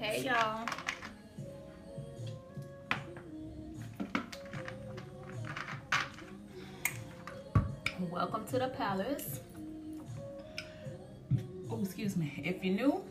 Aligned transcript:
Hey 0.00 0.22
y'all. 0.22 0.64
Welcome 8.08 8.46
to 8.46 8.60
the 8.60 8.68
palace. 8.68 9.40
Oh, 11.68 11.80
excuse 11.82 12.16
me. 12.16 12.40
If 12.44 12.64
you're 12.64 12.76
new, 12.76 13.02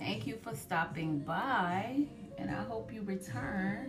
thank 0.00 0.26
you 0.26 0.36
for 0.42 0.56
stopping 0.56 1.20
by 1.20 2.06
and 2.36 2.50
I 2.50 2.64
hope 2.64 2.92
you 2.92 3.02
return. 3.02 3.88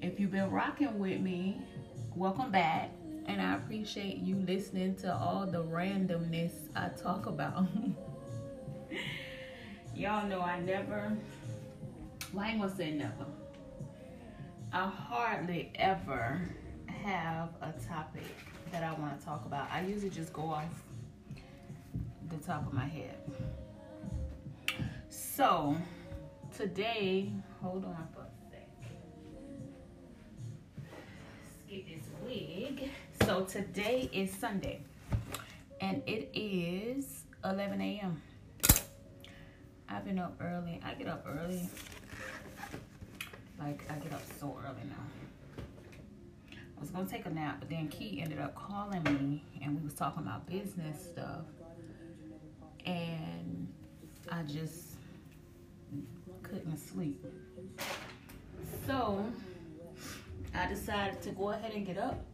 If 0.00 0.18
you've 0.18 0.32
been 0.32 0.50
rocking 0.50 0.98
with 0.98 1.20
me, 1.20 1.60
welcome 2.16 2.50
back. 2.50 2.90
And 3.26 3.40
I 3.40 3.54
appreciate 3.54 4.16
you 4.16 4.34
listening 4.34 4.96
to 4.96 5.14
all 5.14 5.46
the 5.46 5.62
randomness 5.62 6.54
I 6.74 6.88
talk 6.88 7.26
about. 7.26 7.66
Y'all 9.94 10.26
know 10.26 10.40
I 10.40 10.58
never, 10.60 11.16
well, 12.32 12.44
I 12.44 12.50
ain't 12.50 12.60
gonna 12.60 12.74
say 12.74 12.92
never. 12.92 13.26
I 14.72 14.86
hardly 14.86 15.70
ever 15.74 16.40
have 16.86 17.50
a 17.60 17.72
topic 17.86 18.24
that 18.70 18.82
I 18.82 18.92
want 18.98 19.18
to 19.18 19.24
talk 19.24 19.44
about. 19.44 19.70
I 19.70 19.82
usually 19.82 20.10
just 20.10 20.32
go 20.32 20.42
off 20.50 20.82
the 22.30 22.38
top 22.38 22.66
of 22.66 22.72
my 22.72 22.86
head. 22.86 23.18
So, 25.10 25.76
today, 26.56 27.30
hold 27.60 27.84
on 27.84 28.08
for 28.14 28.22
a 28.22 28.50
sec. 28.50 28.68
Get 31.68 31.86
this 31.86 32.04
wig. 32.24 32.88
So, 33.24 33.44
today 33.44 34.08
is 34.10 34.32
Sunday, 34.32 34.80
and 35.82 36.02
it 36.06 36.30
is 36.32 37.24
11 37.44 37.80
a.m. 37.82 38.22
I've 39.92 40.06
been 40.06 40.18
up 40.18 40.34
early. 40.40 40.80
I 40.84 40.94
get 40.94 41.06
up 41.06 41.26
early. 41.28 41.68
Like, 43.58 43.84
I 43.90 43.94
get 43.96 44.12
up 44.12 44.22
so 44.40 44.56
early 44.64 44.88
now. 44.88 45.74
I 46.76 46.80
was 46.80 46.90
gonna 46.90 47.06
take 47.06 47.26
a 47.26 47.30
nap, 47.30 47.56
but 47.60 47.68
then 47.68 47.88
Key 47.88 48.20
ended 48.22 48.38
up 48.38 48.54
calling 48.54 49.02
me 49.04 49.44
and 49.62 49.78
we 49.78 49.84
was 49.84 49.92
talking 49.92 50.22
about 50.22 50.46
business 50.46 51.10
stuff. 51.10 51.44
And 52.86 53.68
I 54.30 54.42
just 54.44 54.96
couldn't 56.42 56.78
sleep. 56.78 57.24
So 58.86 59.24
I 60.54 60.66
decided 60.68 61.20
to 61.22 61.30
go 61.32 61.50
ahead 61.50 61.72
and 61.74 61.86
get 61.86 61.98
up. 61.98 62.24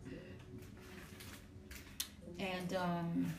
And 2.38 2.74
um, 2.74 3.34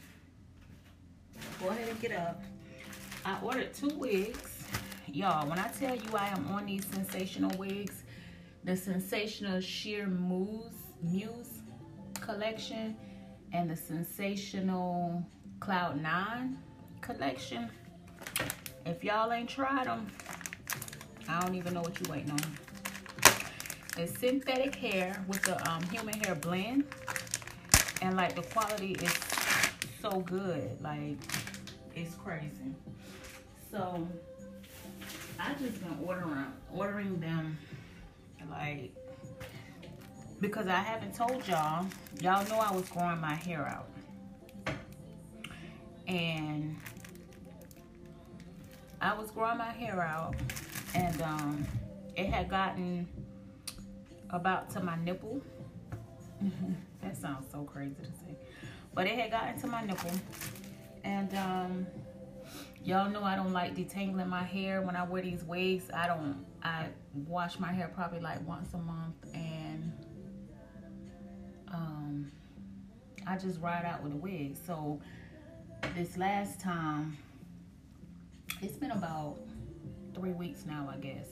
go 1.61 1.69
ahead 1.69 1.87
and 1.87 2.01
get 2.01 2.11
up. 2.11 2.43
I 3.25 3.39
ordered 3.43 3.73
two 3.73 3.89
wigs. 3.89 4.63
Y'all, 5.07 5.47
when 5.49 5.59
I 5.59 5.67
tell 5.69 5.95
you 5.95 6.15
I 6.15 6.27
am 6.27 6.47
on 6.47 6.65
these 6.65 6.85
Sensationnel 6.85 7.55
wigs, 7.57 8.03
the 8.63 8.73
Sensationnel 8.73 9.61
sheer 9.61 10.07
mousse, 10.07 10.73
muse 11.01 11.61
collection 12.13 12.95
and 13.53 13.69
the 13.69 13.75
Sensationnel 13.75 15.25
cloud 15.59 16.01
nine 16.01 16.57
collection. 17.01 17.69
If 18.85 19.03
y'all 19.03 19.31
ain't 19.31 19.49
tried 19.49 19.87
them, 19.87 20.07
I 21.27 21.41
don't 21.41 21.55
even 21.55 21.73
know 21.73 21.81
what 21.81 21.99
you 21.99 22.11
waiting 22.11 22.31
on. 22.31 22.39
It's 23.97 24.17
synthetic 24.19 24.75
hair 24.75 25.23
with 25.27 25.41
the 25.41 25.69
um, 25.69 25.83
human 25.89 26.19
hair 26.21 26.35
blend. 26.35 26.85
And 28.01 28.15
like 28.15 28.35
the 28.35 28.43
quality 28.43 28.93
is 28.93 29.13
so 30.01 30.21
good. 30.21 30.81
Like 30.81 31.17
it's 31.95 32.15
crazy. 32.15 32.75
So 33.71 34.07
I 35.39 35.53
just 35.53 35.81
been 35.81 35.97
ordering 36.05 36.45
ordering 36.73 37.19
them 37.19 37.57
like 38.49 38.91
because 40.39 40.67
I 40.67 40.79
haven't 40.79 41.13
told 41.15 41.47
y'all. 41.47 41.85
Y'all 42.21 42.47
know 42.49 42.59
I 42.59 42.71
was 42.71 42.87
growing 42.89 43.19
my 43.19 43.35
hair 43.35 43.67
out. 43.67 43.89
And 46.07 46.75
I 49.01 49.13
was 49.13 49.31
growing 49.31 49.57
my 49.57 49.71
hair 49.71 50.01
out 50.01 50.35
and 50.95 51.21
um, 51.21 51.67
it 52.15 52.27
had 52.27 52.49
gotten 52.49 53.07
about 54.31 54.69
to 54.71 54.81
my 54.81 54.97
nipple. 54.97 55.41
that 57.01 57.15
sounds 57.15 57.49
so 57.51 57.63
crazy 57.63 57.95
to 58.01 58.11
say. 58.11 58.35
But 58.93 59.07
it 59.07 59.17
had 59.17 59.31
gotten 59.31 59.59
to 59.61 59.67
my 59.67 59.85
nipple. 59.85 60.11
And 61.03 61.33
um, 61.35 61.87
y'all 62.83 63.09
know 63.09 63.23
I 63.23 63.35
don't 63.35 63.53
like 63.53 63.75
detangling 63.75 64.27
my 64.27 64.43
hair 64.43 64.81
when 64.81 64.95
I 64.95 65.03
wear 65.03 65.21
these 65.21 65.43
wigs. 65.43 65.85
I 65.93 66.07
don't, 66.07 66.45
I 66.63 66.87
wash 67.27 67.59
my 67.59 67.71
hair 67.71 67.91
probably 67.93 68.19
like 68.19 68.45
once 68.47 68.73
a 68.73 68.77
month 68.77 69.15
and 69.33 69.93
um, 71.71 72.31
I 73.27 73.37
just 73.37 73.61
ride 73.61 73.85
out 73.85 74.03
with 74.03 74.13
a 74.13 74.17
wig. 74.17 74.57
So 74.65 74.99
this 75.95 76.17
last 76.17 76.59
time, 76.59 77.17
it's 78.61 78.77
been 78.77 78.91
about 78.91 79.37
three 80.13 80.33
weeks 80.33 80.65
now, 80.65 80.89
I 80.91 80.97
guess. 80.97 81.27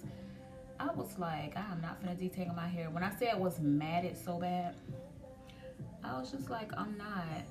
I 0.80 0.94
was 0.94 1.18
like, 1.18 1.58
I'm 1.58 1.82
not 1.82 2.02
gonna 2.02 2.16
detangle 2.16 2.56
my 2.56 2.68
hair. 2.68 2.90
When 2.90 3.04
I 3.04 3.12
said 3.18 3.30
I 3.34 3.38
was 3.38 3.60
matted 3.60 4.16
so 4.16 4.40
bad, 4.40 4.76
I 6.04 6.20
was 6.20 6.32
just 6.32 6.50
like, 6.50 6.72
I'm 6.78 6.98
not. 6.98 7.46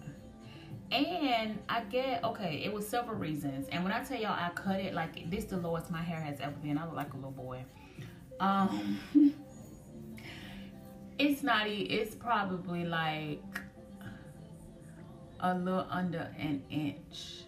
And 0.92 1.58
I 1.68 1.80
get, 1.82 2.22
okay, 2.22 2.62
it 2.64 2.72
was 2.72 2.86
several 2.86 3.16
reasons. 3.16 3.66
And 3.70 3.82
when 3.82 3.92
I 3.92 4.04
tell 4.04 4.20
y'all 4.20 4.32
I 4.38 4.50
cut 4.54 4.80
it, 4.80 4.94
like 4.94 5.28
this 5.30 5.44
the 5.44 5.56
lowest 5.56 5.90
my 5.90 6.02
hair 6.02 6.20
has 6.20 6.40
ever 6.40 6.54
been. 6.62 6.78
I 6.78 6.84
look 6.84 6.94
like 6.94 7.12
a 7.12 7.16
little 7.16 7.32
boy. 7.32 7.64
Um, 8.38 9.00
it's 11.18 11.42
not, 11.42 11.66
it's 11.66 12.14
probably 12.14 12.84
like 12.84 13.42
a 15.40 15.54
little 15.54 15.86
under 15.90 16.30
an 16.38 16.62
inch, 16.70 17.42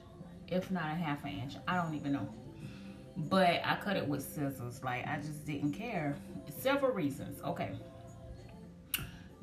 if 0.48 0.71
not 0.71 0.84
a 0.84 0.97
half 0.97 1.25
an 1.25 1.31
inch. 1.31 1.54
I 1.66 1.77
don't 1.77 1.94
even 1.94 2.12
know. 2.12 2.28
But 3.16 3.60
I 3.65 3.77
cut 3.82 3.97
it 3.97 4.06
with 4.06 4.22
scissors. 4.22 4.82
Like, 4.84 5.06
I 5.06 5.16
just 5.16 5.44
didn't 5.44 5.72
care. 5.72 6.16
Several 6.59 6.93
reasons. 6.93 7.41
Okay. 7.43 7.72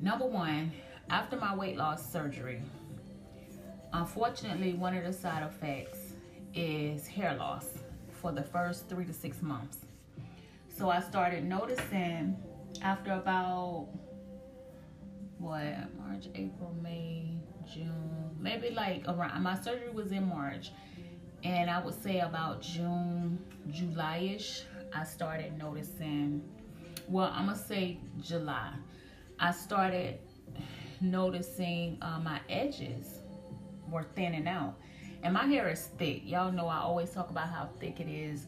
Number 0.00 0.26
one, 0.26 0.72
after 1.10 1.36
my 1.36 1.54
weight 1.54 1.76
loss 1.76 2.10
surgery, 2.10 2.62
unfortunately, 3.96 4.74
one 4.74 4.94
of 4.94 5.04
the 5.04 5.12
side 5.12 5.42
effects 5.42 6.12
is 6.54 7.06
hair 7.06 7.34
loss 7.36 7.66
for 8.20 8.30
the 8.30 8.42
first 8.42 8.88
three 8.88 9.04
to 9.04 9.12
six 9.12 9.40
months. 9.42 9.78
So 10.68 10.90
I 10.90 11.00
started 11.00 11.44
noticing 11.44 12.36
after 12.82 13.12
about 13.12 13.88
what 15.38 15.64
March, 15.98 16.26
April, 16.34 16.74
May, 16.82 17.38
June, 17.72 18.36
maybe 18.38 18.70
like 18.70 19.04
around 19.08 19.42
my 19.42 19.58
surgery 19.58 19.90
was 19.90 20.12
in 20.12 20.28
March, 20.28 20.70
and 21.42 21.70
I 21.70 21.82
would 21.82 22.00
say 22.02 22.20
about 22.20 22.60
June, 22.60 23.38
July-ish, 23.70 24.62
I 24.94 25.04
started 25.04 25.56
noticing. 25.56 26.42
Well, 27.08 27.30
I'm 27.32 27.46
gonna 27.46 27.58
say 27.58 27.98
July. 28.20 28.72
I 29.38 29.52
started 29.52 30.18
noticing 31.00 31.98
uh, 32.02 32.18
my 32.20 32.40
edges 32.48 33.15
were 33.90 34.04
thinning 34.14 34.46
out, 34.48 34.74
and 35.22 35.34
my 35.34 35.46
hair 35.46 35.68
is 35.68 35.86
thick. 35.98 36.22
Y'all 36.24 36.52
know 36.52 36.66
I 36.66 36.78
always 36.78 37.10
talk 37.10 37.30
about 37.30 37.48
how 37.48 37.68
thick 37.80 38.00
it 38.00 38.08
is. 38.08 38.46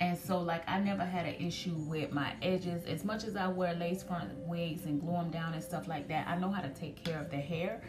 And 0.00 0.18
so 0.18 0.40
like 0.40 0.68
I 0.68 0.80
never 0.80 1.04
had 1.04 1.26
an 1.26 1.34
issue 1.34 1.74
with 1.74 2.12
my 2.12 2.32
edges. 2.42 2.84
As 2.84 3.04
much 3.04 3.24
as 3.24 3.36
I 3.36 3.46
wear 3.46 3.74
lace 3.74 4.02
front 4.02 4.30
wigs 4.38 4.86
and 4.86 5.00
glue 5.00 5.12
them 5.12 5.30
down 5.30 5.54
and 5.54 5.62
stuff 5.62 5.86
like 5.86 6.08
that, 6.08 6.26
I 6.26 6.36
know 6.36 6.50
how 6.50 6.62
to 6.62 6.70
take 6.70 7.02
care 7.02 7.20
of 7.20 7.30
the 7.30 7.36
hair. 7.36 7.80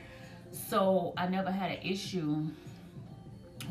So 0.52 1.14
I 1.18 1.28
never 1.28 1.52
had 1.52 1.72
an 1.72 1.82
issue 1.82 2.46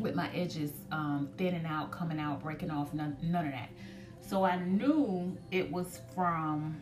with 0.01 0.15
my 0.15 0.29
edges 0.35 0.73
um, 0.91 1.29
thinning 1.37 1.65
out, 1.65 1.93
coming 1.93 2.19
out, 2.19 2.43
breaking 2.43 2.71
off, 2.71 2.93
none, 2.93 3.17
none 3.23 3.47
of 3.47 3.53
that. 3.53 3.71
So 4.21 4.45
I 4.45 4.57
knew 4.57 5.37
it 5.51 5.71
was 5.71 6.01
from 6.15 6.81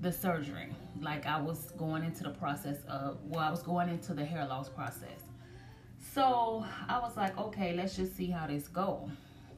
the 0.00 0.12
surgery. 0.12 0.68
Like 1.00 1.26
I 1.26 1.40
was 1.40 1.70
going 1.72 2.04
into 2.04 2.24
the 2.24 2.30
process 2.30 2.78
of, 2.88 3.18
well, 3.24 3.40
I 3.40 3.50
was 3.50 3.62
going 3.62 3.88
into 3.88 4.14
the 4.14 4.24
hair 4.24 4.46
loss 4.46 4.68
process. 4.68 5.22
So 6.14 6.64
I 6.88 6.98
was 6.98 7.16
like, 7.16 7.36
okay, 7.38 7.74
let's 7.74 7.96
just 7.96 8.16
see 8.16 8.30
how 8.30 8.46
this 8.46 8.68
go. 8.68 9.10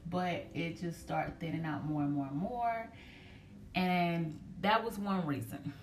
But 0.09 0.47
it 0.53 0.79
just 0.79 0.99
started 0.99 1.39
thinning 1.39 1.65
out 1.65 1.85
more 1.85 2.01
and 2.01 2.13
more 2.13 2.27
and 2.27 2.37
more. 2.37 2.89
And 3.75 4.39
that 4.61 4.83
was 4.83 4.97
one 4.99 5.25
reason. 5.25 5.73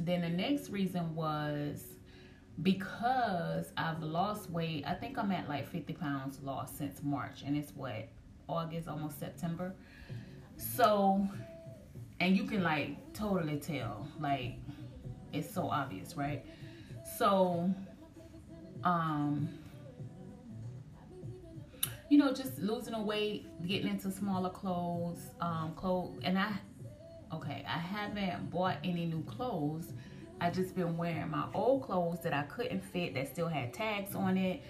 Then 0.00 0.20
the 0.22 0.28
next 0.28 0.70
reason 0.70 1.14
was 1.14 1.84
because 2.62 3.72
I've 3.76 4.02
lost 4.02 4.50
weight. 4.50 4.84
I 4.86 4.94
think 4.94 5.18
I'm 5.18 5.30
at 5.32 5.48
like 5.48 5.68
50 5.68 5.92
pounds 5.94 6.40
lost 6.42 6.76
since 6.76 7.02
March, 7.02 7.42
and 7.44 7.56
it's 7.56 7.72
what 7.74 8.08
August, 8.48 8.88
almost 8.88 9.18
September. 9.18 9.74
So, 10.56 11.26
and 12.20 12.36
you 12.36 12.44
can 12.44 12.62
like 12.62 13.12
totally 13.14 13.58
tell, 13.58 14.08
like 14.18 14.56
it's 15.32 15.52
so 15.52 15.68
obvious, 15.68 16.16
right? 16.16 16.44
So, 17.18 17.72
um, 18.84 19.48
you 22.08 22.18
know, 22.18 22.32
just 22.32 22.58
losing 22.58 22.94
a 22.94 23.02
weight, 23.02 23.46
getting 23.66 23.88
into 23.88 24.10
smaller 24.10 24.50
clothes, 24.50 25.18
um, 25.40 25.72
clothes, 25.76 26.18
and 26.22 26.38
I, 26.38 26.52
okay, 27.34 27.64
I 27.66 27.78
haven't 27.78 28.50
bought 28.50 28.78
any 28.82 29.04
new 29.04 29.22
clothes. 29.24 29.92
I 30.40 30.50
just 30.50 30.74
been 30.74 30.96
wearing 30.96 31.30
my 31.30 31.46
old 31.52 31.82
clothes 31.82 32.20
that 32.22 32.32
I 32.32 32.42
couldn't 32.44 32.82
fit 32.82 33.14
that 33.14 33.28
still 33.28 33.48
had 33.48 33.74
tags 33.74 34.14
on 34.14 34.38
it, 34.38 34.62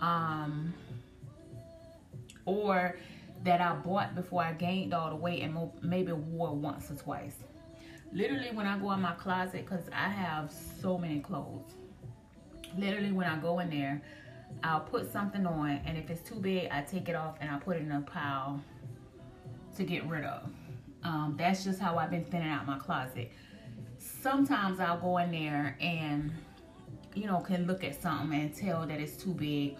um, 0.00 0.72
or 2.46 2.96
that 3.44 3.60
I 3.60 3.74
bought 3.74 4.14
before 4.14 4.42
I 4.42 4.52
gained 4.52 4.92
all 4.92 5.10
the 5.10 5.16
weight 5.16 5.42
and 5.42 5.70
maybe 5.82 6.12
wore 6.12 6.54
once 6.54 6.90
or 6.90 6.94
twice. 6.94 7.36
Literally, 8.12 8.50
when 8.50 8.66
I 8.66 8.76
go 8.76 8.90
in 8.92 9.00
my 9.00 9.12
closet, 9.12 9.64
because 9.64 9.88
I 9.92 10.08
have 10.08 10.52
so 10.80 10.98
many 10.98 11.20
clothes, 11.20 11.74
literally, 12.76 13.12
when 13.12 13.26
I 13.26 13.36
go 13.36 13.60
in 13.60 13.70
there, 13.70 14.02
I'll 14.64 14.80
put 14.80 15.10
something 15.12 15.46
on, 15.46 15.80
and 15.86 15.96
if 15.96 16.10
it's 16.10 16.28
too 16.28 16.34
big, 16.34 16.68
I 16.72 16.82
take 16.82 17.08
it 17.08 17.14
off 17.14 17.36
and 17.40 17.48
I 17.48 17.58
put 17.58 17.76
it 17.76 17.82
in 17.82 17.92
a 17.92 18.00
pile 18.00 18.60
to 19.76 19.84
get 19.84 20.04
rid 20.08 20.24
of. 20.24 20.50
Um, 21.04 21.36
that's 21.38 21.62
just 21.62 21.78
how 21.78 21.98
I've 21.98 22.10
been 22.10 22.24
thinning 22.24 22.48
out 22.48 22.66
my 22.66 22.78
closet. 22.78 23.30
Sometimes 23.98 24.80
I'll 24.80 24.98
go 24.98 25.18
in 25.18 25.30
there 25.30 25.76
and, 25.80 26.32
you 27.14 27.26
know, 27.26 27.38
can 27.38 27.66
look 27.66 27.84
at 27.84 28.02
something 28.02 28.38
and 28.38 28.52
tell 28.52 28.86
that 28.86 28.98
it's 28.98 29.16
too 29.16 29.34
big, 29.34 29.76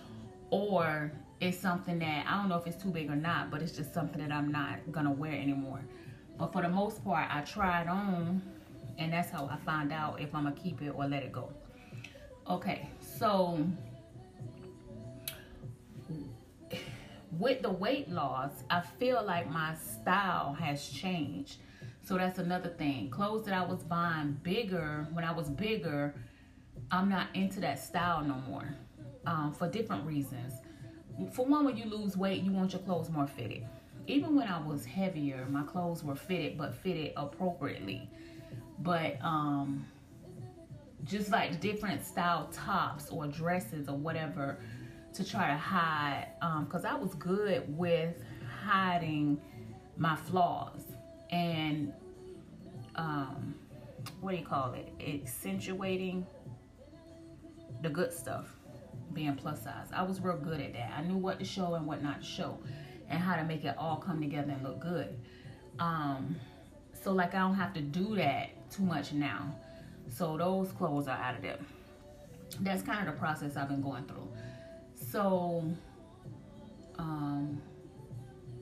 or 0.50 1.10
it's 1.40 1.58
something 1.58 1.98
that 1.98 2.26
I 2.28 2.36
don't 2.36 2.48
know 2.48 2.58
if 2.58 2.66
it's 2.68 2.80
too 2.80 2.90
big 2.90 3.10
or 3.10 3.16
not, 3.16 3.50
but 3.50 3.60
it's 3.60 3.72
just 3.72 3.92
something 3.92 4.20
that 4.20 4.32
I'm 4.32 4.52
not 4.52 4.78
gonna 4.92 5.10
wear 5.10 5.32
anymore. 5.32 5.80
But 6.40 6.54
for 6.54 6.62
the 6.62 6.70
most 6.70 7.04
part, 7.04 7.28
I 7.30 7.42
try 7.42 7.82
it 7.82 7.88
on, 7.88 8.40
and 8.96 9.12
that's 9.12 9.30
how 9.30 9.44
I 9.46 9.58
find 9.58 9.92
out 9.92 10.22
if 10.22 10.34
I'm 10.34 10.44
gonna 10.44 10.56
keep 10.56 10.80
it 10.80 10.88
or 10.88 11.06
let 11.06 11.22
it 11.22 11.32
go. 11.32 11.52
Okay, 12.48 12.88
so 12.98 13.62
with 17.38 17.60
the 17.60 17.70
weight 17.70 18.08
loss, 18.08 18.64
I 18.70 18.80
feel 18.80 19.22
like 19.22 19.50
my 19.50 19.74
style 19.74 20.54
has 20.58 20.88
changed. 20.88 21.58
So 22.02 22.16
that's 22.16 22.38
another 22.38 22.70
thing. 22.70 23.10
Clothes 23.10 23.44
that 23.44 23.54
I 23.54 23.62
was 23.62 23.82
buying 23.82 24.40
bigger 24.42 25.06
when 25.12 25.24
I 25.24 25.32
was 25.32 25.50
bigger, 25.50 26.14
I'm 26.90 27.10
not 27.10 27.28
into 27.34 27.60
that 27.60 27.78
style 27.78 28.24
no 28.24 28.36
more 28.48 28.74
um, 29.26 29.52
for 29.52 29.68
different 29.68 30.06
reasons 30.06 30.54
for 31.32 31.44
one, 31.44 31.64
when 31.64 31.76
you 31.76 31.84
lose 31.84 32.16
weight, 32.16 32.42
you 32.42 32.52
want 32.52 32.72
your 32.72 32.80
clothes 32.82 33.10
more 33.10 33.26
fitted. 33.26 33.66
Even 34.06 34.34
when 34.34 34.48
I 34.48 34.60
was 34.60 34.84
heavier, 34.84 35.46
my 35.50 35.62
clothes 35.62 36.02
were 36.02 36.16
fitted, 36.16 36.58
but 36.58 36.74
fitted 36.74 37.12
appropriately. 37.16 38.08
But 38.80 39.18
um, 39.22 39.86
just 41.04 41.30
like 41.30 41.60
different 41.60 42.04
style 42.04 42.48
tops 42.52 43.08
or 43.10 43.26
dresses 43.26 43.88
or 43.88 43.96
whatever 43.96 44.58
to 45.14 45.24
try 45.24 45.48
to 45.48 45.56
hide, 45.56 46.28
because 46.64 46.84
um, 46.84 46.96
I 46.96 46.98
was 46.98 47.14
good 47.14 47.64
with 47.76 48.14
hiding 48.64 49.40
my 49.96 50.16
flaws 50.16 50.82
and 51.30 51.92
um, 52.96 53.54
what 54.20 54.32
do 54.32 54.36
you 54.38 54.44
call 54.44 54.74
it? 54.74 54.92
Accentuating 55.00 56.26
the 57.82 57.88
good 57.88 58.12
stuff 58.12 58.54
being 59.12 59.34
plus 59.34 59.62
size. 59.62 59.88
I 59.92 60.02
was 60.02 60.20
real 60.20 60.36
good 60.36 60.60
at 60.60 60.72
that. 60.74 60.92
I 60.96 61.02
knew 61.02 61.16
what 61.16 61.38
to 61.38 61.44
show 61.44 61.74
and 61.74 61.86
what 61.86 62.02
not 62.02 62.20
to 62.20 62.26
show 62.26 62.58
and 63.10 63.20
how 63.20 63.36
to 63.36 63.44
make 63.44 63.64
it 63.64 63.74
all 63.76 63.96
come 63.96 64.20
together 64.20 64.52
and 64.52 64.62
look 64.62 64.80
good. 64.80 65.18
Um, 65.78 66.36
so 66.92 67.12
like 67.12 67.34
I 67.34 67.40
don't 67.40 67.54
have 67.54 67.74
to 67.74 67.80
do 67.80 68.16
that 68.16 68.70
too 68.70 68.82
much 68.82 69.12
now. 69.12 69.54
So 70.08 70.36
those 70.36 70.72
clothes 70.72 71.08
are 71.08 71.16
out 71.18 71.36
of 71.36 71.42
there. 71.42 71.58
That's 72.60 72.82
kind 72.82 73.06
of 73.06 73.14
the 73.14 73.18
process 73.18 73.56
I've 73.56 73.68
been 73.68 73.82
going 73.82 74.04
through. 74.04 74.28
So 74.94 75.64
um, 76.98 77.60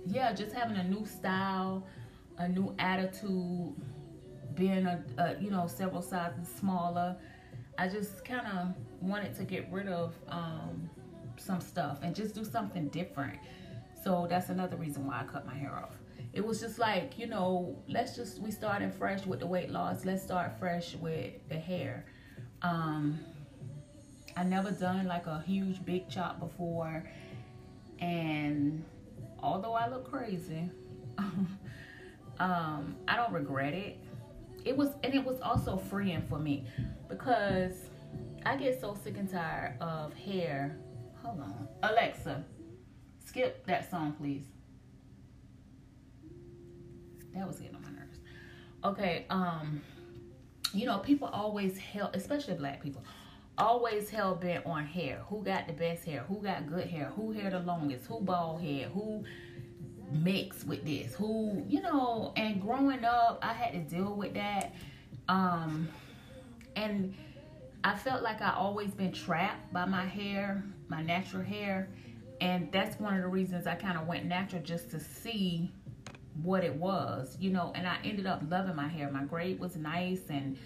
yeah, 0.06 0.33
just 0.33 0.53
having 0.53 0.77
a 0.77 0.85
new 0.85 1.06
style, 1.06 1.87
a 2.39 2.49
new 2.49 2.75
attitude, 2.79 3.75
being 4.55 4.87
a, 4.87 5.05
a 5.19 5.37
you 5.41 5.51
know 5.51 5.67
several 5.67 6.03
sizes 6.03 6.49
smaller 6.59 7.17
I 7.79 7.87
just 7.87 8.25
kind 8.25 8.44
of 8.44 8.75
wanted 9.01 9.37
to 9.37 9.44
get 9.44 9.71
rid 9.71 9.87
of 9.87 10.12
um, 10.29 10.91
some 11.37 11.61
stuff 11.61 12.01
and 12.03 12.12
just 12.12 12.35
do 12.35 12.44
something 12.44 12.89
different. 12.89 13.39
So 14.03 14.27
that's 14.29 14.49
another 14.49 14.77
reason 14.77 15.06
why 15.06 15.21
I 15.21 15.25
cut 15.25 15.47
my 15.47 15.55
hair 15.55 15.75
off. 15.75 15.97
It 16.33 16.45
was 16.45 16.61
just 16.61 16.79
like, 16.79 17.19
you 17.19 17.27
know, 17.27 17.77
let's 17.89 18.15
just, 18.15 18.41
we 18.41 18.50
started 18.50 18.93
fresh 18.95 19.27
with 19.27 19.41
the 19.41 19.47
weight 19.47 19.71
loss. 19.71 20.05
Let's 20.05 20.23
start 20.23 20.59
fresh 20.59 20.95
with 20.97 21.33
the 21.49 21.56
hair. 21.56 22.05
Um, 22.62 23.19
I 24.37 24.45
never 24.45 24.71
done 24.71 25.06
like 25.06 25.27
a 25.27 25.43
huge 25.47 25.85
big 25.85 26.09
chop 26.09 26.39
before. 26.39 27.05
And 27.99 28.85
although 29.43 29.73
I 29.73 29.89
look 29.89 30.09
crazy, 30.09 30.71
um, 32.39 32.97
I 33.09 33.17
don't 33.17 33.33
regret 33.33 33.75
it 33.75 33.99
it 34.65 34.77
was 34.77 34.91
and 35.03 35.15
it 35.15 35.25
was 35.25 35.41
also 35.41 35.77
freeing 35.77 36.23
for 36.29 36.39
me 36.39 36.67
because 37.09 37.73
I 38.44 38.56
get 38.56 38.81
so 38.81 38.97
sick 39.03 39.17
and 39.17 39.31
tired 39.31 39.81
of 39.81 40.12
hair. 40.15 40.77
Hold 41.23 41.41
on. 41.41 41.69
Alexa, 41.83 42.44
skip 43.29 43.67
that 43.67 43.91
song, 43.91 44.13
please. 44.13 44.45
That 47.35 47.47
was 47.47 47.59
getting 47.59 47.77
on 47.77 47.83
my 47.83 47.91
nerves. 47.91 48.19
Okay, 48.85 49.27
um, 49.29 49.83
you 50.73 50.87
know, 50.87 50.99
people 50.99 51.29
always 51.29 51.77
hell, 51.77 52.11
especially 52.15 52.55
black 52.55 52.83
people, 52.83 53.05
always 53.59 54.09
hell 54.09 54.35
bent 54.35 54.65
on 54.65 54.87
hair. 54.87 55.21
Who 55.29 55.43
got 55.45 55.67
the 55.67 55.75
best 55.75 56.05
hair? 56.05 56.25
Who 56.29 56.41
got 56.43 56.69
good 56.69 56.87
hair? 56.87 57.13
Who 57.17 57.33
hair 57.33 57.51
the 57.51 57.61
longest? 57.61 58.07
Who 58.07 58.21
bald 58.21 58.63
head? 58.63 58.91
Who 58.95 59.25
mix 60.11 60.65
with 60.65 60.83
this 60.87 61.15
who 61.15 61.63
you 61.69 61.83
know 61.83 62.33
and 62.37 62.63
growing 62.63 63.05
up 63.05 63.39
i 63.43 63.53
had 63.53 63.73
to 63.73 63.95
deal 63.95 64.15
with 64.15 64.33
that 64.33 64.75
um 65.29 65.87
and 66.77 67.15
i 67.85 67.95
felt 67.95 68.23
like 68.23 68.41
i 68.41 68.55
always 68.55 68.91
been 68.93 69.13
trapped 69.13 69.71
by 69.71 69.85
my 69.85 70.07
hair 70.07 70.65
my 70.89 71.03
natural 71.03 71.43
hair 71.43 71.91
and 72.40 72.70
that's 72.73 72.99
one 73.00 73.14
of 73.14 73.23
the 73.23 73.29
reasons 73.29 73.67
i 73.67 73.75
kind 73.75 73.99
of 73.99 74.06
went 74.06 74.25
natural 74.25 74.62
just 74.62 74.90
to 74.90 75.00
see 75.00 75.70
what 76.43 76.62
it 76.62 76.75
was 76.75 77.37
you 77.40 77.50
know 77.50 77.73
and 77.75 77.87
i 77.87 77.96
ended 78.05 78.26
up 78.26 78.43
loving 78.49 78.76
my 78.76 78.88
hair. 78.88 79.11
My 79.11 79.25
braid 79.25 79.58
was 79.58 79.76
nice 79.76 80.23
and 80.29 80.56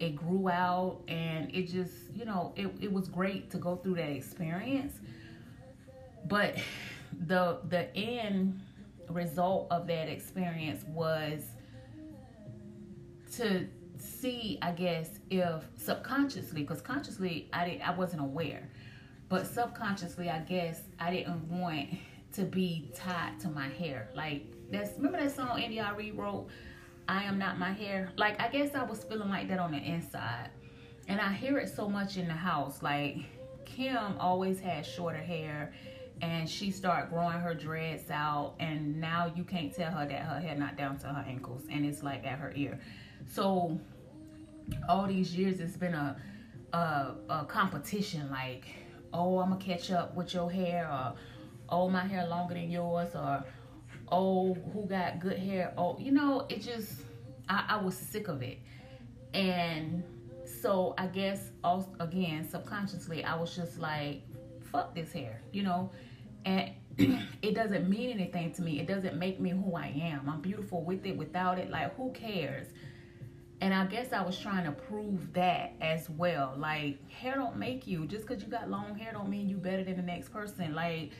it 0.00 0.16
grew 0.16 0.48
out 0.48 1.02
and 1.08 1.54
it 1.54 1.68
just 1.68 1.92
you 2.14 2.24
know 2.24 2.52
it, 2.56 2.68
it 2.80 2.92
was 2.92 3.08
great 3.08 3.50
to 3.50 3.58
go 3.58 3.76
through 3.76 3.94
that 3.96 4.10
experience. 4.10 4.94
But 6.26 6.56
the 7.26 7.58
the 7.68 7.94
end 7.96 8.60
result 9.08 9.68
of 9.70 9.86
that 9.88 10.08
experience 10.08 10.84
was 10.88 11.42
to 13.36 13.66
see, 13.98 14.58
I 14.62 14.72
guess, 14.72 15.10
if 15.28 15.64
subconsciously, 15.76 16.62
because 16.62 16.80
consciously 16.80 17.48
I 17.52 17.66
didn't, 17.66 17.88
I 17.88 17.94
wasn't 17.94 18.22
aware, 18.22 18.68
but 19.30 19.46
subconsciously, 19.46 20.28
I 20.28 20.40
guess 20.40 20.82
I 20.98 21.10
didn't 21.12 21.48
want 21.48 21.88
to 22.34 22.42
be 22.42 22.90
tied 22.94 23.38
to 23.40 23.48
my 23.48 23.68
hair. 23.68 24.10
Like 24.14 24.44
that's 24.70 24.96
remember 24.96 25.18
that 25.18 25.34
song 25.34 25.58
India.Arie 25.58 26.10
wrote, 26.10 26.48
"I 27.08 27.22
am 27.24 27.38
not 27.38 27.58
my 27.58 27.72
hair." 27.72 28.12
Like 28.16 28.38
I 28.40 28.48
guess 28.48 28.74
I 28.74 28.82
was 28.82 29.04
feeling 29.04 29.30
like 29.30 29.48
that 29.48 29.60
on 29.60 29.70
the 29.72 29.78
inside, 29.78 30.50
and 31.08 31.20
I 31.20 31.32
hear 31.32 31.56
it 31.58 31.74
so 31.74 31.88
much 31.88 32.18
in 32.18 32.26
the 32.26 32.34
house. 32.34 32.82
Like 32.82 33.18
Kim 33.64 34.18
always 34.18 34.60
had 34.60 34.84
shorter 34.84 35.18
hair 35.18 35.72
and 36.22 36.48
she 36.48 36.70
started 36.70 37.08
growing 37.08 37.38
her 37.38 37.54
dreads 37.54 38.10
out 38.10 38.54
and 38.58 39.00
now 39.00 39.32
you 39.34 39.44
can't 39.44 39.74
tell 39.74 39.90
her 39.90 40.06
that 40.06 40.22
her 40.22 40.38
hair 40.38 40.54
not 40.54 40.76
down 40.76 40.98
to 40.98 41.06
her 41.06 41.24
ankles 41.26 41.62
and 41.70 41.86
it's 41.86 42.02
like 42.02 42.26
at 42.26 42.38
her 42.38 42.52
ear 42.54 42.78
so 43.26 43.80
all 44.86 45.06
these 45.06 45.34
years 45.34 45.60
it's 45.60 45.78
been 45.78 45.94
a 45.94 46.14
a, 46.74 47.14
a 47.30 47.44
competition 47.46 48.30
like 48.30 48.66
oh 49.12 49.38
i'm 49.38 49.50
gonna 49.50 49.62
catch 49.62 49.90
up 49.90 50.14
with 50.14 50.32
your 50.34 50.50
hair 50.50 50.88
or 50.90 51.14
oh 51.68 51.88
my 51.88 52.06
hair 52.06 52.26
longer 52.26 52.54
than 52.54 52.70
yours 52.70 53.14
or 53.14 53.44
oh 54.10 54.54
who 54.72 54.86
got 54.86 55.20
good 55.20 55.38
hair 55.38 55.72
oh 55.76 55.96
you 55.98 56.12
know 56.12 56.46
it 56.48 56.62
just 56.62 56.92
i, 57.48 57.64
I 57.68 57.76
was 57.82 57.96
sick 57.96 58.28
of 58.28 58.42
it 58.42 58.58
and 59.34 60.02
so 60.62 60.94
i 60.98 61.06
guess 61.06 61.50
also 61.62 61.88
again 62.00 62.48
subconsciously 62.48 63.24
i 63.24 63.36
was 63.36 63.54
just 63.54 63.78
like 63.78 64.22
fuck 64.72 64.94
this 64.94 65.12
hair 65.12 65.40
you 65.52 65.62
know 65.62 65.90
and 66.44 66.72
it 67.42 67.54
doesn't 67.54 67.88
mean 67.88 68.10
anything 68.10 68.52
to 68.52 68.62
me. 68.62 68.80
It 68.80 68.86
doesn't 68.86 69.16
make 69.16 69.40
me 69.40 69.50
who 69.50 69.74
I 69.74 69.86
am. 69.86 70.28
I'm 70.28 70.40
beautiful 70.40 70.82
with 70.82 71.06
it, 71.06 71.16
without 71.16 71.58
it. 71.58 71.70
Like, 71.70 71.96
who 71.96 72.12
cares? 72.12 72.66
And 73.60 73.74
I 73.74 73.84
guess 73.86 74.12
I 74.12 74.22
was 74.22 74.38
trying 74.38 74.64
to 74.64 74.72
prove 74.72 75.32
that 75.34 75.74
as 75.82 76.08
well. 76.08 76.54
Like, 76.56 77.10
hair 77.10 77.34
don't 77.34 77.56
make 77.56 77.86
you. 77.86 78.06
Just 78.06 78.26
because 78.26 78.42
you 78.42 78.48
got 78.48 78.70
long 78.70 78.96
hair 78.96 79.12
don't 79.12 79.28
mean 79.28 79.48
you 79.48 79.56
better 79.56 79.84
than 79.84 79.96
the 79.96 80.02
next 80.02 80.30
person. 80.30 80.74
Like, 80.74 81.12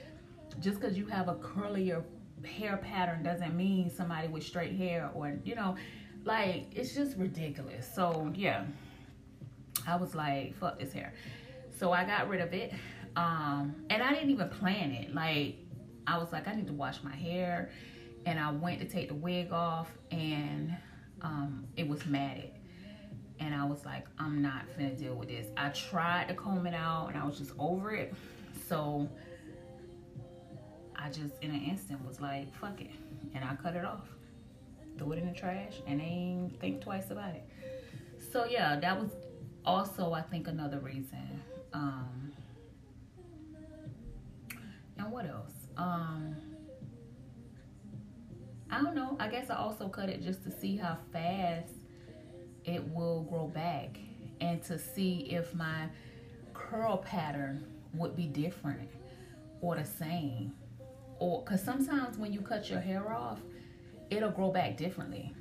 just 0.59 0.81
because 0.81 0.97
you 0.97 1.07
have 1.07 1.29
a 1.29 1.35
curlier 1.35 2.03
hair 2.45 2.79
pattern 2.79 3.23
doesn't 3.23 3.55
mean 3.55 3.91
somebody 3.91 4.29
with 4.29 4.43
straight 4.43 4.75
hair 4.75 5.11
or, 5.15 5.39
you 5.45 5.55
know, 5.55 5.77
like, 6.25 6.67
it's 6.75 6.95
just 6.95 7.19
ridiculous. 7.19 7.87
So, 7.95 8.33
yeah. 8.35 8.65
I 9.87 9.97
was 9.97 10.15
like, 10.15 10.57
fuck 10.57 10.79
this 10.79 10.93
hair. 10.93 11.13
So 11.79 11.93
I 11.93 12.05
got 12.05 12.29
rid 12.29 12.41
of 12.41 12.53
it. 12.55 12.73
Um, 13.17 13.75
and 13.91 14.03
I 14.03 14.15
didn't 14.15 14.31
even 14.31 14.49
plan 14.49 14.93
it. 14.93 15.15
Like, 15.15 15.57
I 16.07 16.17
was 16.19 16.33
like, 16.33 16.49
I 16.49 16.55
need 16.55 16.67
to 16.69 16.73
wash 16.73 17.03
my 17.03 17.15
hair. 17.15 17.71
And 18.27 18.39
I 18.39 18.51
went 18.51 18.81
to 18.81 18.87
take 18.87 19.09
the 19.09 19.15
wig 19.15 19.53
off 19.53 19.89
and 20.11 20.77
um, 21.23 21.67
it 21.77 21.87
was 21.87 22.05
matted. 22.07 22.51
And 23.39 23.55
I 23.55 23.65
was 23.65 23.85
like, 23.87 24.07
I'm 24.19 24.43
not 24.43 24.65
gonna 24.77 24.95
deal 24.95 25.15
with 25.15 25.29
this. 25.29 25.47
I 25.57 25.71
tried 25.71 26.29
to 26.29 26.35
comb 26.35 26.67
it 26.67 26.75
out 26.75 27.09
and 27.09 27.19
I 27.19 27.25
was 27.25 27.39
just 27.39 27.53
over 27.59 27.93
it. 27.93 28.15
So 28.69 29.09
I 30.95 31.09
just 31.09 31.35
in 31.41 31.51
an 31.51 31.63
instant 31.63 32.07
was 32.07 32.21
like, 32.21 32.55
fuck 32.55 32.81
it. 32.81 32.91
And 33.35 33.43
I 33.43 33.55
cut 33.57 33.77
it 33.77 33.85
off. 33.85 34.07
Threw 34.99 35.13
it 35.13 35.19
in 35.19 35.27
the 35.27 35.39
trash 35.39 35.81
and 35.87 36.01
ain't 36.01 36.61
think 36.61 36.83
twice 36.83 37.11
about 37.11 37.35
it. 37.35 37.49
So 38.31 38.45
yeah, 38.45 38.79
that 38.79 39.01
was 39.01 39.11
also 39.65 40.13
I 40.13 40.21
think 40.21 40.47
another 40.47 40.79
reason. 40.79 41.43
Um 41.73 42.33
and 44.99 45.11
what 45.11 45.25
else? 45.27 45.55
Um 45.79 46.37
I 48.71 48.83
don't 48.83 48.95
know. 48.95 49.17
I 49.19 49.29
guess 49.29 49.51
I 49.51 49.57
also 49.57 49.89
cut 49.89 50.09
it 50.09 50.23
just 50.23 50.45
to 50.45 50.51
see 50.51 50.77
how 50.77 50.97
fast 51.13 51.75
it 52.65 52.87
will 52.89 53.23
grow 53.25 53.49
back 53.49 53.99
and 54.41 54.63
to 54.65 54.79
see 54.79 55.29
if 55.31 55.55
my 55.55 55.89
curl 56.55 56.99
pattern 56.99 57.65
would 57.95 58.17
be 58.17 58.27
different 58.27 58.91
or 59.61 59.77
the 59.77 59.85
same. 59.85 60.55
Or 61.19 61.43
because 61.43 61.63
sometimes 61.63 62.17
when 62.17 62.33
you 62.33 62.41
cut 62.41 62.71
your 62.71 62.81
hair 62.81 63.13
off 63.13 63.41
it'll 64.11 64.31
grow 64.31 64.51
back 64.51 64.77
differently. 64.77 65.33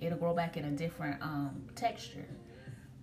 It'll 0.00 0.18
grow 0.18 0.34
back 0.34 0.56
in 0.56 0.64
a 0.64 0.70
different 0.70 1.22
um, 1.22 1.62
texture. 1.74 2.26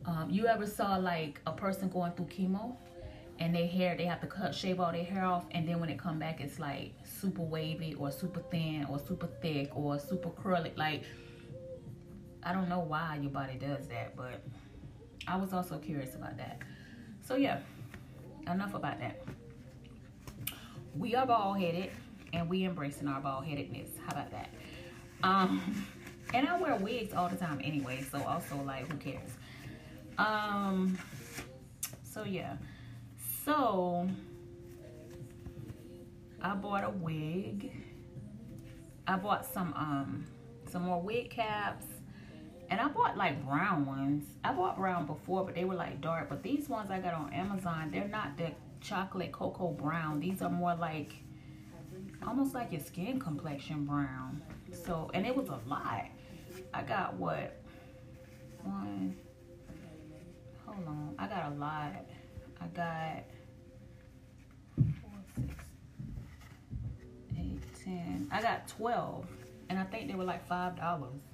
Um, 0.06 0.30
you 0.30 0.48
ever 0.48 0.66
saw 0.66 0.98
like 0.98 1.42
a 1.46 1.52
person 1.52 1.90
going 1.90 2.12
through 2.14 2.28
chemo 2.28 2.76
and 3.40 3.54
their 3.54 3.68
hair 3.68 3.96
they 3.98 4.06
have 4.06 4.20
to 4.22 4.28
cut 4.28 4.54
shave 4.54 4.80
all 4.80 4.92
their 4.92 5.04
hair 5.04 5.24
off 5.24 5.46
and 5.52 5.68
then 5.68 5.80
when 5.80 5.90
it 5.90 6.00
come 6.00 6.18
back 6.18 6.42
it's 6.42 6.60
like 6.60 6.94
super 7.04 7.42
wavy 7.42 7.94
or 7.96 8.12
super 8.12 8.42
thin 8.52 8.86
or 8.90 9.00
super 9.00 9.28
thick 9.42 9.70
or 9.76 10.00
super 10.00 10.30
curly 10.30 10.72
like 10.76 11.04
i 12.44 12.52
don't 12.52 12.70
know 12.70 12.80
why 12.80 13.18
your 13.22 13.32
body 13.32 13.56
does 13.56 13.88
that 13.88 14.16
but 14.16 14.44
i 15.28 15.36
was 15.36 15.54
also 15.54 15.78
curious 15.78 16.16
about 16.16 16.38
that 16.38 16.62
so 17.22 17.36
yeah 17.36 17.60
enough 18.48 18.74
about 18.74 19.00
that 19.00 19.22
we 20.96 21.14
are 21.16 21.26
bald 21.28 21.60
headed 21.60 21.92
and 22.34 22.50
we 22.50 22.66
embracing 22.66 23.08
our 23.08 23.22
bald 23.22 23.46
headedness. 23.46 23.90
How 24.06 24.14
about 24.14 24.32
that? 24.32 24.50
Um, 25.24 25.86
and 26.34 26.48
I 26.48 26.60
wear 26.60 26.76
wigs 26.76 27.14
all 27.14 27.30
the 27.30 27.36
time 27.36 27.62
anyway, 27.64 28.04
so 28.12 28.22
also 28.24 28.56
like 28.66 28.92
who 28.92 28.98
cares? 28.98 29.32
Um, 30.18 30.98
so 32.04 32.24
yeah, 32.24 32.58
so 33.48 34.10
I 36.42 36.54
bought 36.54 36.84
a 36.84 36.90
wig. 36.90 37.72
I 39.08 39.16
bought 39.16 39.46
some 39.46 39.74
um 39.74 40.26
some 40.70 40.84
more 40.84 41.02
wig 41.02 41.30
caps. 41.30 41.86
And 42.70 42.82
I 42.82 42.90
bought 42.90 43.16
like 43.16 43.46
brown 43.48 43.86
ones. 43.86 44.26
I 44.44 44.52
bought 44.52 44.78
brown 44.78 45.06
before, 45.06 45.46
but 45.46 45.56
they 45.56 45.64
were 45.64 45.76
like 45.76 46.02
dark. 46.02 46.28
But 46.28 46.44
these 46.44 46.68
ones 46.68 46.92
I 46.92 47.00
got 47.00 47.14
on 47.14 47.32
Amazon, 47.32 47.90
they're 47.90 48.10
not 48.10 48.38
the 48.38 48.52
chocolate 48.82 49.32
cocoa 49.32 49.70
brown. 49.70 50.20
These 50.20 50.42
are 50.42 50.50
more 50.50 50.76
like 50.76 51.14
almost 52.28 52.54
like 52.54 52.74
your 52.74 52.82
skin 52.82 53.18
complexion 53.18 53.86
brown. 53.86 54.42
So, 54.74 55.10
and 55.14 55.26
it 55.26 55.34
was 55.34 55.48
a 55.48 55.60
lot. 55.66 56.08
I 56.74 56.84
got 56.84 57.14
what? 57.14 57.58
One. 58.64 59.16
Hold 60.66 60.86
on. 60.86 61.16
I 61.18 61.28
got 61.28 61.54
a 61.54 61.56
lot. 61.56 62.06
I 62.60 62.68
got 62.76 63.24
10. 67.88 68.28
I 68.32 68.42
got 68.42 68.68
12. 68.68 69.26
And 69.70 69.80
I 69.80 69.84
think 69.84 70.08
they 70.08 70.16
were 70.16 70.24
like 70.24 70.48
$5 70.48 70.80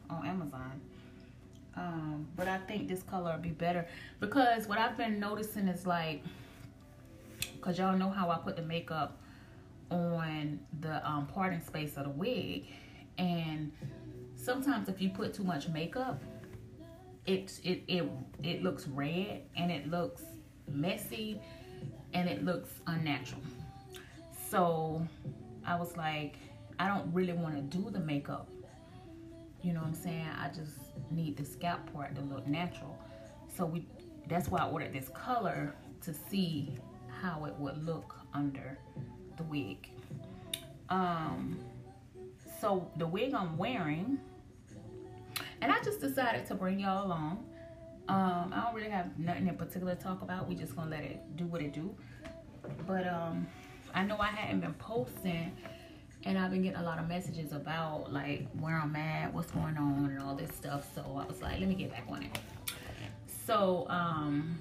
on 0.09 0.25
Amazon. 0.25 0.81
Um, 1.75 2.27
but 2.35 2.47
I 2.47 2.57
think 2.59 2.87
this 2.87 3.03
color 3.03 3.31
would 3.31 3.41
be 3.41 3.49
better. 3.49 3.87
Because 4.19 4.67
what 4.67 4.77
I've 4.77 4.97
been 4.97 5.19
noticing 5.19 5.67
is 5.67 5.85
like, 5.87 6.23
because 7.55 7.77
y'all 7.77 7.97
know 7.97 8.09
how 8.09 8.29
I 8.29 8.37
put 8.37 8.55
the 8.55 8.61
makeup 8.61 9.19
on 9.89 10.59
the 10.81 11.07
um, 11.07 11.27
parting 11.27 11.61
space 11.61 11.97
of 11.97 12.05
the 12.05 12.09
wig. 12.11 12.65
And 13.17 13.71
sometimes 14.35 14.89
if 14.89 15.01
you 15.01 15.09
put 15.09 15.33
too 15.33 15.43
much 15.43 15.67
makeup, 15.69 16.21
it, 17.25 17.59
it, 17.63 17.83
it, 17.87 18.09
it 18.43 18.63
looks 18.63 18.87
red 18.87 19.43
and 19.55 19.71
it 19.71 19.89
looks 19.89 20.23
messy 20.67 21.39
and 22.13 22.29
it 22.29 22.43
looks 22.43 22.69
unnatural. 22.85 23.41
So 24.49 25.07
I 25.65 25.75
was 25.75 25.95
like 25.97 26.35
I 26.79 26.87
don't 26.87 27.11
really 27.13 27.33
want 27.33 27.55
to 27.55 27.77
do 27.77 27.89
the 27.89 27.99
makeup 27.99 28.49
you 29.61 29.73
know 29.73 29.79
what 29.79 29.87
I'm 29.87 29.93
saying 29.93 30.27
I 30.39 30.49
just 30.49 30.77
need 31.11 31.37
the 31.37 31.45
scalp 31.45 31.91
part 31.93 32.15
to 32.15 32.21
look 32.21 32.47
natural 32.47 32.97
so 33.55 33.65
we 33.65 33.85
that's 34.27 34.49
why 34.49 34.59
I 34.59 34.69
ordered 34.69 34.93
this 34.93 35.09
color 35.09 35.75
to 36.01 36.13
see 36.13 36.77
how 37.21 37.45
it 37.45 37.53
would 37.55 37.85
look 37.85 38.15
under 38.33 38.77
the 39.37 39.43
wig. 39.43 39.89
Um, 40.89 41.59
so 42.59 42.89
the 42.97 43.07
wig 43.07 43.33
I'm 43.33 43.57
wearing, 43.57 44.19
and 45.61 45.71
I 45.71 45.81
just 45.83 46.01
decided 46.01 46.45
to 46.47 46.55
bring 46.55 46.79
y'all 46.79 47.05
along. 47.05 47.45
Um, 48.09 48.53
I 48.53 48.63
don't 48.65 48.75
really 48.75 48.89
have 48.89 49.17
nothing 49.17 49.47
in 49.47 49.55
particular 49.55 49.95
to 49.95 50.01
talk 50.01 50.21
about. 50.21 50.47
We 50.47 50.55
just 50.55 50.75
gonna 50.75 50.89
let 50.89 51.03
it 51.03 51.37
do 51.37 51.45
what 51.45 51.61
it 51.61 51.73
do. 51.73 51.95
But 52.85 53.07
um, 53.07 53.47
I 53.93 54.03
know 54.03 54.17
I 54.17 54.27
hadn't 54.27 54.61
been 54.61 54.73
posting 54.73 55.51
and 56.25 56.37
I've 56.37 56.51
been 56.51 56.63
getting 56.63 56.79
a 56.79 56.83
lot 56.83 56.99
of 56.99 57.07
messages 57.07 57.51
about 57.51 58.11
like 58.11 58.47
where 58.59 58.79
I'm 58.79 58.95
at, 58.95 59.33
what's 59.33 59.51
going 59.51 59.77
on 59.77 60.05
and 60.09 60.19
all 60.19 60.35
this 60.35 60.51
stuff. 60.55 60.87
So 60.95 61.01
I 61.01 61.25
was 61.25 61.41
like, 61.41 61.59
let 61.59 61.67
me 61.67 61.75
get 61.75 61.91
back 61.91 62.05
on 62.09 62.23
it. 62.23 62.39
So 63.45 63.85
um, 63.89 64.57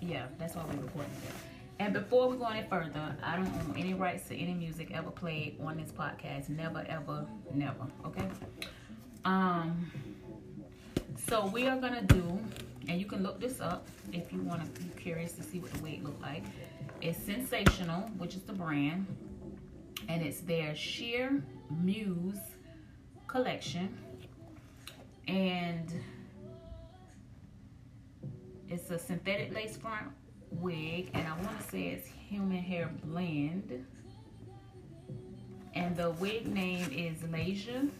yeah, 0.00 0.26
that's 0.38 0.54
why 0.54 0.64
we're 0.64 0.82
recording 0.82 1.10
today. 1.20 1.34
And 1.80 1.92
before 1.92 2.28
we 2.28 2.36
go 2.36 2.46
any 2.46 2.66
further, 2.68 3.16
I 3.22 3.36
don't 3.36 3.46
own 3.46 3.74
any 3.76 3.94
rights 3.94 4.28
to 4.28 4.36
any 4.36 4.54
music 4.54 4.92
ever 4.92 5.10
played 5.10 5.58
on 5.60 5.76
this 5.76 5.90
podcast. 5.90 6.48
Never, 6.48 6.84
ever, 6.88 7.26
never. 7.52 7.86
Okay. 8.06 8.28
Um. 9.24 9.90
So 11.28 11.46
we 11.46 11.66
are 11.66 11.76
gonna 11.76 12.02
do, 12.02 12.38
and 12.88 13.00
you 13.00 13.06
can 13.06 13.22
look 13.22 13.40
this 13.40 13.60
up 13.60 13.86
if 14.12 14.32
you 14.32 14.40
want 14.40 14.62
to 14.62 14.80
be 14.80 14.88
curious 15.00 15.32
to 15.32 15.42
see 15.42 15.58
what 15.58 15.72
the 15.72 15.82
wig 15.82 16.04
look 16.04 16.20
like. 16.22 16.44
It's 17.04 17.18
Sensationnel, 17.18 18.16
which 18.16 18.34
is 18.34 18.40
the 18.44 18.54
brand, 18.54 19.06
and 20.08 20.22
it's 20.22 20.40
their 20.40 20.74
Sheer 20.74 21.44
Muse 21.68 22.40
collection, 23.26 23.94
and 25.28 25.92
it's 28.70 28.90
a 28.90 28.98
synthetic 28.98 29.54
lace 29.54 29.76
front 29.76 30.06
wig. 30.50 31.10
And 31.12 31.28
I 31.28 31.36
want 31.42 31.60
to 31.60 31.68
say 31.70 31.88
it's 31.88 32.08
human 32.08 32.56
hair 32.56 32.90
blend. 33.04 33.84
And 35.74 35.94
the 35.94 36.12
wig 36.12 36.46
name 36.46 36.90
is 36.90 37.18
Lasia 37.30 37.90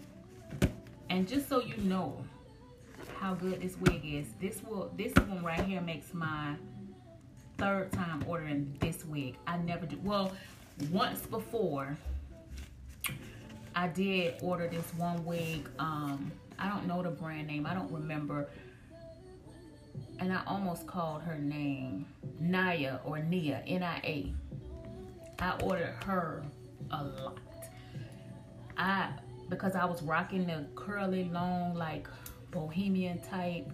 and 1.10 1.28
just 1.28 1.48
so 1.48 1.60
you 1.60 1.76
know 1.78 2.16
how 3.18 3.34
good 3.34 3.60
this 3.60 3.76
wig 3.78 4.00
is 4.04 4.26
this 4.40 4.62
will 4.62 4.90
this 4.96 5.12
one 5.26 5.42
right 5.44 5.64
here 5.64 5.80
makes 5.80 6.14
my 6.14 6.54
third 7.58 7.92
time 7.92 8.24
ordering 8.26 8.76
this 8.80 9.04
wig 9.04 9.36
I 9.46 9.56
never 9.58 9.86
do 9.86 9.98
well 10.02 10.32
once 10.90 11.20
before 11.26 11.96
I 13.74 13.88
did 13.88 14.34
order 14.42 14.68
this 14.68 14.92
one 14.96 15.24
wig 15.24 15.68
um 15.78 16.32
I 16.58 16.68
don't 16.68 16.86
know 16.86 17.02
the 17.02 17.10
brand 17.10 17.46
name 17.46 17.66
I 17.66 17.74
don't 17.74 17.90
remember 17.90 18.48
and 20.18 20.32
I 20.32 20.42
almost 20.46 20.86
called 20.86 21.22
her 21.22 21.36
name 21.36 22.06
Naya 22.40 22.98
or 23.04 23.18
Nia, 23.18 23.62
N-I-A. 23.66 24.32
I 25.40 25.58
ordered 25.62 25.96
her 26.04 26.42
a 26.90 27.04
lot. 27.04 27.38
I 28.76 29.10
because 29.50 29.74
I 29.74 29.84
was 29.84 30.02
rocking 30.02 30.46
the 30.46 30.66
curly, 30.74 31.24
long, 31.24 31.74
like 31.74 32.08
bohemian 32.50 33.20
type, 33.20 33.70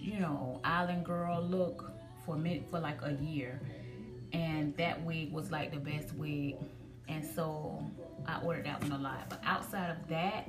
you 0.00 0.18
know, 0.18 0.60
island 0.64 1.04
girl 1.04 1.40
look 1.42 1.91
for 2.32 2.70
for 2.70 2.80
like 2.80 2.98
a 3.02 3.12
year, 3.22 3.60
and 4.32 4.76
that 4.76 5.02
wig 5.04 5.32
was 5.32 5.50
like 5.50 5.72
the 5.72 5.78
best 5.78 6.14
wig, 6.14 6.56
and 7.08 7.24
so 7.24 7.84
I 8.26 8.40
ordered 8.42 8.66
that 8.66 8.82
one 8.82 8.92
a 8.92 8.98
lot. 8.98 9.28
But 9.28 9.40
outside 9.44 9.90
of 9.90 10.08
that, 10.08 10.48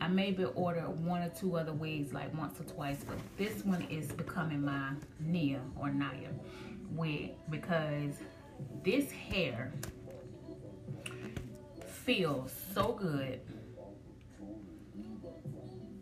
I 0.00 0.08
maybe 0.08 0.44
order 0.44 0.82
one 0.82 1.22
or 1.22 1.28
two 1.28 1.56
other 1.56 1.72
wigs 1.72 2.12
like 2.12 2.36
once 2.36 2.60
or 2.60 2.64
twice, 2.64 3.04
but 3.06 3.18
this 3.36 3.64
one 3.64 3.82
is 3.90 4.12
becoming 4.12 4.64
my 4.64 4.92
Nia 5.20 5.60
or 5.78 5.90
Naya 5.90 6.30
wig 6.92 7.32
because 7.50 8.14
this 8.84 9.10
hair 9.10 9.72
feels 11.86 12.52
so 12.74 12.92
good. 12.92 13.40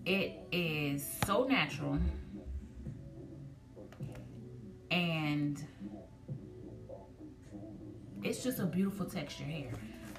It 0.06 0.38
is 0.52 1.04
so 1.26 1.44
natural 1.44 1.98
and 4.90 5.64
it's 8.22 8.42
just 8.42 8.58
a 8.58 8.66
beautiful 8.66 9.06
texture 9.06 9.44
hair. 9.44 9.72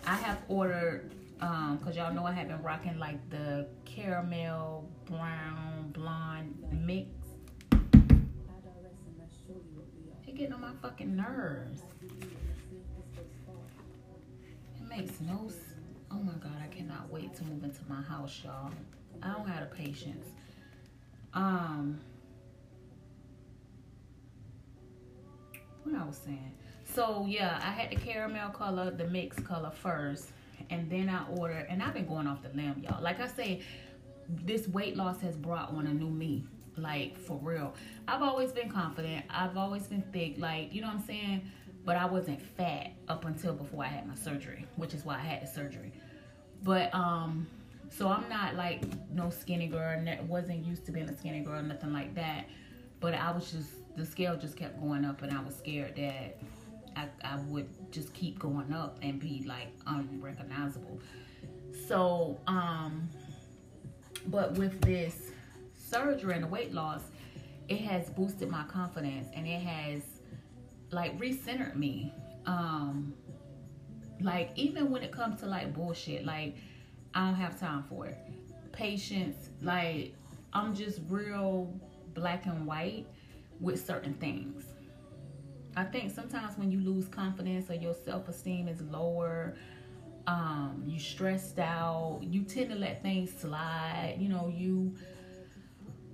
I 0.06 0.16
have 0.16 0.40
ordered 0.48 1.14
um 1.42 1.78
because 1.78 1.96
y'all 1.96 2.14
know 2.14 2.26
I 2.26 2.32
have 2.34 2.48
been 2.48 2.62
rocking 2.62 2.98
like 3.00 3.30
the 3.30 3.68
caramel 3.86 4.90
brown 5.06 5.92
blonde 5.94 6.56
mix. 6.72 7.10
It 10.28 10.36
getting 10.36 10.54
on 10.54 10.62
my 10.62 10.74
fucking 10.82 11.16
nerves. 11.16 11.82
It 14.76 14.88
makes 14.88 15.20
no. 15.22 15.50
Oh 16.12 16.20
my 16.24 16.34
god, 16.34 16.58
I 16.64 16.68
cannot 16.68 17.10
wait 17.12 17.36
to 17.36 17.44
move 17.44 17.64
into 17.64 17.82
my 17.88 18.02
house, 18.02 18.42
y'all. 18.44 18.72
I 19.22 19.34
don't 19.34 19.48
have 19.48 19.70
the 19.70 19.76
patience. 19.76 20.28
Um, 21.34 22.00
what 25.92 26.02
I 26.02 26.06
was 26.06 26.18
saying. 26.18 26.54
So 26.94 27.26
yeah, 27.28 27.60
I 27.64 27.72
had 27.72 27.92
the 27.92 27.96
caramel 27.96 28.50
color, 28.50 28.92
the 28.92 29.06
mixed 29.06 29.44
color 29.44 29.72
first, 29.72 30.32
and 30.70 30.90
then 30.90 31.10
I 31.10 31.26
ordered. 31.36 31.68
And 31.70 31.82
I've 31.84 31.94
been 31.94 32.08
going 32.08 32.28
off 32.28 32.42
the 32.42 32.50
limb, 32.50 32.84
y'all. 32.84 33.02
Like 33.02 33.20
I 33.20 33.28
say, 33.28 33.62
this 34.28 34.68
weight 34.68 34.96
loss 34.96 35.22
has 35.22 35.36
brought 35.36 35.72
on 35.72 35.88
a 35.88 35.94
new 35.94 36.10
me. 36.10 36.46
Like 36.78 37.18
for 37.18 37.38
real. 37.42 37.74
I've 38.08 38.22
always 38.22 38.52
been 38.52 38.70
confident. 38.70 39.26
I've 39.30 39.58
always 39.58 39.84
been 39.84 40.04
thick. 40.14 40.36
Like 40.38 40.74
you 40.74 40.82
know 40.82 40.88
what 40.88 40.98
I'm 40.98 41.06
saying. 41.06 41.50
But 41.86 41.98
I 41.98 42.06
wasn't 42.06 42.42
fat 42.42 42.92
up 43.08 43.26
until 43.26 43.54
before 43.54 43.84
I 43.84 43.88
had 43.88 44.08
my 44.08 44.16
surgery, 44.16 44.66
which 44.76 44.94
is 44.94 45.06
why 45.06 45.16
I 45.16 45.20
had 45.20 45.42
the 45.42 45.48
surgery. 45.48 45.92
But 46.64 46.94
um, 46.94 47.48
so 47.90 48.10
I'm 48.10 48.28
not 48.30 48.56
like 48.56 48.84
no 49.12 49.30
skinny 49.30 49.68
girl. 49.68 50.02
Wasn't 50.28 50.66
used 50.66 50.86
to 50.86 50.92
being 50.92 51.10
a 51.10 51.18
skinny 51.18 51.42
girl, 51.42 51.62
nothing 51.62 51.94
like 51.94 52.16
that. 52.16 52.48
But 53.00 53.14
I 53.14 53.32
was 53.32 53.52
just 53.52 53.70
the 54.00 54.06
scale 54.06 54.38
just 54.38 54.56
kept 54.56 54.80
going 54.80 55.06
up, 55.06 55.22
and 55.22 55.36
I 55.36 55.42
was 55.42 55.56
scared 55.56 55.96
that 55.98 56.38
I, 56.96 57.08
I 57.24 57.38
would 57.48 57.68
just 57.92 58.14
keep 58.14 58.40
going 58.40 58.74
up 58.74 58.98
and 59.02 59.20
be 59.20 59.44
like 59.46 59.68
unrecognizable. 59.86 61.00
So 61.88 62.40
um, 62.48 63.10
but 64.28 64.54
with 64.54 64.82
this 64.82 65.32
surgery 65.76 66.34
and 66.34 66.44
the 66.44 66.48
weight 66.48 66.74
loss, 66.74 67.02
it 67.68 67.82
has 67.82 68.10
boosted 68.10 68.50
my 68.50 68.64
confidence 68.64 69.28
and 69.34 69.48
it 69.48 69.62
has 69.62 70.04
like 70.92 71.18
recentered 71.20 71.76
me. 71.76 72.14
Um, 72.46 73.14
like 74.22 74.52
even 74.56 74.90
when 74.90 75.04
it 75.04 75.12
comes 75.12 75.40
to 75.42 75.46
like 75.46 75.74
bullshit, 75.74 76.26
like 76.26 76.56
I 77.14 77.26
don't 77.26 77.36
have 77.36 77.60
time 77.60 77.84
for 77.90 78.08
it. 78.08 78.18
Patience, 78.72 79.50
like 79.62 80.14
I'm 80.54 80.74
just 80.74 81.00
real 81.10 81.74
black 82.14 82.46
and 82.46 82.66
white 82.66 83.06
with 83.60 83.86
certain 83.86 84.14
things. 84.16 84.64
I 85.76 85.84
think 85.84 86.14
sometimes 86.14 86.58
when 86.58 86.72
you 86.72 86.80
lose 86.80 87.08
confidence 87.08 87.70
or 87.70 87.76
your 87.76 87.94
self 87.94 88.28
esteem 88.28 88.68
is 88.68 88.82
lower, 88.82 89.56
um, 90.28 90.84
you 90.86 91.00
stressed 91.00 91.60
out, 91.60 92.20
you 92.22 92.44
tend 92.44 92.70
to 92.70 92.76
let 92.76 93.02
things 93.02 93.32
slide. 93.32 94.18
You 94.20 94.30
know, 94.30 94.52
you 94.54 94.96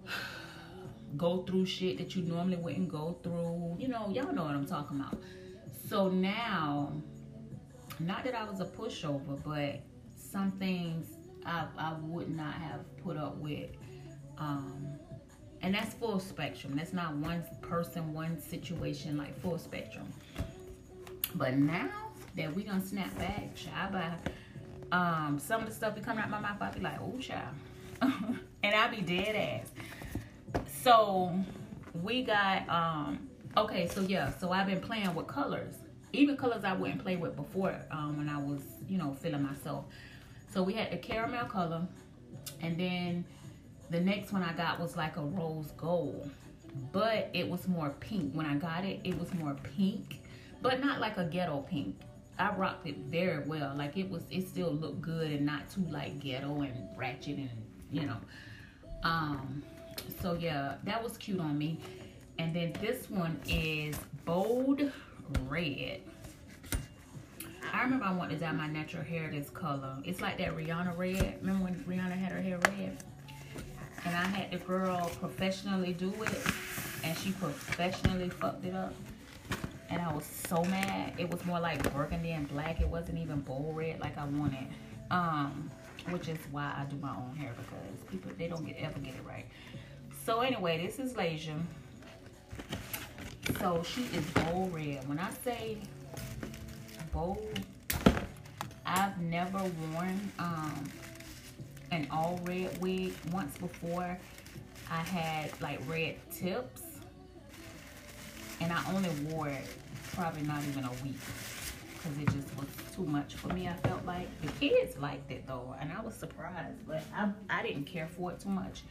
go 1.17 1.43
through 1.43 1.65
shit 1.65 1.97
that 1.97 2.15
you 2.15 2.23
normally 2.23 2.57
wouldn't 2.57 2.89
go 2.89 3.17
through. 3.23 3.77
You 3.79 3.87
know, 3.87 4.09
y'all 4.09 4.33
know 4.33 4.43
what 4.43 4.55
I'm 4.55 4.65
talking 4.65 4.99
about. 4.99 5.21
So 5.89 6.09
now, 6.09 6.93
not 7.99 8.23
that 8.23 8.35
I 8.35 8.43
was 8.43 8.59
a 8.59 8.65
pushover, 8.65 9.41
but 9.43 9.81
some 10.15 10.51
things 10.53 11.07
I, 11.45 11.67
I 11.77 11.93
would 12.01 12.35
not 12.35 12.53
have 12.53 12.81
put 13.03 13.17
up 13.17 13.37
with. 13.37 13.69
Um, 14.37 14.99
and 15.65 15.73
that's 15.73 15.95
full 15.95 16.19
spectrum. 16.19 16.73
That's 16.75 16.93
not 16.93 17.15
one 17.15 17.43
person, 17.61 18.13
one 18.13 18.39
situation, 18.39 19.17
like 19.17 19.35
full 19.41 19.57
spectrum. 19.57 20.05
But 21.33 21.57
now 21.57 21.89
that 22.37 22.55
we 22.55 22.63
gonna 22.63 22.85
snap 22.85 23.17
back, 23.17 23.55
child, 23.55 23.93
by 23.93 24.11
um, 24.95 25.39
some 25.39 25.61
of 25.61 25.67
the 25.67 25.73
stuff 25.73 25.95
be 25.95 26.01
coming 26.01 26.23
out 26.23 26.29
my 26.29 26.39
mouth, 26.39 26.61
I 26.61 26.69
be 26.69 26.81
like, 26.81 27.01
oh, 27.01 27.17
child. 27.19 27.55
and 28.01 28.75
I 28.75 28.87
be 28.89 29.01
dead 29.01 29.63
ass. 30.55 30.63
So 30.83 31.33
we 32.03 32.21
got, 32.21 32.69
um, 32.69 33.27
okay, 33.57 33.87
so 33.87 34.01
yeah, 34.01 34.37
so 34.37 34.51
I've 34.51 34.67
been 34.67 34.81
playing 34.81 35.15
with 35.15 35.25
colors. 35.25 35.73
Even 36.13 36.37
colors 36.37 36.63
I 36.63 36.73
wouldn't 36.73 37.01
play 37.01 37.15
with 37.15 37.35
before 37.35 37.75
um, 37.89 38.17
when 38.17 38.29
I 38.29 38.37
was, 38.37 38.61
you 38.87 38.99
know, 38.99 39.15
feeling 39.19 39.41
myself. 39.41 39.85
So 40.53 40.61
we 40.61 40.73
had 40.73 40.91
the 40.91 40.97
caramel 40.97 41.45
color, 41.45 41.87
and 42.61 42.79
then 42.79 43.25
the 43.89 43.99
next 43.99 44.31
one 44.31 44.43
I 44.43 44.53
got 44.53 44.79
was 44.79 44.95
like 44.95 45.17
a 45.17 45.21
rose 45.21 45.71
gold, 45.77 46.29
but 46.91 47.29
it 47.33 47.47
was 47.47 47.67
more 47.67 47.89
pink. 47.99 48.33
When 48.33 48.45
I 48.45 48.55
got 48.55 48.83
it, 48.83 48.99
it 49.03 49.17
was 49.19 49.33
more 49.33 49.55
pink, 49.75 50.21
but 50.61 50.83
not 50.83 50.99
like 50.99 51.17
a 51.17 51.25
ghetto 51.25 51.65
pink. 51.69 51.95
I 52.37 52.53
rocked 52.53 52.87
it 52.87 52.97
very 52.97 53.47
well. 53.47 53.73
Like 53.75 53.95
it 53.97 54.09
was, 54.09 54.23
it 54.29 54.47
still 54.47 54.71
looked 54.71 55.01
good 55.01 55.31
and 55.31 55.45
not 55.45 55.69
too 55.69 55.85
like 55.89 56.19
ghetto 56.19 56.61
and 56.61 56.73
ratchet 56.97 57.37
and 57.37 57.49
you 57.91 58.05
know. 58.05 58.17
Um, 59.03 59.63
so 60.21 60.33
yeah, 60.33 60.75
that 60.83 61.01
was 61.01 61.17
cute 61.17 61.39
on 61.39 61.57
me. 61.57 61.79
And 62.37 62.53
then 62.53 62.73
this 62.81 63.09
one 63.09 63.39
is 63.47 63.95
bold 64.25 64.91
red. 65.47 66.01
I 67.73 67.83
remember 67.83 68.05
I 68.05 68.13
wanted 68.13 68.35
to 68.35 68.39
dye 68.39 68.51
my 68.51 68.67
natural 68.67 69.03
hair 69.03 69.29
this 69.31 69.49
color. 69.49 69.97
It's 70.03 70.21
like 70.21 70.37
that 70.39 70.55
Rihanna 70.55 70.97
red. 70.97 71.37
Remember 71.41 71.65
when 71.65 71.75
Rihanna 71.75 72.17
had 72.17 72.31
her 72.31 72.41
hair 72.41 72.57
red? 72.59 73.03
And 74.05 74.15
I 74.15 74.25
had 74.27 74.51
the 74.51 74.57
girl 74.57 75.11
professionally 75.19 75.93
do 75.93 76.13
it, 76.23 76.39
and 77.03 77.17
she 77.17 77.31
professionally 77.31 78.29
fucked 78.29 78.65
it 78.65 78.75
up. 78.75 78.93
And 79.89 80.01
I 80.01 80.13
was 80.13 80.25
so 80.25 80.63
mad. 80.65 81.13
It 81.17 81.29
was 81.29 81.43
more 81.45 81.59
like 81.59 81.81
burgundy 81.93 82.31
and 82.31 82.47
black. 82.49 82.81
It 82.81 82.87
wasn't 82.87 83.17
even 83.17 83.41
bold 83.41 83.75
red 83.75 83.99
like 83.99 84.17
I 84.17 84.25
wanted. 84.25 84.67
Um, 85.11 85.69
which 86.09 86.27
is 86.27 86.37
why 86.51 86.73
I 86.77 86.85
do 86.85 86.97
my 86.97 87.09
own 87.09 87.35
hair 87.35 87.51
because 87.57 88.03
people 88.09 88.31
they 88.37 88.47
don't 88.47 88.65
get 88.65 88.77
ever 88.77 88.99
get 88.99 89.13
it 89.15 89.23
right. 89.27 89.45
So 90.25 90.41
anyway, 90.41 90.85
this 90.85 90.99
is 90.99 91.13
Lasia. 91.13 91.59
So 93.59 93.83
she 93.83 94.03
is 94.15 94.25
bold 94.31 94.73
red. 94.73 95.07
When 95.07 95.19
I 95.19 95.29
say 95.43 95.77
bold, 97.11 97.59
I've 98.85 99.19
never 99.19 99.59
worn 99.59 100.31
um 100.39 100.89
an 101.91 102.07
all 102.11 102.39
red 102.43 102.77
wig. 102.81 103.13
Once 103.31 103.57
before, 103.57 104.17
I 104.89 105.01
had 105.01 105.51
like 105.61 105.79
red 105.87 106.15
tips, 106.31 106.81
and 108.61 108.71
I 108.71 108.83
only 108.93 109.09
wore 109.31 109.47
it 109.47 109.67
probably 110.13 110.43
not 110.43 110.63
even 110.69 110.83
a 110.85 110.91
week 111.03 111.19
because 112.05 112.17
it 112.19 112.25
just 112.27 112.55
was 112.57 112.67
too 112.95 113.03
much 113.03 113.35
for 113.35 113.49
me. 113.49 113.67
I 113.67 113.73
felt 113.87 114.05
like 114.05 114.27
the 114.41 114.47
kids 114.53 114.97
liked 114.97 115.31
it 115.31 115.45
though, 115.47 115.75
and 115.79 115.91
I 115.91 116.01
was 116.01 116.13
surprised, 116.13 116.85
but 116.87 117.03
I 117.15 117.29
I 117.49 117.63
didn't 117.63 117.85
care 117.85 118.07
for 118.07 118.31
it 118.31 118.39
too 118.39 118.49
much. 118.49 118.83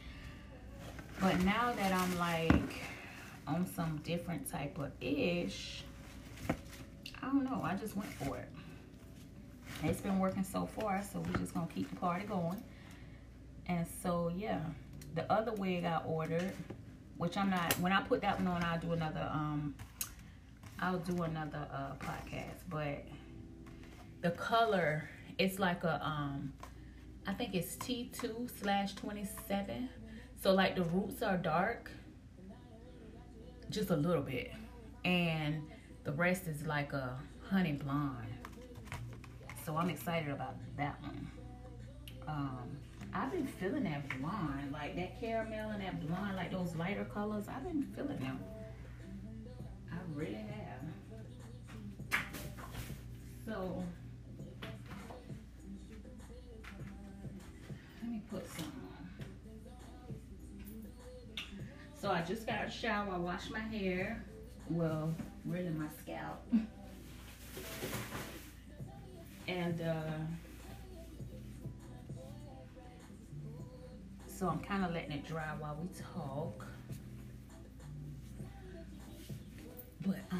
But 1.21 1.39
now 1.41 1.73
that 1.73 1.93
I'm 1.93 2.17
like 2.19 2.81
on 3.47 3.65
some 3.75 4.01
different 4.03 4.49
type 4.51 4.77
of 4.77 4.91
ish, 5.01 5.83
I 6.49 7.27
don't 7.27 7.43
know. 7.43 7.61
I 7.63 7.75
just 7.75 7.95
went 7.95 8.11
for 8.13 8.37
it. 8.37 8.49
It's 9.83 10.01
been 10.01 10.19
working 10.19 10.43
so 10.43 10.65
far, 10.65 11.01
so 11.11 11.19
we're 11.19 11.39
just 11.39 11.53
gonna 11.53 11.67
keep 11.73 11.89
the 11.89 11.95
party 11.95 12.25
going. 12.25 12.61
And 13.67 13.85
so 14.03 14.31
yeah, 14.35 14.61
the 15.15 15.31
other 15.31 15.53
wig 15.53 15.85
I 15.85 16.01
ordered, 16.05 16.53
which 17.17 17.37
I'm 17.37 17.49
not. 17.49 17.73
When 17.79 17.91
I 17.91 18.01
put 18.01 18.21
that 18.21 18.39
one 18.39 18.47
on, 18.47 18.63
I'll 18.63 18.79
do 18.79 18.93
another. 18.93 19.29
Um, 19.31 19.75
I'll 20.79 20.99
do 20.99 21.23
another 21.23 21.67
uh, 21.73 21.93
podcast. 22.05 22.61
But 22.69 23.05
the 24.21 24.31
color, 24.31 25.09
it's 25.37 25.59
like 25.59 25.83
a 25.83 26.05
um, 26.05 26.53
I 27.27 27.33
think 27.33 27.55
it's 27.55 27.75
T2 27.77 28.59
slash 28.61 28.93
27. 28.95 29.89
So 30.41 30.53
like 30.53 30.75
the 30.75 30.83
roots 30.83 31.23
are 31.23 31.37
dark, 31.37 31.89
just 33.69 33.89
a 33.89 33.95
little 33.95 34.21
bit, 34.21 34.51
and 35.03 35.63
the 36.03 36.11
rest 36.11 36.47
is 36.47 36.65
like 36.67 36.93
a 36.93 37.17
honey 37.49 37.73
blonde. 37.73 38.27
So 39.65 39.75
I'm 39.75 39.89
excited 39.89 40.29
about 40.29 40.55
that 40.77 41.01
one. 41.01 41.31
Um, 42.27 42.77
I've 43.17 43.31
been 43.31 43.47
feeling 43.47 43.83
that 43.85 44.19
blonde, 44.19 44.73
like 44.73 44.97
that 44.97 45.21
caramel 45.21 45.69
and 45.69 45.81
that 45.81 46.05
blonde, 46.05 46.35
like 46.35 46.51
those 46.51 46.75
lighter 46.75 47.05
colors. 47.05 47.45
I've 47.47 47.63
been 47.63 47.81
feeling 47.81 48.19
them. 48.19 48.39
I 49.89 49.95
really 50.13 50.33
have. 50.35 52.19
So 53.45 53.81
let 58.01 58.11
me 58.11 58.21
put 58.29 58.45
some 58.49 58.65
on. 58.65 59.07
So 61.97 62.11
I 62.11 62.21
just 62.21 62.45
got 62.45 62.65
a 62.65 62.69
shower. 62.69 63.13
I 63.13 63.17
washed 63.17 63.49
my 63.49 63.59
hair. 63.59 64.25
Well, 64.69 65.15
really 65.45 65.69
my 65.69 65.87
scalp. 66.01 66.45
and 69.47 69.79
uh, 69.81 70.03
so 74.37 74.49
I'm 74.49 74.59
kind 74.59 74.83
of 74.83 74.91
letting 74.91 75.13
it 75.13 75.25
dry 75.25 75.53
while 75.59 75.77
we 75.81 75.87
talk. 76.13 76.65
But 80.05 80.17
uh, 80.31 80.35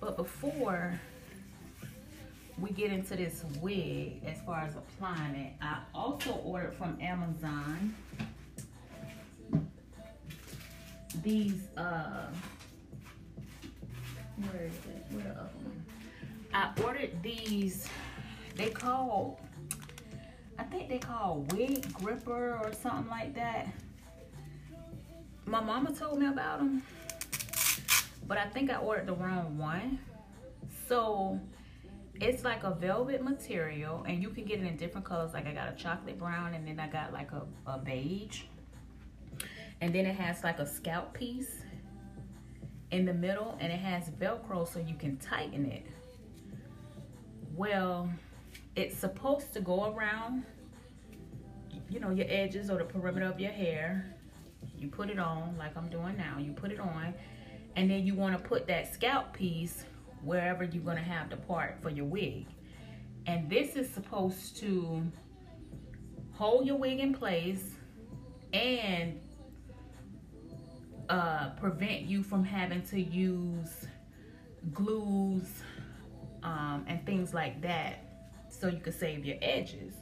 but 0.00 0.16
before 0.16 0.98
we 2.58 2.70
get 2.70 2.90
into 2.90 3.14
this 3.14 3.44
wig 3.60 4.22
as 4.24 4.40
far 4.40 4.60
as 4.60 4.74
applying 4.74 5.34
it, 5.34 5.52
I 5.60 5.80
also 5.94 6.32
ordered 6.44 6.74
from 6.74 6.98
Amazon 7.00 7.94
these 11.22 11.68
uh 11.76 12.26
where 14.36 14.64
is 14.64 14.72
it? 14.72 15.04
Where 15.10 15.24
the 15.24 15.30
other 15.30 15.50
one? 15.62 15.84
I 16.54 16.70
ordered 16.82 17.22
these. 17.22 17.86
They 18.54 18.70
call 18.70 19.40
I 20.58 20.64
think 20.64 20.88
they 20.88 20.98
call 20.98 21.46
wig 21.54 21.92
gripper 21.92 22.58
or 22.62 22.72
something 22.72 23.08
like 23.08 23.34
that. 23.34 23.68
My 25.46 25.60
mama 25.60 25.92
told 25.92 26.18
me 26.18 26.26
about 26.26 26.58
them, 26.58 26.82
but 28.26 28.36
I 28.36 28.46
think 28.46 28.70
I 28.70 28.76
ordered 28.76 29.06
the 29.06 29.14
wrong 29.14 29.56
one. 29.56 29.98
So 30.88 31.40
it's 32.20 32.44
like 32.44 32.64
a 32.64 32.72
velvet 32.74 33.22
material 33.22 34.04
and 34.06 34.22
you 34.22 34.30
can 34.30 34.44
get 34.44 34.58
it 34.60 34.66
in 34.66 34.76
different 34.76 35.06
colors. 35.06 35.32
Like 35.32 35.46
I 35.46 35.52
got 35.52 35.72
a 35.72 35.76
chocolate 35.76 36.18
brown 36.18 36.54
and 36.54 36.66
then 36.66 36.80
I 36.80 36.88
got 36.88 37.12
like 37.12 37.30
a, 37.32 37.42
a 37.66 37.78
beige. 37.78 38.42
And 39.80 39.94
then 39.94 40.06
it 40.06 40.16
has 40.16 40.42
like 40.42 40.58
a 40.58 40.66
scalp 40.66 41.14
piece 41.14 41.62
in 42.90 43.04
the 43.04 43.14
middle 43.14 43.56
and 43.60 43.72
it 43.72 43.78
has 43.78 44.10
Velcro 44.10 44.66
so 44.66 44.80
you 44.80 44.96
can 44.96 45.16
tighten 45.18 45.66
it. 45.66 45.86
Well, 47.54 48.10
it's 48.78 48.96
supposed 48.96 49.52
to 49.52 49.60
go 49.60 49.92
around, 49.92 50.44
you 51.90 51.98
know, 51.98 52.10
your 52.10 52.26
edges 52.28 52.70
or 52.70 52.78
the 52.78 52.84
perimeter 52.84 53.26
of 53.26 53.40
your 53.40 53.50
hair. 53.50 54.14
You 54.76 54.86
put 54.86 55.10
it 55.10 55.18
on 55.18 55.56
like 55.58 55.76
I'm 55.76 55.88
doing 55.88 56.16
now. 56.16 56.38
You 56.38 56.52
put 56.52 56.70
it 56.70 56.78
on 56.78 57.12
and 57.74 57.90
then 57.90 58.06
you 58.06 58.14
want 58.14 58.40
to 58.40 58.48
put 58.48 58.68
that 58.68 58.94
scalp 58.94 59.32
piece 59.32 59.84
wherever 60.22 60.62
you're 60.62 60.84
going 60.84 60.96
to 60.96 61.02
have 61.02 61.28
the 61.28 61.36
part 61.36 61.82
for 61.82 61.90
your 61.90 62.04
wig. 62.04 62.46
And 63.26 63.50
this 63.50 63.74
is 63.74 63.90
supposed 63.90 64.56
to 64.58 65.02
hold 66.30 66.64
your 66.64 66.76
wig 66.76 67.00
in 67.00 67.12
place 67.12 67.74
and 68.52 69.18
uh, 71.08 71.50
prevent 71.60 72.02
you 72.02 72.22
from 72.22 72.44
having 72.44 72.82
to 72.82 73.00
use 73.00 73.86
glues 74.72 75.48
um, 76.44 76.84
and 76.86 77.04
things 77.04 77.34
like 77.34 77.60
that 77.62 78.07
so 78.58 78.68
you 78.68 78.80
could 78.80 78.98
save 78.98 79.24
your 79.24 79.36
edges. 79.40 79.94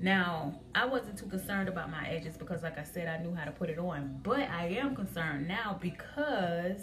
Now, 0.00 0.60
I 0.74 0.86
wasn't 0.86 1.18
too 1.18 1.26
concerned 1.26 1.68
about 1.68 1.90
my 1.90 2.06
edges 2.06 2.36
because 2.36 2.62
like 2.62 2.78
I 2.78 2.84
said, 2.84 3.08
I 3.08 3.22
knew 3.22 3.34
how 3.34 3.44
to 3.44 3.50
put 3.50 3.68
it 3.68 3.78
on. 3.78 4.20
But 4.22 4.48
I 4.48 4.68
am 4.78 4.94
concerned 4.94 5.48
now 5.48 5.78
because 5.80 6.82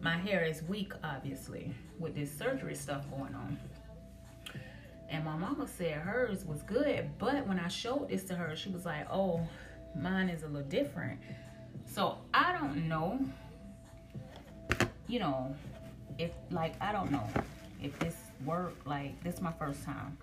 my 0.00 0.16
hair 0.16 0.44
is 0.44 0.62
weak, 0.62 0.92
obviously, 1.04 1.74
with 1.98 2.14
this 2.14 2.36
surgery 2.36 2.74
stuff 2.74 3.08
going 3.10 3.34
on. 3.34 3.58
And 5.10 5.24
my 5.24 5.36
mama 5.36 5.66
said 5.66 5.94
hers 5.94 6.46
was 6.46 6.62
good, 6.62 7.10
but 7.18 7.46
when 7.46 7.58
I 7.58 7.68
showed 7.68 8.08
this 8.08 8.22
to 8.24 8.34
her, 8.34 8.54
she 8.56 8.70
was 8.70 8.86
like, 8.86 9.06
oh, 9.10 9.46
mine 9.94 10.28
is 10.28 10.44
a 10.44 10.46
little 10.46 10.68
different. 10.68 11.20
So 11.84 12.18
I 12.32 12.52
don't 12.52 12.88
know, 12.88 13.20
you 15.08 15.18
know, 15.18 15.54
if 16.16 16.30
like, 16.50 16.80
I 16.80 16.92
don't 16.92 17.10
know 17.10 17.26
if 17.82 17.98
this 17.98 18.14
worked. 18.44 18.86
Like, 18.86 19.22
this 19.22 19.34
is 19.36 19.40
my 19.40 19.52
first 19.52 19.84
time. 19.84 20.18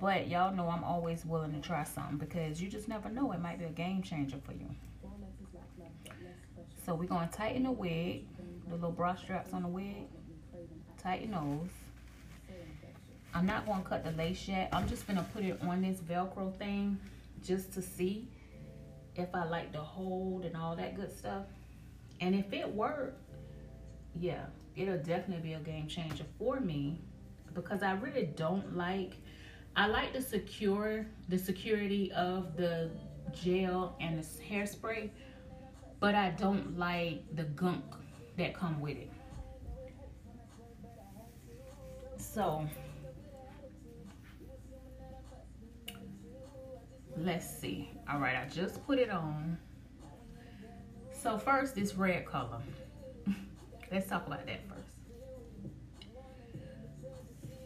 But 0.00 0.28
y'all 0.28 0.54
know 0.54 0.68
I'm 0.68 0.84
always 0.84 1.24
willing 1.24 1.52
to 1.52 1.60
try 1.60 1.84
something 1.84 2.18
because 2.18 2.60
you 2.60 2.68
just 2.68 2.88
never 2.88 3.08
know. 3.08 3.32
It 3.32 3.40
might 3.40 3.58
be 3.58 3.64
a 3.64 3.70
game 3.70 4.02
changer 4.02 4.38
for 4.44 4.52
you. 4.52 4.68
So 6.84 6.94
we're 6.94 7.06
going 7.06 7.28
to 7.28 7.34
tighten 7.34 7.64
the 7.64 7.72
wig 7.72 8.26
the 8.68 8.74
little 8.74 8.92
bra 8.92 9.14
straps 9.14 9.52
on 9.52 9.62
the 9.62 9.68
wig. 9.68 10.08
Tighten 11.02 11.30
those. 11.30 11.70
I'm 13.34 13.46
not 13.46 13.66
going 13.66 13.82
to 13.82 13.88
cut 13.88 14.04
the 14.04 14.12
lace 14.12 14.48
yet. 14.48 14.68
I'm 14.72 14.88
just 14.88 15.06
going 15.06 15.18
to 15.18 15.24
put 15.24 15.44
it 15.44 15.58
on 15.62 15.82
this 15.82 15.98
Velcro 16.00 16.56
thing 16.56 16.98
just 17.44 17.72
to 17.74 17.82
see 17.82 18.28
if 19.14 19.28
I 19.34 19.44
like 19.44 19.72
the 19.72 19.80
hold 19.80 20.44
and 20.44 20.56
all 20.56 20.74
that 20.76 20.96
good 20.96 21.16
stuff. 21.16 21.44
And 22.20 22.34
if 22.34 22.52
it 22.52 22.74
worked, 22.74 23.20
yeah, 24.20 24.46
it'll 24.76 24.98
definitely 24.98 25.48
be 25.48 25.54
a 25.54 25.60
game 25.60 25.86
changer 25.86 26.24
for 26.38 26.60
me 26.60 27.00
because 27.54 27.82
I 27.82 27.92
really 27.92 28.30
don't 28.36 28.76
like, 28.76 29.14
I 29.74 29.86
like 29.86 30.12
the 30.12 30.20
secure, 30.20 31.06
the 31.28 31.38
security 31.38 32.12
of 32.12 32.56
the 32.56 32.90
gel 33.32 33.96
and 34.00 34.18
the 34.18 34.26
hairspray, 34.42 35.10
but 36.00 36.14
I 36.14 36.30
don't 36.30 36.78
like 36.78 37.24
the 37.34 37.44
gunk 37.44 37.84
that 38.36 38.54
come 38.54 38.80
with 38.80 38.96
it. 38.96 39.10
So 42.18 42.66
let's 47.16 47.48
see. 47.48 47.90
All 48.10 48.18
right, 48.18 48.36
I 48.36 48.48
just 48.48 48.86
put 48.86 48.98
it 48.98 49.10
on. 49.10 49.58
So 51.12 51.38
first, 51.38 51.74
this 51.74 51.94
red 51.94 52.26
color. 52.26 52.60
Let's 53.90 54.08
talk 54.08 54.26
about 54.26 54.46
that 54.46 54.60
first. 54.68 54.96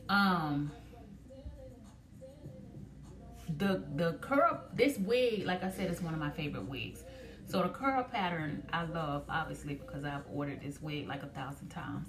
Um, 0.08 0.72
the 3.58 3.82
the 3.96 4.14
curl. 4.20 4.62
This 4.74 4.98
wig, 4.98 5.44
like 5.46 5.62
I 5.62 5.70
said, 5.70 5.90
is 5.90 6.02
one 6.02 6.14
of 6.14 6.20
my 6.20 6.30
favorite 6.30 6.68
wigs. 6.68 7.04
So 7.46 7.62
the 7.62 7.68
curl 7.68 8.04
pattern 8.04 8.66
I 8.72 8.84
love, 8.84 9.24
obviously, 9.28 9.74
because 9.74 10.04
I've 10.04 10.24
ordered 10.32 10.62
this 10.62 10.80
wig 10.80 11.08
like 11.08 11.22
a 11.22 11.28
thousand 11.28 11.68
times. 11.68 12.08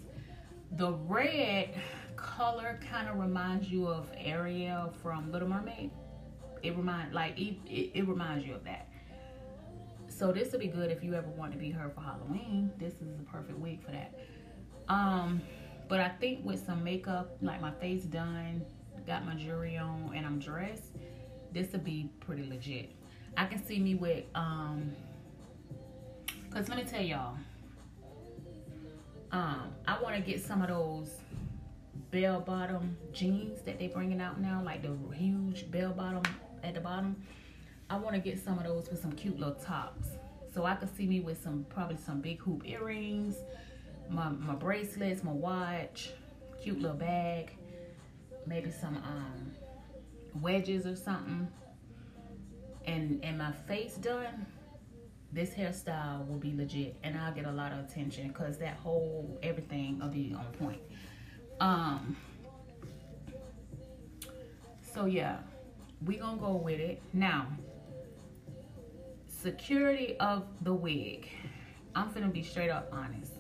The 0.74 0.94
red 0.94 1.74
color 2.16 2.80
kind 2.90 3.10
of 3.10 3.18
reminds 3.20 3.70
you 3.70 3.88
of 3.88 4.10
Ariel 4.18 4.94
from 5.02 5.32
Little 5.32 5.50
Mermaid. 5.50 5.92
It 6.64 6.78
remind 6.78 7.14
like 7.14 7.40
it, 7.40 7.56
it, 7.66 7.92
it 7.94 8.08
reminds 8.08 8.46
you 8.46 8.54
of 8.56 8.64
that. 8.66 8.88
So 10.22 10.32
this 10.32 10.52
would 10.52 10.62
be 10.62 10.68
good 10.68 10.92
if 10.92 11.04
you 11.04 11.16
ever 11.16 11.30
want 11.30 11.52
to 11.54 11.58
be 11.58 11.72
her 11.72 11.90
for 11.90 12.02
Halloween. 12.02 12.70
This 12.78 12.94
is 13.02 13.20
a 13.20 13.24
perfect 13.24 13.58
wig 13.58 13.84
for 13.84 13.90
that. 13.90 14.14
Um, 14.88 15.42
but 15.90 16.00
I 16.00 16.10
think 16.10 16.46
with 16.46 16.64
some 16.64 16.84
makeup, 16.84 17.38
like 17.42 17.60
my 17.60 17.72
face 17.72 18.04
done, 18.04 18.64
got 19.08 19.26
my 19.26 19.34
jewelry 19.34 19.78
on, 19.78 20.14
and 20.16 20.24
I'm 20.24 20.38
dressed, 20.38 20.92
this 21.52 21.72
would 21.72 21.84
be 21.84 22.12
pretty 22.20 22.48
legit. 22.48 22.92
I 23.36 23.48
can 23.48 23.66
see 23.66 23.80
me 23.80 23.96
with 23.96 24.26
um 24.36 24.92
because 26.48 26.70
let 26.70 26.78
me 26.78 26.84
tell 26.84 27.02
y'all, 27.02 27.36
um, 29.32 29.74
I 29.88 30.00
want 30.04 30.18
to 30.18 30.22
get 30.22 30.40
some 30.40 30.62
of 30.62 30.68
those 30.68 31.16
bell 32.12 32.42
bottom 32.42 32.96
jeans 33.12 33.64
that 33.64 33.80
they're 33.80 33.90
bringing 33.90 34.22
out 34.22 34.40
now, 34.40 34.62
like 34.64 34.84
the 34.84 34.96
huge 35.16 35.72
bell 35.72 35.94
bottom 35.94 36.22
at 36.64 36.76
the 36.76 36.80
bottom. 36.80 37.16
I 37.92 37.98
want 37.98 38.16
to 38.16 38.22
get 38.22 38.42
some 38.42 38.58
of 38.58 38.64
those 38.64 38.90
with 38.90 39.02
some 39.02 39.12
cute 39.12 39.38
little 39.38 39.56
tops. 39.56 40.08
So 40.54 40.64
I 40.64 40.76
could 40.76 40.96
see 40.96 41.06
me 41.06 41.20
with 41.20 41.44
some, 41.44 41.66
probably 41.68 41.98
some 41.98 42.22
big 42.22 42.40
hoop 42.42 42.64
earrings, 42.66 43.36
my, 44.10 44.30
my 44.30 44.56
bracelets, 44.56 45.26
my 45.26 45.34
watch, 45.34 46.12
cute 46.64 46.80
little 46.80 46.96
bag, 46.96 47.52
maybe 48.48 48.72
some 48.72 48.96
um, 48.96 49.52
wedges 50.42 50.88
or 50.88 50.96
something. 50.96 51.50
And, 52.86 53.20
and 53.26 53.38
my 53.38 53.52
face 53.52 53.96
done 53.96 54.46
this 55.34 55.50
hairstyle 55.50 56.26
will 56.30 56.38
be 56.38 56.56
legit 56.56 56.96
and 57.04 57.18
I'll 57.18 57.34
get 57.34 57.46
a 57.46 57.52
lot 57.52 57.74
of 57.74 57.80
attention 57.80 58.30
because 58.30 58.58
that 58.60 58.78
whole 58.78 59.38
everything 59.44 60.00
will 60.00 60.08
be 60.08 60.34
on 60.34 60.46
point. 60.60 60.82
Um, 61.60 62.16
so 64.94 65.06
yeah, 65.06 65.40
we 66.06 66.16
gonna 66.16 66.40
go 66.40 66.54
with 66.54 66.80
it. 66.80 67.02
Now, 67.14 67.48
security 69.42 70.16
of 70.20 70.44
the 70.62 70.74
wig. 70.74 71.28
I'm 71.96 72.12
gonna 72.12 72.28
be 72.30 72.44
straight 72.44 72.70
up 72.70 72.90
honest. 72.92 73.34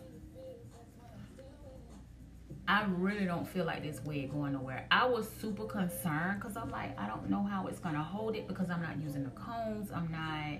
I 2.67 2.85
really 2.87 3.25
don't 3.25 3.47
feel 3.47 3.65
like 3.65 3.83
this 3.83 4.01
wig 4.03 4.31
going 4.31 4.53
nowhere. 4.53 4.87
I 4.91 5.05
was 5.05 5.29
super 5.29 5.65
concerned 5.65 6.39
because 6.39 6.55
I'm 6.55 6.69
like, 6.69 6.97
I 6.99 7.07
don't 7.07 7.29
know 7.29 7.43
how 7.43 7.67
it's 7.67 7.79
gonna 7.79 8.03
hold 8.03 8.35
it 8.35 8.47
because 8.47 8.69
I'm 8.69 8.81
not 8.81 9.01
using 9.01 9.23
the 9.23 9.31
combs. 9.31 9.91
I'm 9.91 10.11
not 10.11 10.59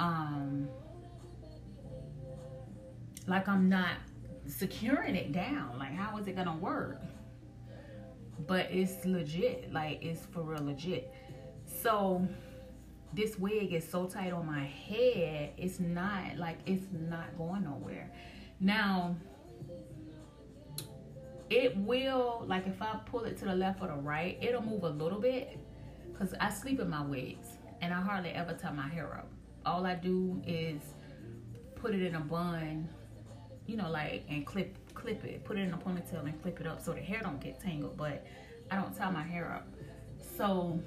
um 0.00 0.68
like 3.26 3.48
I'm 3.48 3.68
not 3.68 3.96
securing 4.46 5.14
it 5.14 5.32
down. 5.32 5.78
Like 5.78 5.92
how 5.92 6.18
is 6.18 6.26
it 6.26 6.36
gonna 6.36 6.56
work? 6.56 7.02
But 8.46 8.66
it's 8.70 9.04
legit, 9.04 9.72
like 9.72 10.02
it's 10.02 10.26
for 10.26 10.42
real 10.42 10.64
legit. 10.64 11.12
So 11.66 12.26
this 13.12 13.38
wig 13.38 13.72
is 13.72 13.88
so 13.88 14.06
tight 14.06 14.32
on 14.32 14.46
my 14.46 14.64
head, 14.64 15.52
it's 15.56 15.80
not 15.80 16.36
like 16.36 16.58
it's 16.66 16.86
not 16.92 17.36
going 17.36 17.64
nowhere. 17.64 18.10
Now 18.60 19.16
it 21.48 21.76
will 21.76 22.44
like 22.46 22.66
if 22.66 22.80
I 22.80 22.98
pull 23.06 23.24
it 23.24 23.36
to 23.38 23.44
the 23.46 23.54
left 23.54 23.82
or 23.82 23.88
the 23.88 23.94
right, 23.94 24.38
it'll 24.40 24.62
move 24.62 24.84
a 24.84 24.90
little 24.90 25.20
bit 25.20 25.58
because 26.12 26.34
I 26.40 26.50
sleep 26.50 26.80
in 26.80 26.88
my 26.88 27.02
wigs 27.02 27.48
and 27.80 27.92
I 27.92 28.00
hardly 28.00 28.30
ever 28.30 28.52
tie 28.52 28.72
my 28.72 28.88
hair 28.88 29.14
up 29.14 29.30
all 29.66 29.86
I 29.86 29.94
do 29.94 30.42
is 30.46 30.80
put 31.76 31.94
it 31.94 32.02
in 32.02 32.14
a 32.14 32.20
bun, 32.20 32.88
you 33.66 33.76
know, 33.76 33.90
like 33.90 34.24
and 34.28 34.46
clip 34.46 34.76
clip 34.94 35.24
it, 35.24 35.44
put 35.44 35.58
it 35.58 35.62
in 35.62 35.72
a 35.72 35.78
ponytail 35.78 36.24
and 36.24 36.40
clip 36.42 36.60
it 36.60 36.66
up 36.66 36.82
so 36.82 36.92
the 36.92 37.00
hair 37.00 37.20
don't 37.22 37.40
get 37.40 37.60
tangled, 37.60 37.96
but 37.96 38.26
I 38.70 38.76
don't 38.76 38.96
tie 38.96 39.10
my 39.10 39.22
hair 39.22 39.52
up. 39.52 39.66
So 40.36 40.80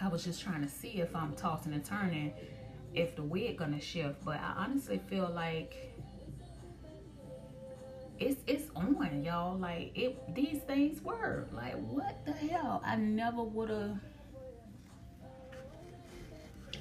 I 0.00 0.08
was 0.08 0.24
just 0.24 0.42
trying 0.42 0.62
to 0.62 0.68
see 0.68 1.00
if 1.00 1.14
I'm 1.14 1.34
tossing 1.34 1.72
and 1.72 1.84
turning, 1.84 2.32
if 2.94 3.16
the 3.16 3.22
wig 3.22 3.58
gonna 3.58 3.80
shift. 3.80 4.24
But 4.24 4.40
I 4.40 4.54
honestly 4.58 5.00
feel 5.08 5.30
like 5.34 5.94
it's 8.18 8.40
it's 8.46 8.70
on, 8.74 9.22
y'all. 9.24 9.56
Like 9.58 9.92
it 9.94 10.34
these 10.34 10.60
things 10.62 11.02
work. 11.02 11.48
Like 11.52 11.76
what 11.76 12.24
the 12.24 12.32
hell? 12.32 12.82
I 12.84 12.96
never 12.96 13.42
would 13.42 13.70
have 13.70 13.98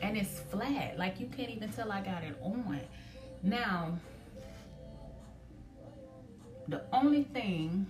and 0.02 0.18
it's 0.18 0.40
flat. 0.52 0.98
Like 0.98 1.20
you 1.20 1.28
can't 1.28 1.50
even 1.50 1.70
tell 1.70 1.92
I 1.92 2.02
got 2.02 2.24
it 2.24 2.38
on. 2.42 2.80
Now 3.44 3.98
the 6.68 6.82
only 6.92 7.24
thing 7.24 7.86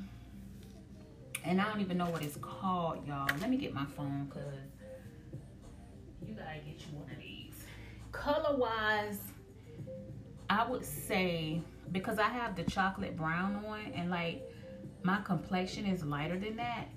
and 1.43 1.61
I 1.61 1.65
don't 1.65 1.79
even 1.79 1.97
know 1.97 2.09
what 2.09 2.23
it's 2.23 2.37
called, 2.37 3.07
y'all. 3.07 3.27
Let 3.39 3.49
me 3.49 3.57
get 3.57 3.73
my 3.73 3.85
phone 3.85 4.25
because 4.25 4.43
you 6.27 6.35
gotta 6.35 6.59
get 6.65 6.79
you 6.79 6.97
one 6.97 7.09
of 7.11 7.17
these. 7.17 7.53
Color 8.11 8.57
wise, 8.57 9.19
I 10.49 10.67
would 10.69 10.85
say 10.85 11.61
because 11.91 12.19
I 12.19 12.29
have 12.29 12.55
the 12.55 12.63
chocolate 12.63 13.15
brown 13.15 13.63
on 13.65 13.91
and 13.93 14.09
like 14.09 14.43
my 15.03 15.21
complexion 15.21 15.85
is 15.85 16.03
lighter 16.03 16.39
than 16.39 16.55
that. 16.57 16.87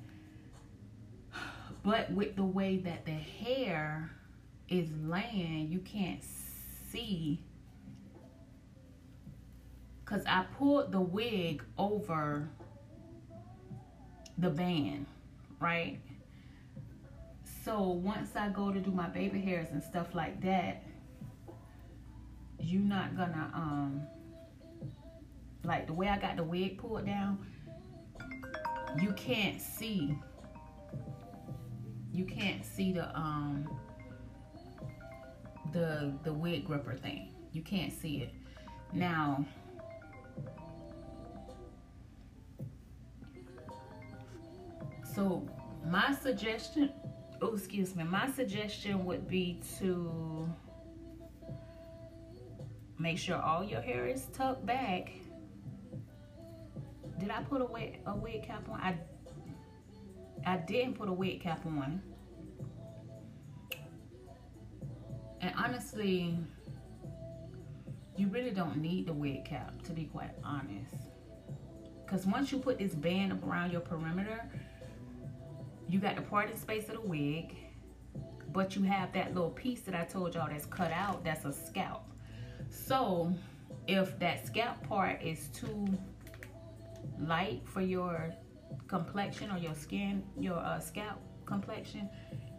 But 1.85 2.11
with 2.13 2.37
the 2.37 2.45
way 2.45 2.79
that 2.79 3.05
the 3.05 3.13
hair 3.13 4.11
is 4.69 4.89
laying, 5.07 5.71
you 5.71 5.79
can't 5.81 6.23
see 6.91 7.43
because 10.05 10.25
I 10.27 10.45
pulled 10.57 10.91
the 10.91 11.01
wig 11.01 11.63
over 11.77 12.49
the 14.39 14.49
band, 14.51 15.07
right? 15.61 16.01
So 17.69 17.83
once 17.83 18.35
I 18.35 18.49
go 18.49 18.73
to 18.73 18.81
do 18.81 18.91
my 18.91 19.09
baby 19.09 19.43
hairs 19.43 19.69
and 19.73 19.83
stuff 19.83 20.15
like 20.15 20.41
that, 20.41 20.85
you're 22.59 22.81
not 22.81 23.15
gonna 23.15 23.51
um 23.53 24.07
like 25.65 25.87
the 25.87 25.93
way 25.93 26.09
I 26.09 26.17
got 26.17 26.37
the 26.37 26.45
wig 26.45 26.79
pulled 26.79 27.05
down, 27.05 27.47
you 29.03 29.13
can't 29.13 29.61
see 29.61 30.17
you 32.11 32.25
can't 32.25 32.65
see 32.65 32.91
the 32.91 33.15
um 33.15 33.69
the 35.75 36.15
the 36.25 36.33
wig 36.33 36.65
gripper 36.65 36.95
thing. 36.95 37.35
You 37.53 37.61
can't 37.61 37.93
see 37.93 38.23
it. 38.23 38.33
Now 38.95 39.45
So 45.15 45.47
my 45.85 46.15
suggestion, 46.15 46.93
oh 47.41 47.55
excuse 47.55 47.95
me, 47.95 48.05
my 48.05 48.31
suggestion 48.31 49.05
would 49.05 49.29
be 49.29 49.61
to 49.79 50.49
make 52.99 53.19
sure 53.19 53.37
all 53.37 53.63
your 53.65 53.81
hair 53.81 54.07
is 54.07 54.27
tucked 54.33 54.67
back. 54.67 55.13
Did 57.19 57.31
I 57.31 57.43
put 57.43 57.61
a 57.61 57.65
wig, 57.65 58.01
a 58.07 58.15
wig 58.15 58.45
cap 58.45 58.69
on? 58.69 58.81
I 58.81 58.97
I 60.47 60.57
didn't 60.57 60.95
put 60.95 61.09
a 61.09 61.13
wig 61.13 61.41
cap 61.41 61.65
on. 61.67 62.01
And 65.41 65.55
honestly, 65.57 66.37
you 68.17 68.29
really 68.29 68.51
don't 68.51 68.79
need 68.79 69.07
the 69.07 69.13
wig 69.13 69.45
cap 69.45 69.83
to 69.83 69.93
be 69.93 70.05
quite 70.05 70.31
honest. 70.43 70.95
Because 72.05 72.27
once 72.27 72.51
you 72.51 72.59
put 72.59 72.79
this 72.79 72.95
band 72.95 73.39
around 73.45 73.71
your 73.71 73.83
perimeter, 73.83 74.49
you 75.89 75.99
got 75.99 76.17
the 76.17 76.23
parting 76.23 76.57
space 76.57 76.89
of 76.89 76.97
the 76.97 77.01
wig, 77.01 77.57
but 78.53 78.77
you 78.77 78.83
have 78.83 79.13
that 79.15 79.35
little 79.35 79.51
piece 79.51 79.81
that 79.83 79.95
I 79.95 80.05
told 80.05 80.35
y'all 80.35 80.49
that's 80.49 80.67
cut 80.67 80.93
out, 80.93 81.25
that's 81.25 81.45
a 81.45 81.53
scalp. 81.53 82.05
So 82.71 83.33
if 83.87 84.19
that 84.19 84.47
scalp 84.47 84.83
part 84.87 85.23
is 85.23 85.49
too 85.49 85.87
light 87.19 87.63
for 87.65 87.81
your 87.81 88.33
complexion 88.87 89.51
or 89.51 89.59
your 89.59 89.75
skin, 89.75 90.23
your 90.39 90.59
uh, 90.59 90.79
scalp 90.79 91.19
complexion, 91.47 92.09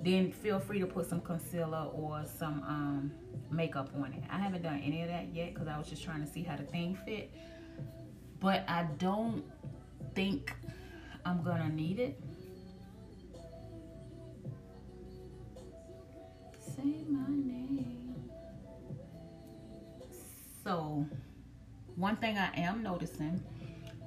then 0.03 0.31
feel 0.31 0.59
free 0.59 0.79
to 0.79 0.87
put 0.87 1.07
some 1.07 1.21
concealer 1.21 1.89
or 1.93 2.23
some 2.25 2.63
um, 2.67 3.11
makeup 3.51 3.91
on 3.95 4.13
it. 4.13 4.23
I 4.29 4.39
haven't 4.39 4.63
done 4.63 4.81
any 4.83 5.03
of 5.03 5.09
that 5.09 5.33
yet 5.33 5.53
because 5.53 5.67
I 5.67 5.77
was 5.77 5.87
just 5.87 6.03
trying 6.03 6.25
to 6.25 6.31
see 6.31 6.41
how 6.41 6.55
the 6.55 6.63
thing 6.63 6.97
fit. 7.05 7.31
But 8.39 8.63
I 8.67 8.87
don't 8.97 9.43
think 10.15 10.55
I'm 11.25 11.43
gonna 11.43 11.69
need 11.69 11.99
it 11.99 12.19
So, 20.63 21.03
one 21.95 22.15
thing 22.17 22.37
I 22.37 22.51
am 22.55 22.83
noticing 22.83 23.43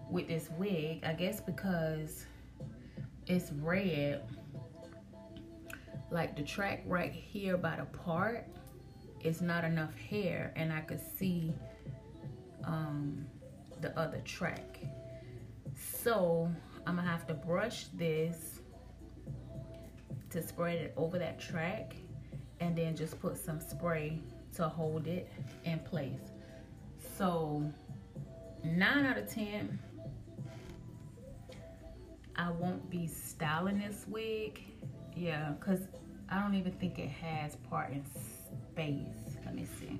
with 0.09 0.29
this 0.29 0.49
wig, 0.59 1.03
I 1.05 1.13
guess 1.13 1.41
because 1.41 2.27
it's 3.27 3.51
red, 3.53 4.23
like 6.13 6.37
the 6.37 6.43
track 6.43 6.85
right 6.87 7.13
here 7.13 7.57
by 7.57 7.77
the 7.77 7.85
part 7.99 8.47
is 9.25 9.41
not 9.41 9.65
enough 9.65 9.97
hair 9.97 10.53
and 10.55 10.73
I 10.73 10.83
could 10.83 11.01
see 11.19 11.53
um, 12.65 13.27
the 13.81 13.99
other 13.99 14.21
track. 14.25 14.79
So 15.75 16.49
I'm 16.87 16.97
gonna 16.97 17.09
have 17.09 17.27
to 17.27 17.35
brush 17.35 17.87
this 17.95 18.61
to 20.31 20.43
spread 20.43 20.77
it 20.77 20.95
over 20.97 21.19
that 21.19 21.41
track 21.41 21.95
and 22.63 22.77
then 22.77 22.95
just 22.95 23.21
put 23.21 23.37
some 23.37 23.61
spray 23.61 24.21
to 24.55 24.69
hold 24.69 25.09
it 25.09 25.29
in 25.65 25.81
place. 25.81 26.31
So 27.19 27.61
nine 28.65 29.05
out 29.05 29.19
of 29.19 29.29
10, 29.29 29.79
I 32.37 32.51
won't 32.53 32.89
be 32.89 33.09
styling 33.09 33.81
this 33.81 34.05
wig. 34.07 34.63
Yeah, 35.17 35.55
cause 35.59 35.81
I 36.29 36.41
don't 36.41 36.55
even 36.55 36.71
think 36.73 37.01
it 37.01 37.09
has 37.09 37.57
parting 37.69 38.05
space. 38.71 39.37
Let 39.45 39.57
me 39.57 39.67
see. 39.81 39.99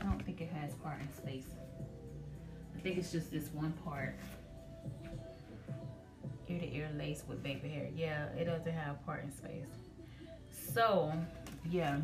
I 0.00 0.04
don't 0.04 0.24
think 0.24 0.40
it 0.40 0.50
has 0.50 0.74
parting 0.76 1.08
space. 1.16 1.48
I 2.76 2.80
think 2.80 2.96
it's 2.96 3.10
just 3.10 3.32
this 3.32 3.48
one 3.52 3.72
part. 3.84 4.14
Ear 6.48 6.60
to 6.60 6.74
ear 6.74 6.90
lace 6.96 7.24
with 7.28 7.42
baby 7.42 7.68
hair. 7.68 7.88
Yeah, 7.94 8.26
it 8.38 8.44
doesn't 8.44 8.72
have 8.72 9.04
parting 9.04 9.32
space. 9.32 9.79
So, 10.72 11.12
yeah, 11.68 11.98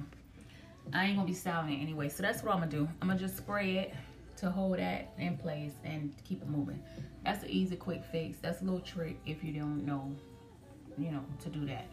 I 0.92 1.05
ain't 1.07 1.16
gonna 1.16 1.26
be 1.26 1.35
styling 1.35 1.74
it 1.74 1.83
anyway. 1.83 2.09
So 2.09 2.22
that's 2.22 2.42
what 2.42 2.52
I'm 2.52 2.61
gonna 2.61 2.70
do. 2.70 2.88
I'm 3.00 3.09
gonna 3.09 3.20
just 3.20 3.37
spray 3.37 3.79
it 3.79 3.94
to 4.38 4.50
hold 4.50 4.79
that 4.79 5.12
in 5.18 5.37
place 5.37 5.72
and 5.85 6.14
keep 6.24 6.42
it 6.42 6.48
moving. 6.48 6.83
That's 7.24 7.42
an 7.44 7.50
easy, 7.50 7.76
quick 7.76 8.05
fix. 8.05 8.38
That's 8.38 8.61
a 8.61 8.64
little 8.64 8.81
trick 8.81 9.18
if 9.24 9.42
you 9.42 9.52
don't 9.52 9.87
know, 9.87 10.14
you 10.98 11.11
know, 11.11 11.24
to 11.42 11.48
do 11.48 11.64
that. 11.66 11.87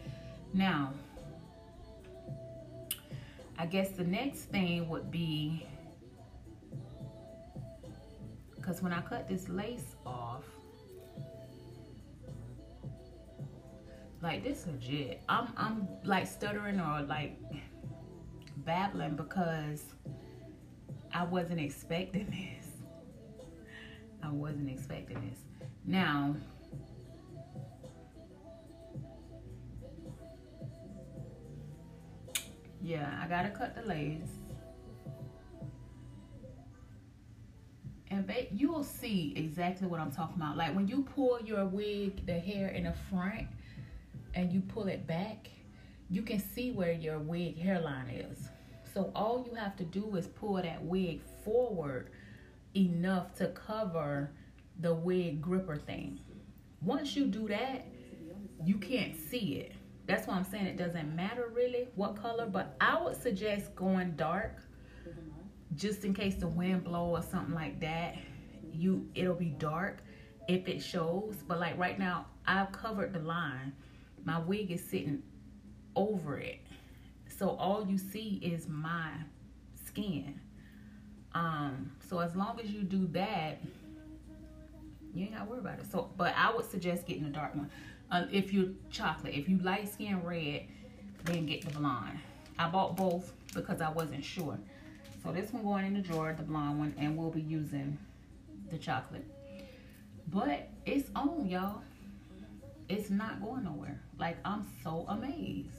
Now, 0.52 0.92
I 3.58 3.66
guess 3.66 3.90
the 3.90 4.04
next 4.04 4.50
thing 4.50 4.88
would 4.88 5.10
be, 5.10 5.66
because 8.56 8.82
when 8.82 8.92
I 8.92 9.00
cut 9.00 9.28
this 9.28 9.48
lace 9.48 9.94
off, 10.04 10.44
Like 14.24 14.42
this 14.42 14.66
legit. 14.66 15.20
I'm 15.28 15.52
I'm 15.54 15.86
like 16.02 16.26
stuttering 16.26 16.80
or 16.80 17.02
like 17.02 17.36
babbling 18.64 19.16
because 19.16 19.82
I 21.12 21.24
wasn't 21.24 21.60
expecting 21.60 22.30
this. 22.30 23.46
I 24.22 24.30
wasn't 24.30 24.70
expecting 24.70 25.20
this. 25.28 25.40
Now, 25.84 26.36
yeah, 32.82 33.20
I 33.22 33.28
gotta 33.28 33.50
cut 33.50 33.76
the 33.76 33.82
lace. 33.86 34.22
And 38.08 38.32
you 38.52 38.72
will 38.72 38.84
see 38.84 39.34
exactly 39.36 39.86
what 39.86 40.00
I'm 40.00 40.10
talking 40.10 40.36
about. 40.36 40.56
Like 40.56 40.74
when 40.74 40.88
you 40.88 41.02
pull 41.14 41.40
your 41.44 41.66
wig, 41.66 42.24
the 42.24 42.40
hair 42.40 42.68
in 42.68 42.84
the 42.84 42.94
front, 43.10 43.48
and 44.34 44.52
you 44.52 44.60
pull 44.60 44.88
it 44.88 45.06
back, 45.06 45.48
you 46.10 46.22
can 46.22 46.38
see 46.38 46.72
where 46.72 46.92
your 46.92 47.18
wig 47.18 47.58
hairline 47.58 48.08
is. 48.08 48.48
So 48.92 49.10
all 49.14 49.44
you 49.48 49.54
have 49.54 49.76
to 49.76 49.84
do 49.84 50.16
is 50.16 50.26
pull 50.26 50.54
that 50.54 50.82
wig 50.82 51.20
forward 51.44 52.10
enough 52.76 53.34
to 53.36 53.48
cover 53.48 54.30
the 54.80 54.94
wig 54.94 55.40
gripper 55.40 55.76
thing. 55.76 56.20
Once 56.80 57.16
you 57.16 57.26
do 57.26 57.48
that, 57.48 57.86
you 58.64 58.76
can't 58.76 59.16
see 59.16 59.56
it. 59.56 59.72
That's 60.06 60.26
why 60.26 60.34
I'm 60.34 60.44
saying 60.44 60.66
it 60.66 60.76
doesn't 60.76 61.14
matter 61.16 61.50
really 61.52 61.88
what 61.94 62.16
color, 62.16 62.46
but 62.46 62.76
I 62.80 63.02
would 63.02 63.20
suggest 63.20 63.74
going 63.74 64.16
dark 64.16 64.62
just 65.74 66.04
in 66.04 66.14
case 66.14 66.36
the 66.36 66.46
wind 66.46 66.84
blow 66.84 67.10
or 67.10 67.22
something 67.22 67.54
like 67.54 67.80
that 67.80 68.16
you 68.74 69.08
it'll 69.14 69.34
be 69.34 69.50
dark 69.50 70.02
if 70.48 70.68
it 70.68 70.82
shows. 70.82 71.36
But 71.46 71.60
like 71.60 71.78
right 71.78 71.98
now, 71.98 72.26
I've 72.46 72.72
covered 72.72 73.12
the 73.12 73.20
line. 73.20 73.72
My 74.24 74.38
wig 74.38 74.70
is 74.70 74.82
sitting 74.82 75.22
over 75.96 76.38
it. 76.38 76.60
So 77.38 77.50
all 77.50 77.86
you 77.86 77.98
see 77.98 78.40
is 78.42 78.68
my 78.68 79.10
skin. 79.86 80.40
Um, 81.34 81.92
so 82.08 82.20
as 82.20 82.34
long 82.36 82.60
as 82.62 82.70
you 82.70 82.82
do 82.82 83.06
that, 83.08 83.60
you 85.12 85.24
ain't 85.24 85.34
gotta 85.34 85.48
worry 85.48 85.60
about 85.60 85.78
it. 85.78 85.90
So, 85.90 86.10
but 86.16 86.34
I 86.36 86.54
would 86.54 86.68
suggest 86.70 87.06
getting 87.06 87.24
a 87.24 87.30
dark 87.30 87.54
one. 87.54 87.70
Uh, 88.10 88.24
if 88.30 88.52
you're 88.52 88.70
chocolate, 88.90 89.34
if 89.34 89.48
you 89.48 89.58
light 89.58 89.92
skin 89.92 90.22
red, 90.22 90.66
then 91.24 91.46
get 91.46 91.62
the 91.62 91.78
blonde. 91.78 92.18
I 92.58 92.68
bought 92.68 92.96
both 92.96 93.32
because 93.54 93.80
I 93.80 93.90
wasn't 93.90 94.24
sure. 94.24 94.58
So 95.22 95.32
this 95.32 95.52
one 95.52 95.62
going 95.62 95.86
in 95.86 95.94
the 95.94 96.00
drawer, 96.00 96.34
the 96.36 96.42
blonde 96.42 96.78
one, 96.78 96.94
and 96.98 97.16
we'll 97.16 97.30
be 97.30 97.40
using 97.40 97.98
the 98.70 98.78
chocolate. 98.78 99.24
But 100.28 100.68
it's 100.84 101.08
on, 101.16 101.48
y'all. 101.48 101.82
It's 102.88 103.10
not 103.10 103.42
going 103.42 103.64
nowhere. 103.64 104.00
Like, 104.18 104.36
I'm 104.44 104.66
so 104.82 105.06
amazed. 105.08 105.70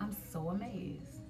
I'm 0.00 0.14
so 0.30 0.50
amazed. 0.50 1.22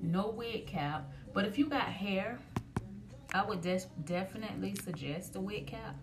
No 0.00 0.28
wig 0.30 0.66
cap. 0.66 1.10
But 1.32 1.46
if 1.46 1.58
you 1.58 1.68
got 1.68 1.86
hair, 1.86 2.38
I 3.32 3.44
would 3.44 3.62
definitely 4.04 4.74
suggest 4.74 5.36
a 5.36 5.40
wig 5.40 5.66
cap. 5.66 5.96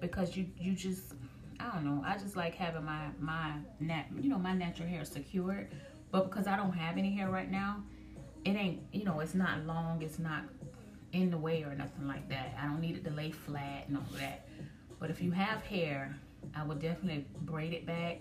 Because 0.00 0.36
you, 0.36 0.46
you 0.58 0.74
just, 0.74 1.12
I 1.60 1.70
don't 1.72 1.84
know. 1.84 2.02
I 2.04 2.16
just 2.16 2.34
like 2.34 2.54
having 2.54 2.84
my, 2.84 3.08
my 3.20 3.52
nat, 3.78 4.06
you 4.18 4.28
know, 4.28 4.38
my 4.38 4.54
natural 4.54 4.88
hair 4.88 5.04
secured. 5.04 5.68
But 6.10 6.30
because 6.30 6.46
I 6.46 6.56
don't 6.56 6.72
have 6.72 6.98
any 6.98 7.14
hair 7.14 7.30
right 7.30 7.50
now, 7.50 7.82
it 8.44 8.56
ain't, 8.56 8.80
you 8.92 9.04
know, 9.04 9.20
it's 9.20 9.34
not 9.34 9.64
long. 9.66 10.02
It's 10.02 10.18
not 10.18 10.44
in 11.12 11.30
the 11.30 11.36
way 11.36 11.62
or 11.62 11.74
nothing 11.74 12.06
like 12.08 12.28
that. 12.28 12.56
I 12.60 12.66
don't 12.66 12.80
need 12.80 12.96
it 12.96 13.04
to 13.04 13.10
lay 13.10 13.30
flat 13.30 13.84
and 13.88 13.96
all 13.96 14.18
that. 14.18 14.48
But 14.98 15.10
if 15.10 15.20
you 15.20 15.30
have 15.30 15.62
hair, 15.62 16.16
I 16.56 16.64
would 16.64 16.80
definitely 16.80 17.26
braid 17.42 17.72
it 17.72 17.86
back, 17.86 18.20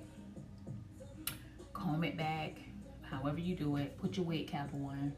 comb 1.74 2.04
it 2.04 2.18
back, 2.18 2.58
however 3.02 3.40
you 3.40 3.56
do 3.56 3.78
it. 3.78 3.98
Put 3.98 4.18
your 4.18 4.26
wig 4.26 4.48
cap 4.48 4.70
on, 4.74 5.14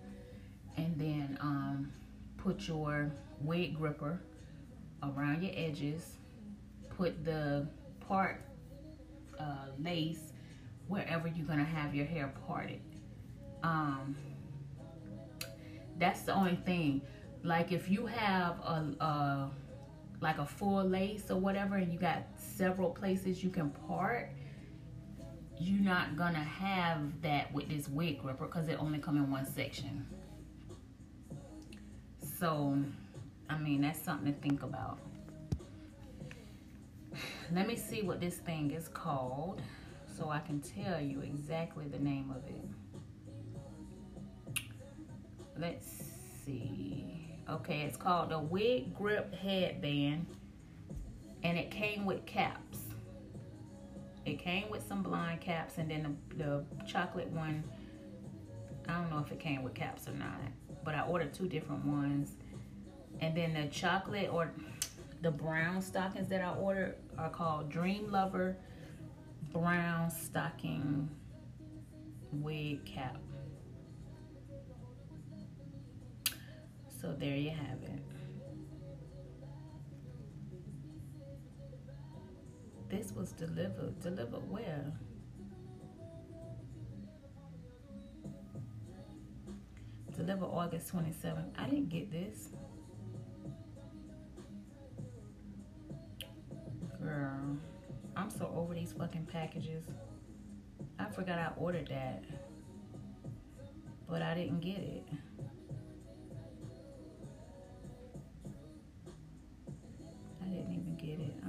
and 0.77 0.95
then 0.97 1.37
um, 1.41 1.91
put 2.37 2.67
your 2.67 3.11
wig 3.41 3.77
gripper 3.77 4.19
around 5.01 5.43
your 5.43 5.53
edges. 5.55 6.17
Put 6.97 7.25
the 7.25 7.67
part 8.07 8.41
uh, 9.39 9.67
lace 9.79 10.31
wherever 10.87 11.27
you're 11.27 11.47
gonna 11.47 11.63
have 11.63 11.95
your 11.95 12.05
hair 12.05 12.31
parted. 12.45 12.81
Um, 13.63 14.15
that's 15.97 16.21
the 16.21 16.33
only 16.33 16.55
thing 16.65 17.01
like 17.43 17.71
if 17.71 17.89
you 17.89 18.05
have 18.05 18.59
a, 18.59 19.03
a 19.03 19.49
like 20.21 20.37
a 20.37 20.45
full 20.45 20.83
lace 20.83 21.29
or 21.29 21.35
whatever 21.35 21.75
and 21.75 21.91
you 21.91 21.99
got 21.99 22.23
several 22.37 22.89
places 22.89 23.43
you 23.43 23.49
can 23.49 23.69
part 23.87 24.31
you're 25.59 25.81
not 25.81 26.15
gonna 26.17 26.43
have 26.43 27.21
that 27.21 27.53
with 27.53 27.69
this 27.69 27.87
wig 27.89 28.21
gripper 28.21 28.45
because 28.45 28.67
it 28.67 28.77
only 28.79 28.99
come 28.99 29.17
in 29.17 29.29
one 29.29 29.45
section. 29.45 30.05
So 32.39 32.77
I 33.49 33.57
mean 33.57 33.81
that's 33.81 34.01
something 34.01 34.33
to 34.33 34.39
think 34.39 34.63
about. 34.63 34.97
Let 37.53 37.67
me 37.67 37.75
see 37.75 38.01
what 38.01 38.19
this 38.19 38.37
thing 38.37 38.71
is 38.71 38.87
called 38.87 39.61
so 40.17 40.29
I 40.29 40.39
can 40.39 40.59
tell 40.59 40.99
you 40.99 41.21
exactly 41.21 41.87
the 41.87 41.99
name 41.99 42.31
of 42.35 42.43
it. 42.49 42.65
Let's 45.55 46.03
see 46.43 47.22
Okay, 47.49 47.81
it's 47.81 47.97
called 47.97 48.29
the 48.29 48.39
Wig 48.39 48.95
Grip 48.95 49.33
Headband. 49.35 50.25
And 51.43 51.57
it 51.57 51.71
came 51.71 52.05
with 52.05 52.25
caps. 52.25 52.79
It 54.25 54.39
came 54.39 54.69
with 54.69 54.87
some 54.87 55.03
blind 55.03 55.41
caps 55.41 55.77
and 55.77 55.91
then 55.91 56.17
the, 56.37 56.63
the 56.77 56.85
chocolate 56.85 57.27
one, 57.31 57.63
I 58.87 58.93
don't 58.93 59.09
know 59.09 59.19
if 59.19 59.31
it 59.31 59.39
came 59.41 59.61
with 59.63 59.73
caps 59.73 60.07
or 60.07 60.13
not. 60.13 60.39
But 60.85 60.95
I 60.95 61.01
ordered 61.01 61.33
two 61.33 61.49
different 61.49 61.85
ones. 61.85 62.31
And 63.19 63.35
then 63.35 63.53
the 63.53 63.67
chocolate 63.67 64.29
or 64.31 64.51
the 65.21 65.31
brown 65.31 65.81
stockings 65.81 66.29
that 66.29 66.41
I 66.41 66.53
ordered 66.53 66.95
are 67.17 67.29
called 67.29 67.69
Dream 67.69 68.09
Lover 68.09 68.55
Brown 69.51 70.09
Stocking 70.09 71.09
Wig 72.31 72.85
Cap. 72.85 73.22
So 77.03 77.11
there 77.19 77.35
you 77.35 77.49
have 77.49 77.83
it. 77.83 77.99
This 82.89 83.11
was 83.11 83.33
delivered. 83.33 83.99
Delivered 83.99 84.49
where? 84.49 84.93
Delivered 90.15 90.45
August 90.45 90.95
27th. 90.95 91.49
I 91.57 91.65
didn't 91.65 91.89
get 91.89 92.09
this. 92.09 92.51
Girl, 97.01 97.57
I'm 98.15 98.29
so 98.29 98.49
over 98.55 98.73
these 98.73 98.93
fucking 98.93 99.25
packages. 99.25 99.83
I 100.97 101.09
forgot 101.09 101.37
I 101.37 101.51
ordered 101.57 101.89
that. 101.89 102.23
But 104.07 104.21
I 104.21 104.33
didn't 104.35 104.61
get 104.61 104.77
it. 104.77 105.03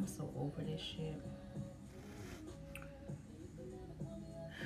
I'm 0.05 0.09
so 0.09 0.29
over 0.37 0.61
this 0.63 0.81
shit. 0.81 1.21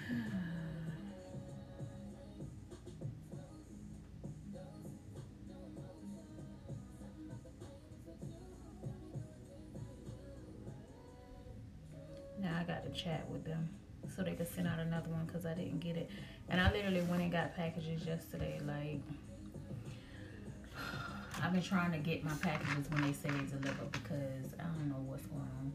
now 12.40 12.56
I 12.58 12.64
got 12.64 12.84
to 12.84 12.90
chat 12.90 13.28
with 13.30 13.44
them 13.44 13.68
so 14.16 14.22
they 14.22 14.32
could 14.32 14.48
send 14.54 14.66
out 14.66 14.78
another 14.78 15.10
one 15.10 15.26
because 15.26 15.44
I 15.44 15.52
didn't 15.52 15.80
get 15.80 15.98
it. 15.98 16.08
And 16.48 16.62
I 16.62 16.72
literally 16.72 17.02
went 17.02 17.20
and 17.20 17.30
got 17.30 17.54
packages 17.54 18.06
yesterday. 18.06 18.58
Like, 18.64 19.02
I've 21.48 21.54
been 21.54 21.62
trying 21.62 21.92
to 21.92 21.98
get 21.98 22.22
my 22.22 22.34
packages 22.42 22.90
when 22.90 23.00
they 23.00 23.12
say 23.14 23.30
deliver 23.30 23.86
because 23.90 24.52
I 24.60 24.64
don't 24.64 24.90
know 24.90 25.02
what's 25.06 25.24
going 25.24 25.40
on. 25.40 25.72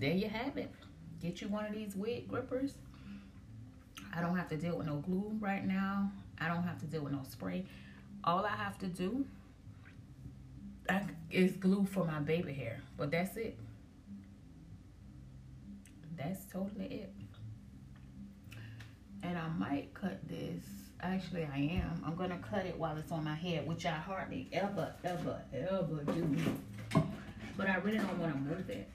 There 0.00 0.14
you 0.14 0.28
have 0.28 0.56
it. 0.56 0.70
Get 1.20 1.42
you 1.42 1.48
one 1.48 1.66
of 1.66 1.74
these 1.74 1.94
wig 1.94 2.26
grippers. 2.28 2.72
I 4.14 4.20
don't 4.20 4.36
have 4.36 4.48
to 4.48 4.56
deal 4.56 4.76
with 4.78 4.86
no 4.86 4.96
glue 4.96 5.36
right 5.38 5.64
now. 5.64 6.10
I 6.38 6.48
don't 6.48 6.62
have 6.62 6.78
to 6.80 6.86
deal 6.86 7.02
with 7.02 7.12
no 7.12 7.22
spray. 7.28 7.66
All 8.24 8.44
I 8.44 8.56
have 8.56 8.78
to 8.78 8.86
do 8.86 9.26
is 11.30 11.52
glue 11.52 11.84
for 11.84 12.04
my 12.04 12.18
baby 12.18 12.52
hair. 12.52 12.80
But 12.96 13.10
that's 13.10 13.36
it. 13.36 13.58
That's 16.16 16.44
totally 16.46 16.86
it. 16.86 17.12
And 19.22 19.38
I 19.38 19.48
might 19.48 19.92
cut 19.94 20.26
this. 20.26 20.64
Actually 21.02 21.44
I 21.44 21.58
am. 21.58 22.02
I'm 22.04 22.16
gonna 22.16 22.38
cut 22.38 22.64
it 22.66 22.78
while 22.78 22.96
it's 22.96 23.12
on 23.12 23.24
my 23.24 23.34
head 23.34 23.66
which 23.66 23.86
I 23.86 23.92
hardly 23.92 24.48
ever 24.52 24.94
ever 25.04 25.40
ever 25.52 26.04
do. 26.04 26.36
But 27.56 27.68
I 27.68 27.76
really 27.76 27.98
don't 27.98 28.18
want 28.18 28.32
to 28.32 28.38
move 28.38 28.70
it 28.70 28.88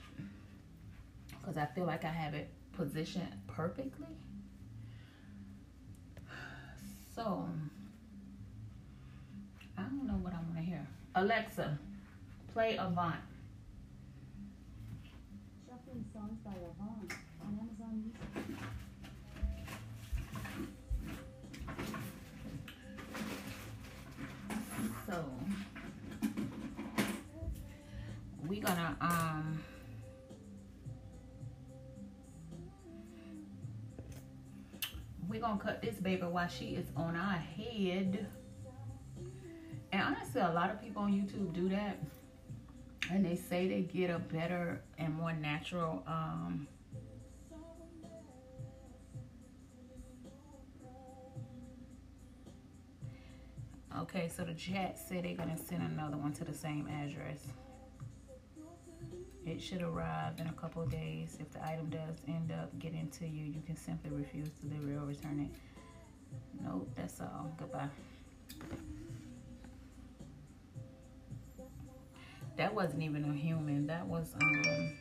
because 1.45 1.61
I 1.61 1.65
feel 1.75 1.85
like 1.85 2.03
I 2.03 2.09
have 2.09 2.33
it 2.33 2.49
positioned 2.73 3.27
perfectly. 3.47 4.07
So, 7.13 7.47
I 9.77 9.83
don't 9.83 10.07
know 10.07 10.15
what 10.15 10.33
I 10.33 10.37
want 10.37 10.55
to 10.57 10.63
hear. 10.63 10.85
Alexa, 11.13 11.77
play 12.51 12.77
Avant. 12.77 13.15
Shuffling 15.67 16.03
songs 16.13 16.39
by 16.43 16.51
Avant 16.51 17.13
on 17.41 17.59
Amazon 17.61 18.01
Music. 18.01 18.57
So, 25.07 25.23
we're 28.47 28.61
gonna, 28.61 28.97
um, 28.99 29.63
we're 35.36 35.41
gonna 35.41 35.59
cut 35.59 35.81
this 35.81 35.95
baby 35.95 36.21
while 36.23 36.47
she 36.47 36.75
is 36.75 36.86
on 36.95 37.15
our 37.15 37.33
head. 37.33 38.25
And 39.91 40.01
honestly, 40.01 40.41
a 40.41 40.49
lot 40.49 40.69
of 40.69 40.81
people 40.81 41.01
on 41.01 41.11
YouTube 41.11 41.53
do 41.53 41.67
that. 41.69 41.97
And 43.11 43.25
they 43.25 43.36
say 43.36 43.67
they 43.67 43.81
get 43.81 44.09
a 44.09 44.19
better 44.19 44.81
and 44.97 45.13
more 45.13 45.33
natural 45.33 46.03
um 46.07 46.67
Okay, 53.99 54.29
so 54.36 54.43
the 54.43 54.53
chat 54.53 54.97
said 54.97 55.23
they're 55.23 55.36
gonna 55.36 55.57
send 55.57 55.81
another 55.81 56.17
one 56.17 56.33
to 56.33 56.43
the 56.43 56.53
same 56.53 56.88
address. 56.88 57.39
It 59.45 59.61
should 59.61 59.83
arrive 59.83 60.39
in 60.39 60.47
a 60.47 60.53
couple 60.53 60.83
days. 60.87 61.37
If 61.39 61.51
the 61.51 61.63
item 61.63 61.89
does 61.89 62.15
end 62.27 62.51
up 62.51 62.77
getting 62.79 63.09
to 63.19 63.27
you, 63.27 63.45
you 63.45 63.61
can 63.65 63.75
simply 63.75 64.09
refuse 64.09 64.49
delivery 64.49 64.95
or 64.95 65.05
return 65.05 65.39
it. 65.51 65.59
Nope, 66.63 66.89
that's 66.95 67.21
all. 67.21 67.51
Goodbye. 67.57 67.89
That 72.57 72.73
wasn't 72.73 73.03
even 73.03 73.23
a 73.29 73.33
human. 73.33 73.85
That 73.85 74.07
was 74.07 74.33
um 74.41 74.93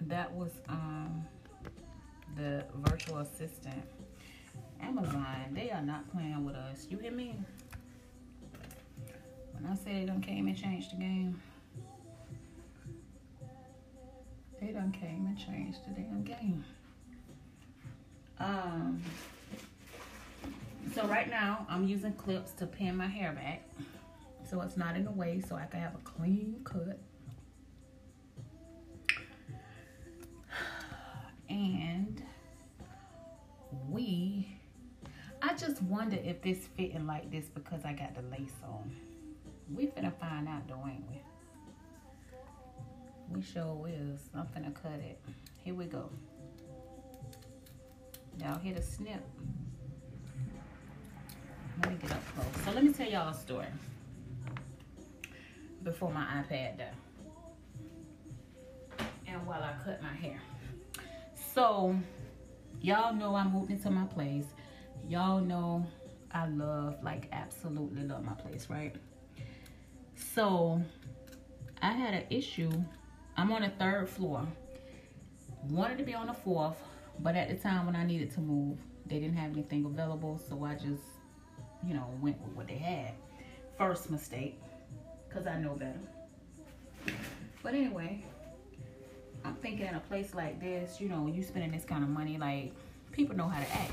that 0.00 0.32
was 0.32 0.50
um 0.68 1.24
the 2.36 2.64
virtual 2.74 3.18
assistant. 3.18 3.84
Amazon, 4.80 5.52
they 5.52 5.70
are 5.70 5.82
not 5.82 6.10
playing 6.10 6.44
with 6.44 6.56
us. 6.56 6.86
You 6.90 6.98
hear 6.98 7.12
me? 7.12 7.38
I 9.70 9.74
said 9.76 9.94
they 9.94 10.04
done 10.04 10.20
came 10.20 10.46
and 10.46 10.56
changed 10.56 10.92
the 10.92 10.96
game, 10.96 11.40
they 14.60 14.68
done 14.68 14.92
came 14.92 15.26
and 15.26 15.38
changed 15.38 15.78
the 15.86 16.00
damn 16.00 16.22
game. 16.22 16.64
Um, 18.38 19.02
so 20.94 21.06
right 21.06 21.28
now 21.28 21.66
I'm 21.68 21.86
using 21.86 22.12
clips 22.12 22.52
to 22.52 22.66
pin 22.66 22.96
my 22.96 23.06
hair 23.06 23.32
back 23.32 23.62
so 24.48 24.60
it's 24.60 24.76
not 24.76 24.96
in 24.96 25.04
the 25.04 25.10
way 25.10 25.42
so 25.48 25.56
I 25.56 25.66
can 25.66 25.80
have 25.80 25.94
a 25.94 25.98
clean 25.98 26.60
cut. 26.64 26.98
And 31.48 32.22
we 33.88 34.48
I 35.42 35.54
just 35.54 35.82
wonder 35.82 36.16
if 36.22 36.40
this 36.42 36.58
fitting 36.76 37.06
like 37.06 37.30
this 37.30 37.46
because 37.46 37.84
I 37.84 37.92
got 37.92 38.14
the 38.14 38.22
lace 38.22 38.54
on. 38.66 38.90
We 39.72 39.86
finna 39.86 40.12
find 40.18 40.48
out 40.48 40.66
though, 40.68 40.82
ain't 40.88 41.04
we? 41.10 41.22
We 43.30 43.42
sure 43.42 43.88
is. 43.88 44.20
I'm 44.34 44.46
finna 44.46 44.74
cut 44.74 45.00
it. 45.00 45.18
Here 45.62 45.74
we 45.74 45.86
go. 45.86 46.10
Y'all 48.40 48.58
hear 48.58 48.74
the 48.74 48.82
snip. 48.82 49.22
Let 51.80 51.90
me 51.92 51.98
get 52.00 52.12
up 52.12 52.22
close. 52.34 52.64
So 52.64 52.72
let 52.72 52.84
me 52.84 52.92
tell 52.92 53.08
y'all 53.08 53.28
a 53.28 53.34
story 53.34 53.66
before 55.82 56.10
my 56.10 56.24
iPad 56.24 56.78
died. 56.78 56.94
And 59.26 59.46
while 59.46 59.62
I 59.62 59.72
cut 59.84 60.02
my 60.02 60.12
hair. 60.12 60.40
So 61.54 61.96
y'all 62.80 63.14
know 63.14 63.34
I 63.34 63.44
moved 63.46 63.70
into 63.70 63.90
my 63.90 64.04
place 64.04 64.46
y'all 65.08 65.40
know 65.40 65.86
I 66.30 66.46
love, 66.48 66.96
like, 67.02 67.28
absolutely 67.32 68.02
love 68.02 68.24
my 68.24 68.34
place, 68.34 68.68
right? 68.68 68.94
So, 70.16 70.82
I 71.82 71.92
had 71.92 72.14
an 72.14 72.24
issue. 72.30 72.72
I'm 73.36 73.52
on 73.52 73.62
the 73.62 73.70
third 73.70 74.08
floor. 74.08 74.46
Wanted 75.68 75.98
to 75.98 76.04
be 76.04 76.14
on 76.14 76.26
the 76.26 76.34
fourth, 76.34 76.76
but 77.20 77.36
at 77.36 77.48
the 77.48 77.54
time 77.54 77.86
when 77.86 77.96
I 77.96 78.04
needed 78.04 78.32
to 78.34 78.40
move, 78.40 78.78
they 79.06 79.18
didn't 79.18 79.36
have 79.36 79.52
anything 79.52 79.84
available, 79.84 80.40
so 80.48 80.64
I 80.64 80.74
just, 80.74 81.02
you 81.86 81.94
know, 81.94 82.06
went 82.20 82.40
with 82.42 82.54
what 82.54 82.68
they 82.68 82.76
had. 82.76 83.12
First 83.78 84.10
mistake, 84.10 84.60
because 85.28 85.46
I 85.46 85.58
know 85.58 85.74
better. 85.74 85.98
But 87.62 87.74
anyway, 87.74 88.22
I'm 89.44 89.54
thinking 89.56 89.86
in 89.86 89.94
a 89.94 90.00
place 90.00 90.34
like 90.34 90.60
this, 90.60 91.00
you 91.00 91.08
know, 91.08 91.26
you 91.26 91.42
spending 91.42 91.72
this 91.72 91.84
kind 91.84 92.02
of 92.02 92.10
money, 92.10 92.38
like, 92.38 92.72
people 93.12 93.36
know 93.36 93.48
how 93.48 93.60
to 93.60 93.72
act 93.72 93.92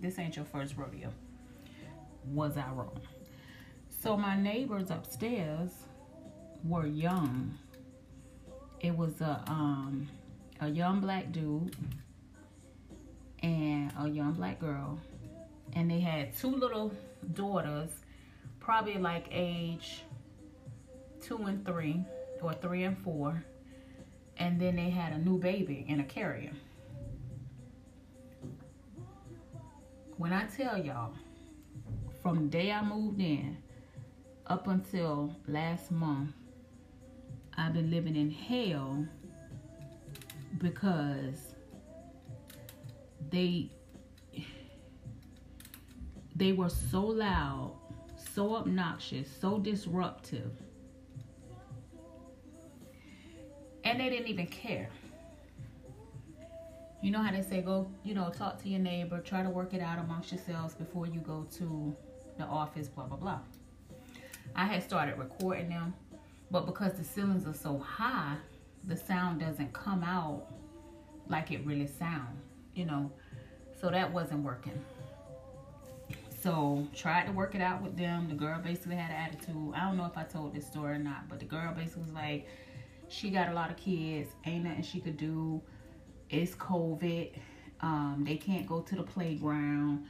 this 0.00 0.18
ain't 0.18 0.36
your 0.36 0.44
first 0.44 0.76
rodeo. 0.76 1.12
Was 2.32 2.56
I 2.56 2.68
wrong? 2.70 3.00
So 4.02 4.16
my 4.16 4.40
neighbors 4.40 4.90
upstairs 4.90 5.70
were 6.62 6.86
young. 6.86 7.58
It 8.80 8.96
was 8.96 9.20
a 9.20 9.42
um 9.48 10.08
a 10.60 10.68
young 10.68 11.00
black 11.00 11.32
dude 11.32 11.74
and 13.42 13.92
a 13.98 14.08
young 14.08 14.32
black 14.32 14.60
girl. 14.60 14.98
And 15.72 15.90
they 15.90 16.00
had 16.00 16.36
two 16.36 16.54
little 16.54 16.92
daughters, 17.34 17.90
probably 18.60 18.98
like 18.98 19.26
age 19.30 20.04
two 21.20 21.38
and 21.38 21.64
three, 21.64 22.04
or 22.40 22.54
three 22.54 22.84
and 22.84 22.96
four. 22.98 23.42
And 24.38 24.60
then 24.60 24.76
they 24.76 24.90
had 24.90 25.14
a 25.14 25.18
new 25.18 25.38
baby 25.38 25.84
in 25.88 26.00
a 26.00 26.04
carrier. 26.04 26.52
When 30.16 30.32
I 30.32 30.44
tell 30.46 30.78
y'all, 30.78 31.14
from 32.22 32.44
the 32.44 32.48
day 32.48 32.70
I 32.70 32.82
moved 32.82 33.20
in 33.20 33.56
up 34.46 34.68
until 34.68 35.34
last 35.48 35.90
month, 35.90 36.32
I've 37.56 37.72
been 37.72 37.90
living 37.90 38.16
in 38.16 38.30
hell 38.30 39.06
because 40.58 41.54
they 43.30 43.70
they 46.34 46.52
were 46.52 46.68
so 46.68 47.02
loud, 47.02 47.72
so 48.34 48.56
obnoxious, 48.56 49.28
so 49.40 49.58
disruptive. 49.58 50.50
And 53.84 54.00
they 54.00 54.10
didn't 54.10 54.28
even 54.28 54.46
care. 54.46 54.90
You 57.00 57.10
know 57.10 57.22
how 57.22 57.32
they 57.32 57.42
say 57.42 57.62
go, 57.62 57.90
you 58.04 58.14
know, 58.14 58.30
talk 58.30 58.60
to 58.62 58.68
your 58.68 58.80
neighbor, 58.80 59.20
try 59.20 59.42
to 59.42 59.48
work 59.48 59.72
it 59.74 59.80
out 59.80 59.98
amongst 59.98 60.32
yourselves 60.32 60.74
before 60.74 61.06
you 61.06 61.20
go 61.20 61.46
to 61.56 61.94
the 62.36 62.44
office, 62.44 62.88
blah, 62.88 63.06
blah, 63.06 63.16
blah. 63.16 63.38
I 64.56 64.64
had 64.64 64.82
started 64.82 65.18
recording 65.18 65.68
them, 65.68 65.94
but 66.50 66.66
because 66.66 66.94
the 66.94 67.04
ceilings 67.04 67.46
are 67.46 67.54
so 67.54 67.78
high, 67.78 68.36
the 68.84 68.96
sound 68.96 69.40
doesn't 69.40 69.72
come 69.72 70.02
out 70.02 70.46
like 71.28 71.52
it 71.52 71.64
really 71.64 71.86
sounds, 71.86 72.42
you 72.74 72.86
know. 72.86 73.10
So 73.80 73.90
that 73.90 74.12
wasn't 74.12 74.42
working. 74.42 74.80
So 76.42 76.86
tried 76.94 77.26
to 77.26 77.32
work 77.32 77.54
it 77.54 77.60
out 77.60 77.82
with 77.82 77.96
them. 77.96 78.28
The 78.28 78.34
girl 78.34 78.60
basically 78.60 78.96
had 78.96 79.10
an 79.10 79.16
attitude. 79.16 79.74
I 79.74 79.80
don't 79.80 79.96
know 79.96 80.06
if 80.06 80.16
I 80.16 80.24
told 80.24 80.54
this 80.54 80.66
story 80.66 80.94
or 80.94 80.98
not, 80.98 81.28
but 81.28 81.38
the 81.38 81.44
girl 81.44 81.72
basically 81.72 82.02
was 82.02 82.12
like, 82.12 82.48
she 83.08 83.30
got 83.30 83.50
a 83.50 83.52
lot 83.52 83.70
of 83.70 83.76
kids, 83.76 84.30
ain't 84.44 84.64
nothing 84.64 84.82
she 84.82 85.00
could 85.00 85.16
do 85.16 85.62
it's 86.30 86.54
COVID. 86.54 87.32
Um, 87.80 88.24
they 88.26 88.36
can't 88.36 88.66
go 88.66 88.80
to 88.80 88.96
the 88.96 89.02
playground. 89.02 90.06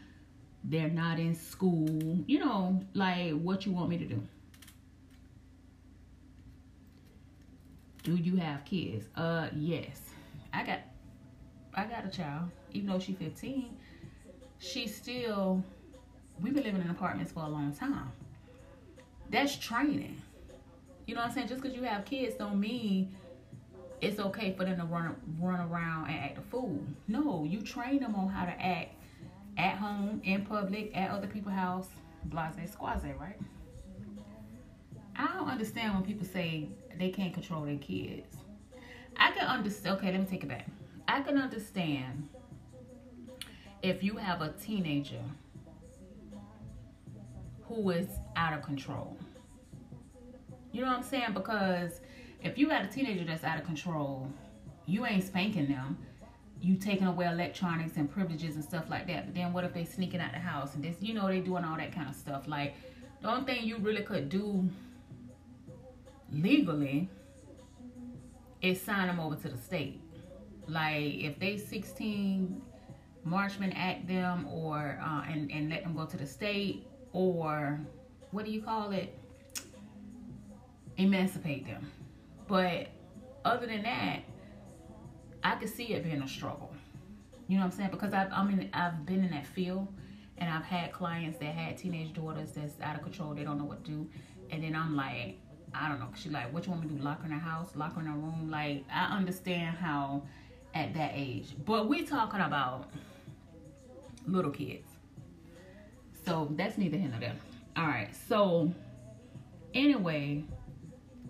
They're 0.65 0.89
not 0.89 1.19
in 1.19 1.35
school. 1.35 2.25
You 2.27 2.39
know, 2.41 2.83
like 2.95 3.33
what 3.33 3.67
you 3.67 3.73
want 3.73 3.91
me 3.91 3.99
to 3.99 4.05
do. 4.05 4.23
Do 8.07 8.15
you 8.15 8.37
have 8.37 8.65
kids? 8.65 9.09
Uh, 9.17 9.49
yes. 9.57 9.99
I 10.53 10.65
got, 10.65 10.79
I 11.75 11.87
got 11.87 12.07
a 12.07 12.09
child. 12.09 12.51
Even 12.73 12.91
though 12.91 13.01
she's 13.01 13.17
15, 13.17 13.77
she's 14.61 14.95
still. 14.95 15.61
We've 16.41 16.55
been 16.55 16.63
living 16.63 16.83
in 16.83 16.89
apartments 16.91 17.33
for 17.33 17.41
a 17.41 17.49
long 17.49 17.75
time. 17.75 18.13
That's 19.29 19.57
training. 19.57 20.23
You 21.07 21.17
know 21.17 21.23
what 21.23 21.31
I'm 21.31 21.35
saying? 21.35 21.49
Just 21.49 21.63
because 21.63 21.77
you 21.77 21.83
have 21.83 22.05
kids 22.05 22.37
don't 22.37 22.61
mean 22.61 23.13
it's 24.01 24.21
okay 24.21 24.55
for 24.57 24.65
them 24.65 24.77
to 24.77 24.85
run 24.85 25.17
run 25.41 25.59
around 25.69 26.09
and 26.09 26.17
act 26.17 26.39
a 26.39 26.43
fool. 26.43 26.79
No, 27.09 27.43
you 27.43 27.61
train 27.61 27.99
them 27.99 28.15
on 28.15 28.29
how 28.29 28.45
to 28.45 28.53
act 28.53 28.95
at 29.59 29.79
home, 29.79 30.21
in 30.23 30.47
public, 30.47 30.97
at 30.97 31.11
other 31.11 31.27
people's 31.27 31.57
house, 31.57 31.89
blase 32.27 32.71
squaze, 32.71 33.03
right? 33.19 33.37
I 35.17 35.27
don't 35.27 35.49
understand 35.49 35.95
when 35.95 36.05
people 36.05 36.25
say 36.25 36.69
they 36.99 37.11
can't 37.11 37.35
control 37.35 37.63
their 37.63 37.79
kids. 37.79 38.37
I 39.17 39.31
can 39.33 39.47
understand. 39.47 39.99
Okay, 39.99 40.13
let 40.13 40.21
me 40.21 40.27
take 40.27 40.43
it 40.45 40.49
back. 40.49 40.67
I 41.09 41.21
can 41.23 41.39
understand 41.39 42.29
if 43.83 44.03
you 44.03 44.17
have 44.17 44.43
a 44.43 44.53
teenager 44.53 45.23
who 47.69 47.91
is 47.91 48.09
out 48.37 48.53
of 48.53 48.63
control. 48.63 49.17
You 50.73 50.83
know 50.83 50.89
what 50.89 50.99
I'm 50.99 51.03
saying? 51.03 51.33
Because 51.35 52.01
if 52.43 52.59
you 52.59 52.69
got 52.69 52.85
a 52.85 52.89
teenager 52.89 53.25
that's 53.25 53.45
out 53.45 53.59
of 53.59 53.65
control, 53.65 54.29
you 54.87 55.07
ain't 55.07 55.25
spanking 55.25 55.69
them. 55.69 55.99
You 56.61 56.77
taking 56.77 57.07
away 57.07 57.27
electronics 57.27 57.97
and 57.97 58.11
privileges 58.11 58.55
and 58.57 58.65
stuff 58.65 58.89
like 58.89 59.07
that. 59.09 59.27
But 59.27 59.35
then 59.35 59.53
what 59.53 59.65
if 59.65 59.75
they 59.75 59.85
sneaking 59.85 60.21
out 60.21 60.33
the 60.33 60.39
house 60.39 60.75
and 60.75 60.83
this, 60.83 60.97
you 61.01 61.15
know, 61.15 61.29
they 61.29 61.41
doing 61.41 61.65
all 61.65 61.77
that 61.77 61.93
kind 61.93 62.09
of 62.09 62.15
stuff. 62.15 62.49
Like, 62.49 62.75
The 63.23 63.29
only 63.29 63.45
thing 63.45 63.65
you 63.65 63.79
really 63.79 64.03
could 64.03 64.29
do 64.29 64.69
legally 66.33 67.09
is 68.63 68.81
sign 68.81 69.07
them 69.07 69.21
over 69.21 69.37
to 69.37 69.49
the 69.49 69.59
state. 69.59 70.01
Like 70.67 71.15
if 71.15 71.39
they 71.39 71.57
16, 71.57 72.61
Marchman 73.27 73.73
act 73.77 74.09
them 74.09 74.47
or 74.49 75.01
uh, 75.03 75.23
and 75.29 75.51
and 75.51 75.71
let 75.71 75.83
them 75.83 75.97
go 75.97 76.07
to 76.07 76.17
the 76.17 76.27
state 76.27 76.87
or 77.13 77.81
what 78.31 78.45
do 78.45 78.51
you 78.51 78.63
call 78.63 78.93
it? 78.93 79.19
Emancipate 80.97 81.67
them. 81.67 81.91
But 82.49 82.89
other 83.45 83.67
than 83.67 83.83
that, 83.83 84.21
I 85.43 85.55
could 85.57 85.69
see 85.69 85.95
it 85.95 86.05
being 86.05 86.23
a 86.23 86.29
struggle. 86.29 86.73
You 87.49 87.57
know 87.57 87.65
what 87.65 87.73
I'm 87.73 87.79
saying? 87.79 87.91
Because 87.91 88.13
I've, 88.13 88.33
I 88.33 88.45
mean, 88.45 88.69
I've 88.73 89.07
been 89.07 89.25
in 89.25 89.31
that 89.31 89.47
field 89.47 89.89
and 90.39 90.51
I've 90.51 90.65
had 90.65 90.93
clients 90.93 91.39
that 91.39 91.55
had 91.55 91.79
teenage 91.79 92.13
daughters 92.13 92.53
that's 92.53 92.81
out 92.81 92.97
of 92.97 93.03
control. 93.03 93.35
They 93.35 93.45
don't 93.45 93.59
know 93.59 93.65
what 93.65 93.85
to 93.85 93.91
do. 93.91 94.11
And 94.51 94.63
then 94.63 94.75
I'm 94.75 94.97
like, 94.97 95.39
I 95.79 95.89
don't 95.89 96.01
know. 96.01 96.09
She 96.17 96.31
like, 96.31 96.53
what 96.53 96.65
you 96.67 96.73
want 96.73 96.85
me 96.85 96.89
to 96.91 96.95
do? 96.95 97.03
Lock 97.03 97.21
her 97.21 97.27
in 97.27 97.33
her 97.33 97.39
house? 97.39 97.71
Lock 97.75 97.95
her 97.95 98.01
in 98.01 98.07
her 98.07 98.13
room? 98.15 98.51
Like, 98.51 98.85
I 98.93 99.17
understand 99.17 99.77
how 99.77 100.23
at 100.75 100.95
that 100.95 101.13
age. 101.15 101.55
But 101.65 101.89
we 101.89 102.03
talking 102.03 102.41
about 102.41 102.91
little 104.27 104.51
kids. 104.51 104.89
So 106.25 106.49
that's 106.53 106.77
neither 106.77 106.97
here 106.97 107.09
nor 107.09 107.21
there. 107.21 107.37
All 107.77 107.87
right. 107.87 108.09
So 108.29 108.73
anyway, 109.75 110.45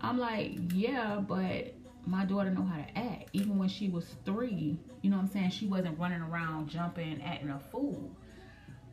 I'm 0.01 0.19
like, 0.19 0.53
yeah, 0.73 1.17
but 1.17 1.75
my 2.07 2.25
daughter 2.25 2.51
know 2.51 2.65
how 2.65 2.77
to 2.77 2.99
act. 2.99 3.29
Even 3.33 3.59
when 3.59 3.69
she 3.69 3.89
was 3.89 4.07
three, 4.25 4.79
you 5.03 5.11
know 5.11 5.17
what 5.17 5.25
I'm 5.25 5.29
saying? 5.29 5.51
She 5.51 5.67
wasn't 5.67 5.99
running 5.99 6.23
around 6.23 6.69
jumping, 6.69 7.21
acting 7.23 7.51
a 7.51 7.61
fool. 7.71 8.11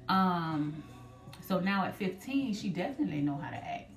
Um, 0.10 0.84
so 1.41 1.60
now 1.60 1.86
at 1.86 1.95
15, 1.95 2.54
she 2.54 2.70
definitely 2.70 3.22
know 3.22 3.38
how 3.38 3.49
to 3.49 3.58
act. 3.58 3.92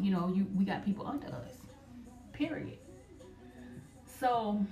You 0.00 0.10
know, 0.10 0.32
you 0.34 0.46
we 0.56 0.64
got 0.64 0.84
people 0.84 1.06
under 1.06 1.26
us. 1.28 1.54
Period. 2.32 2.78
So 4.20 4.64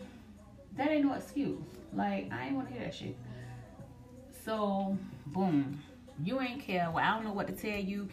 that 0.77 0.91
ain't 0.91 1.05
no 1.05 1.15
excuse. 1.15 1.61
Like 1.93 2.31
I 2.33 2.47
ain't 2.47 2.57
wanna 2.57 2.71
hear 2.71 2.83
that 2.83 2.95
shit. 2.95 3.17
So 4.45 4.97
boom. 5.27 5.83
You 6.23 6.41
ain't 6.41 6.63
care. 6.63 6.91
Well, 6.91 7.05
I 7.05 7.15
don't 7.15 7.25
know 7.25 7.33
what 7.33 7.47
to 7.47 7.53
tell 7.53 7.81
you. 7.81 8.09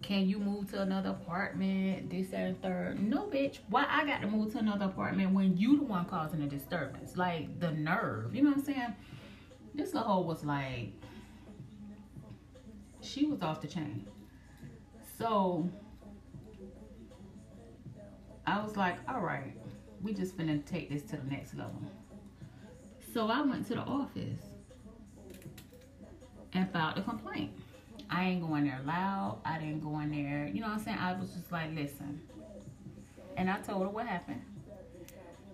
Can 0.00 0.28
you 0.28 0.38
move 0.38 0.70
to 0.70 0.82
another 0.82 1.10
apartment? 1.10 2.08
This, 2.08 2.28
that, 2.28 2.40
and 2.40 2.62
third. 2.62 3.02
No, 3.02 3.24
bitch. 3.24 3.58
Why 3.68 3.84
I 3.88 4.06
got 4.06 4.20
to 4.20 4.28
move 4.28 4.52
to 4.52 4.58
another 4.58 4.84
apartment 4.84 5.32
when 5.32 5.56
you 5.56 5.76
the 5.78 5.82
one 5.82 6.04
causing 6.04 6.40
the 6.40 6.46
disturbance? 6.46 7.16
Like 7.16 7.58
the 7.58 7.72
nerve. 7.72 8.34
You 8.34 8.42
know 8.42 8.50
what 8.50 8.58
I'm 8.58 8.64
saying? 8.64 8.94
This 9.74 9.92
hoe 9.92 10.20
was 10.20 10.44
like 10.44 10.92
she 13.00 13.26
was 13.26 13.42
off 13.42 13.60
the 13.60 13.68
chain. 13.68 14.06
So 15.18 15.68
I 18.48 18.62
was 18.62 18.78
like, 18.78 18.96
all 19.06 19.20
right, 19.20 19.52
we 20.02 20.14
just 20.14 20.34
finna 20.34 20.64
take 20.64 20.88
this 20.88 21.02
to 21.10 21.16
the 21.18 21.30
next 21.30 21.54
level. 21.54 21.82
So 23.12 23.28
I 23.28 23.42
went 23.42 23.66
to 23.66 23.74
the 23.74 23.82
office 23.82 24.40
and 26.54 26.72
filed 26.72 26.96
a 26.96 27.02
complaint. 27.02 27.50
I 28.08 28.24
ain't 28.24 28.40
going 28.40 28.64
there 28.64 28.80
loud. 28.86 29.40
I 29.44 29.58
didn't 29.58 29.80
go 29.80 30.00
in 30.00 30.10
there. 30.12 30.46
You 30.46 30.62
know 30.62 30.68
what 30.68 30.78
I'm 30.78 30.82
saying? 30.82 30.96
I 30.98 31.12
was 31.12 31.28
just 31.28 31.52
like, 31.52 31.74
listen. 31.74 32.22
And 33.36 33.50
I 33.50 33.58
told 33.58 33.82
her 33.82 33.90
what 33.90 34.06
happened. 34.06 34.40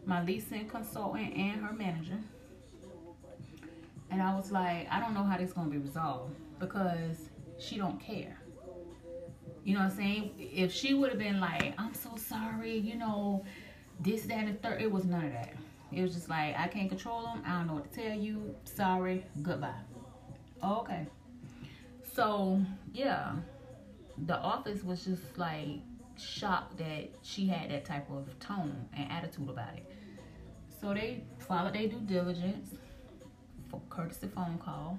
My 0.07 0.23
leasing 0.23 0.69
consultant 0.69 1.37
and 1.37 1.65
her 1.65 1.73
manager. 1.73 2.21
And 4.13 4.23
I 4.23 4.37
was 4.37 4.53
like, 4.53 4.87
I 4.89 5.01
don't 5.01 5.15
know 5.15 5.25
how 5.25 5.37
this 5.37 5.53
gonna 5.53 5.69
be 5.69 5.79
resolved 5.79 6.33
because 6.61 7.17
she 7.59 7.77
don't 7.77 7.99
care. 7.99 8.39
You 9.65 9.75
know 9.75 9.81
what 9.81 9.93
I'm 9.93 9.97
saying? 9.97 10.31
If 10.39 10.73
she 10.73 10.93
would 10.95 11.09
have 11.11 11.19
been 11.19 11.41
like, 11.41 11.75
I'm 11.79 11.95
so 11.95 12.11
sorry, 12.17 12.77
you 12.77 12.97
know, 12.97 13.45
this, 14.01 14.23
that, 14.25 14.45
and 14.45 14.61
third, 14.63 14.83
it 14.83 14.91
was 14.91 15.05
none 15.05 15.25
of 15.25 15.33
that. 15.33 15.55
It 15.91 16.03
was 16.03 16.15
just 16.15 16.29
like, 16.29 16.59
I 16.59 16.69
can't 16.69 16.89
control 16.89 17.23
them. 17.23 17.43
I 17.47 17.59
don't 17.59 17.69
know 17.69 17.75
what 17.75 17.93
to 17.93 18.03
tell 18.03 18.19
you. 18.19 18.55
Sorry. 18.65 19.25
Goodbye. 19.43 19.73
Okay. 20.63 21.07
So, 22.13 22.61
yeah. 22.93 23.33
The 24.27 24.37
office 24.37 24.85
was 24.85 25.05
just 25.05 25.39
like 25.39 25.81
shocked 26.17 26.79
that 26.79 27.11
she 27.23 27.47
had 27.47 27.71
that 27.71 27.85
type 27.85 28.09
of 28.11 28.39
tone 28.39 28.89
and 28.97 29.11
attitude 29.11 29.49
about 29.49 29.75
it. 29.77 29.91
So 30.81 30.93
they 30.95 31.25
followed 31.39 31.75
their 31.75 31.89
due 31.89 32.01
diligence 32.01 32.71
for 33.71 33.81
courtesy 33.89 34.29
phone 34.29 34.59
call. 34.59 34.99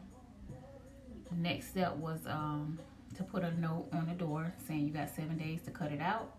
Next 1.32 1.70
step 1.70 1.95
was 1.97 2.26
um, 2.28 2.80
to 3.16 3.24
put 3.24 3.43
a 3.43 3.59
note 3.59 3.88
on 3.93 4.07
the 4.07 4.13
door 4.13 4.53
saying 4.68 4.86
you 4.88 4.93
got 4.93 5.09
seven 5.16 5.38
days 5.38 5.61
to 5.63 5.72
cut 5.72 5.91
it 5.91 6.01
out 6.01 6.36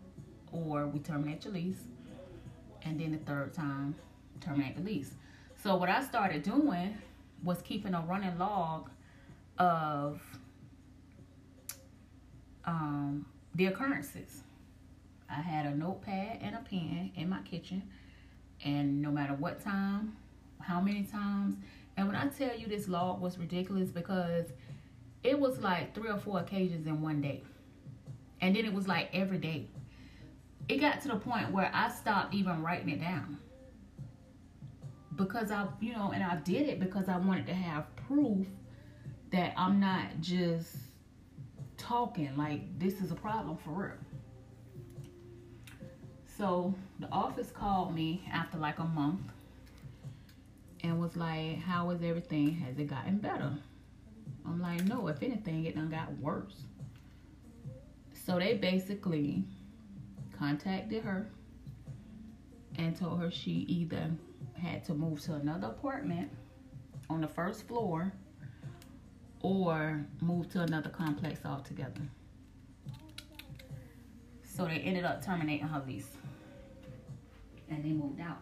or 0.52 0.86
we 0.86 0.98
terminate 1.00 1.44
your 1.44 1.54
lease. 1.54 1.84
And 2.84 3.00
then 3.00 3.12
the 3.12 3.18
third 3.18 3.52
time, 3.52 3.94
terminate 4.40 4.76
the 4.76 4.82
lease. 4.82 5.12
So 5.62 5.76
what 5.76 5.88
I 5.88 6.02
started 6.04 6.42
doing 6.42 6.96
was 7.42 7.60
keeping 7.62 7.94
a 7.94 8.00
running 8.00 8.38
log 8.38 8.90
of 9.58 10.20
um, 12.64 13.26
the 13.54 13.66
occurrences. 13.66 14.42
I 15.30 15.40
had 15.40 15.66
a 15.66 15.74
notepad 15.74 16.38
and 16.40 16.54
a 16.54 16.58
pen 16.58 17.10
in 17.16 17.28
my 17.28 17.40
kitchen, 17.42 17.82
and 18.64 19.02
no 19.02 19.10
matter 19.10 19.34
what 19.34 19.60
time, 19.60 20.16
how 20.60 20.80
many 20.80 21.02
times, 21.02 21.56
and 21.96 22.06
when 22.06 22.16
I 22.16 22.28
tell 22.28 22.56
you 22.56 22.66
this 22.66 22.86
log 22.86 23.20
was 23.20 23.38
ridiculous 23.38 23.90
because 23.90 24.46
it 25.26 25.38
was 25.38 25.58
like 25.58 25.94
three 25.94 26.08
or 26.08 26.18
four 26.18 26.38
occasions 26.38 26.86
in 26.86 27.02
one 27.02 27.20
day. 27.20 27.42
And 28.40 28.54
then 28.54 28.64
it 28.64 28.72
was 28.72 28.86
like 28.86 29.10
every 29.12 29.38
day. 29.38 29.66
It 30.68 30.78
got 30.78 31.00
to 31.02 31.08
the 31.08 31.16
point 31.16 31.52
where 31.52 31.70
I 31.74 31.90
stopped 31.90 32.34
even 32.34 32.62
writing 32.62 32.90
it 32.90 33.00
down. 33.00 33.38
Because 35.16 35.50
I, 35.50 35.66
you 35.80 35.92
know, 35.92 36.12
and 36.14 36.22
I 36.22 36.36
did 36.36 36.68
it 36.68 36.78
because 36.78 37.08
I 37.08 37.16
wanted 37.16 37.46
to 37.46 37.54
have 37.54 37.84
proof 37.96 38.46
that 39.32 39.52
I'm 39.56 39.80
not 39.80 40.20
just 40.20 40.76
talking 41.76 42.36
like 42.36 42.78
this 42.78 43.00
is 43.00 43.10
a 43.10 43.14
problem 43.14 43.56
for 43.56 43.70
real. 43.70 43.92
So 46.36 46.74
the 47.00 47.10
office 47.10 47.50
called 47.50 47.94
me 47.94 48.28
after 48.30 48.58
like 48.58 48.78
a 48.78 48.84
month 48.84 49.22
and 50.82 51.00
was 51.00 51.16
like, 51.16 51.60
How 51.60 51.90
is 51.90 52.02
everything? 52.02 52.52
Has 52.52 52.78
it 52.78 52.88
gotten 52.88 53.18
better? 53.18 53.52
I'm 54.46 54.60
like, 54.60 54.84
no, 54.84 55.08
if 55.08 55.22
anything, 55.22 55.64
it 55.64 55.74
done 55.74 55.90
got 55.90 56.16
worse. 56.18 56.62
So 58.12 58.38
they 58.38 58.54
basically 58.54 59.44
contacted 60.38 61.02
her 61.04 61.28
and 62.76 62.96
told 62.96 63.20
her 63.20 63.30
she 63.30 63.50
either 63.68 64.10
had 64.54 64.84
to 64.84 64.94
move 64.94 65.20
to 65.22 65.34
another 65.34 65.68
apartment 65.68 66.30
on 67.08 67.20
the 67.20 67.28
first 67.28 67.66
floor 67.66 68.12
or 69.42 70.04
move 70.20 70.48
to 70.50 70.62
another 70.62 70.90
complex 70.90 71.40
altogether. 71.44 72.00
So 74.44 74.64
they 74.64 74.78
ended 74.78 75.04
up 75.04 75.24
terminating 75.24 75.68
her 75.68 75.82
lease 75.86 76.16
and 77.68 77.84
they 77.84 77.90
moved 77.90 78.20
out. 78.20 78.38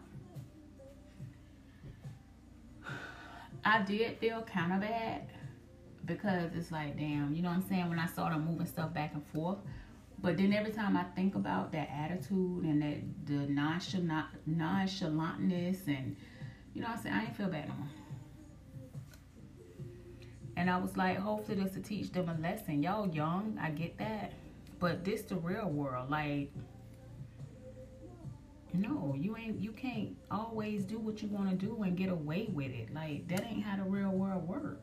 I 3.64 3.82
did 3.82 4.18
feel 4.18 4.42
kind 4.42 4.72
of 4.72 4.80
bad 4.80 5.26
because 6.06 6.50
it's 6.54 6.70
like, 6.70 6.96
damn, 6.98 7.34
you 7.34 7.42
know 7.42 7.48
what 7.48 7.56
I'm 7.56 7.68
saying? 7.68 7.88
When 7.88 7.98
I 7.98 8.06
started 8.06 8.38
moving 8.38 8.66
stuff 8.66 8.92
back 8.92 9.12
and 9.14 9.24
forth. 9.28 9.58
But 10.20 10.38
then 10.38 10.52
every 10.52 10.72
time 10.72 10.96
I 10.96 11.04
think 11.14 11.34
about 11.34 11.72
that 11.72 11.90
attitude 11.90 12.64
and 12.64 12.82
that 12.82 13.26
the 13.26 13.52
nonchalant 13.52 14.26
nonchalantness 14.48 15.86
and 15.86 16.16
you 16.72 16.80
know 16.80 16.88
what 16.88 16.96
I'm 16.96 17.02
saying, 17.02 17.14
I 17.14 17.24
ain't 17.24 17.36
feel 17.36 17.48
bad 17.48 17.68
no 17.68 17.74
more. 17.74 17.88
And 20.56 20.70
I 20.70 20.78
was 20.78 20.96
like, 20.96 21.18
hopefully 21.18 21.62
this 21.62 21.72
to 21.74 21.80
teach 21.80 22.10
them 22.12 22.28
a 22.28 22.40
lesson. 22.40 22.82
Y'all 22.82 23.08
young, 23.08 23.58
I 23.60 23.70
get 23.70 23.98
that. 23.98 24.32
But 24.78 25.04
this 25.04 25.22
the 25.22 25.36
real 25.36 25.68
world. 25.68 26.10
Like 26.10 26.52
no, 28.72 29.14
you 29.16 29.36
ain't 29.36 29.60
you 29.60 29.70
can't 29.70 30.16
always 30.30 30.84
do 30.84 30.98
what 30.98 31.22
you 31.22 31.28
want 31.28 31.48
to 31.50 31.66
do 31.66 31.82
and 31.82 31.96
get 31.96 32.08
away 32.08 32.48
with 32.52 32.70
it. 32.70 32.92
Like 32.92 33.28
that 33.28 33.44
ain't 33.44 33.62
how 33.62 33.76
the 33.76 33.88
real 33.88 34.10
world 34.10 34.48
work. 34.48 34.80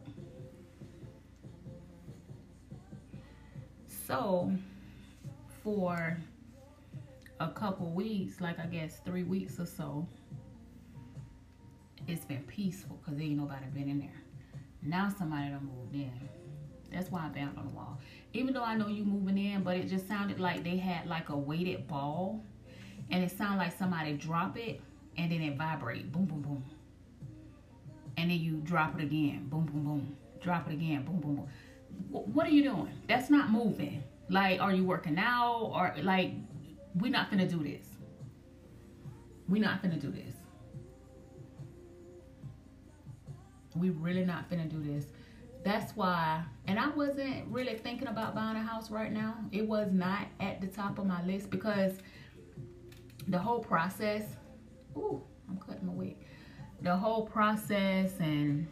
So 4.12 4.52
for 5.64 6.18
a 7.40 7.48
couple 7.48 7.90
weeks, 7.92 8.42
like 8.42 8.60
I 8.60 8.66
guess 8.66 9.00
three 9.06 9.24
weeks 9.24 9.58
or 9.58 9.66
so, 9.66 10.06
it's 12.10 12.26
been 12.26 12.44
peaceful 12.44 13.00
because 13.02 13.22
ain't 13.22 13.38
nobody 13.38 13.68
been 13.74 13.88
in 13.88 14.00
there. 14.00 14.22
Now 14.84 15.08
somebody 15.18 15.52
done 15.52 15.72
moved 15.78 15.96
in. 15.96 16.12
That's 16.92 17.10
why 17.10 17.26
I 17.26 17.30
banged 17.30 17.58
on 17.58 17.68
the 17.68 17.74
wall. 17.74 18.00
Even 18.34 18.54
though 18.54 18.66
I 18.66 18.76
know 18.76 18.90
you 18.90 19.06
moving 19.06 19.38
in, 19.38 19.64
but 19.64 19.78
it 19.78 19.88
just 19.88 20.10
sounded 20.10 20.42
like 20.42 20.66
they 20.66 20.76
had 20.76 21.08
like 21.08 21.30
a 21.30 21.38
weighted 21.38 21.88
ball. 21.88 22.44
And 23.12 23.24
it 23.24 23.32
sounded 23.32 23.60
like 23.60 23.78
somebody 23.78 24.12
drop 24.12 24.58
it 24.58 24.82
and 25.16 25.32
then 25.32 25.42
it 25.42 25.58
vibrate. 25.58 26.12
Boom, 26.12 26.26
boom, 26.26 26.42
boom. 26.42 26.66
And 28.18 28.30
then 28.30 28.42
you 28.42 28.58
drop 28.58 29.00
it 29.00 29.04
again. 29.04 29.48
Boom, 29.48 29.68
boom, 29.68 29.86
boom. 29.86 30.18
Drop 30.42 30.68
it 30.70 30.74
again. 30.74 31.06
Boom, 31.06 31.22
boom, 31.22 31.36
boom 31.38 31.48
what 32.10 32.48
are 32.48 32.52
you 32.52 32.64
doing? 32.64 32.94
That's 33.08 33.30
not 33.30 33.52
moving. 33.52 34.04
Like, 34.30 34.62
are 34.62 34.74
you 34.74 34.84
working 34.86 35.18
out? 35.18 35.72
Or 35.74 35.94
like, 36.02 36.34
we're 36.96 37.12
not 37.12 37.30
gonna 37.30 37.48
do 37.48 37.64
this. 37.64 37.86
We're 39.48 39.62
not 39.62 39.82
gonna 39.82 40.00
do 40.00 40.12
this. 40.12 40.36
We 43.76 43.90
really 43.90 44.26
not 44.26 44.50
gonna 44.50 44.68
do 44.68 44.82
this. 44.82 45.06
That's 45.64 45.96
why, 45.96 46.44
and 46.66 46.80
I 46.80 46.90
wasn't 46.90 47.48
really 47.48 47.78
thinking 47.78 48.08
about 48.08 48.34
buying 48.34 48.58
a 48.58 48.62
house 48.62 48.90
right 48.90 49.12
now. 49.12 49.36
It 49.52 49.68
was 49.68 49.92
not 49.92 50.28
at 50.40 50.60
the 50.60 50.68
top 50.68 50.98
of 50.98 51.06
my 51.06 51.24
list 51.24 51.50
because 51.50 51.94
the 53.28 53.38
whole 53.38 53.60
process. 53.60 54.24
Ooh, 54.98 55.22
I'm 55.48 55.58
cutting 55.58 55.86
my 55.86 55.94
wig. 55.94 56.18
The 56.82 56.96
whole 56.96 57.26
process 57.26 58.12
and 58.20 58.68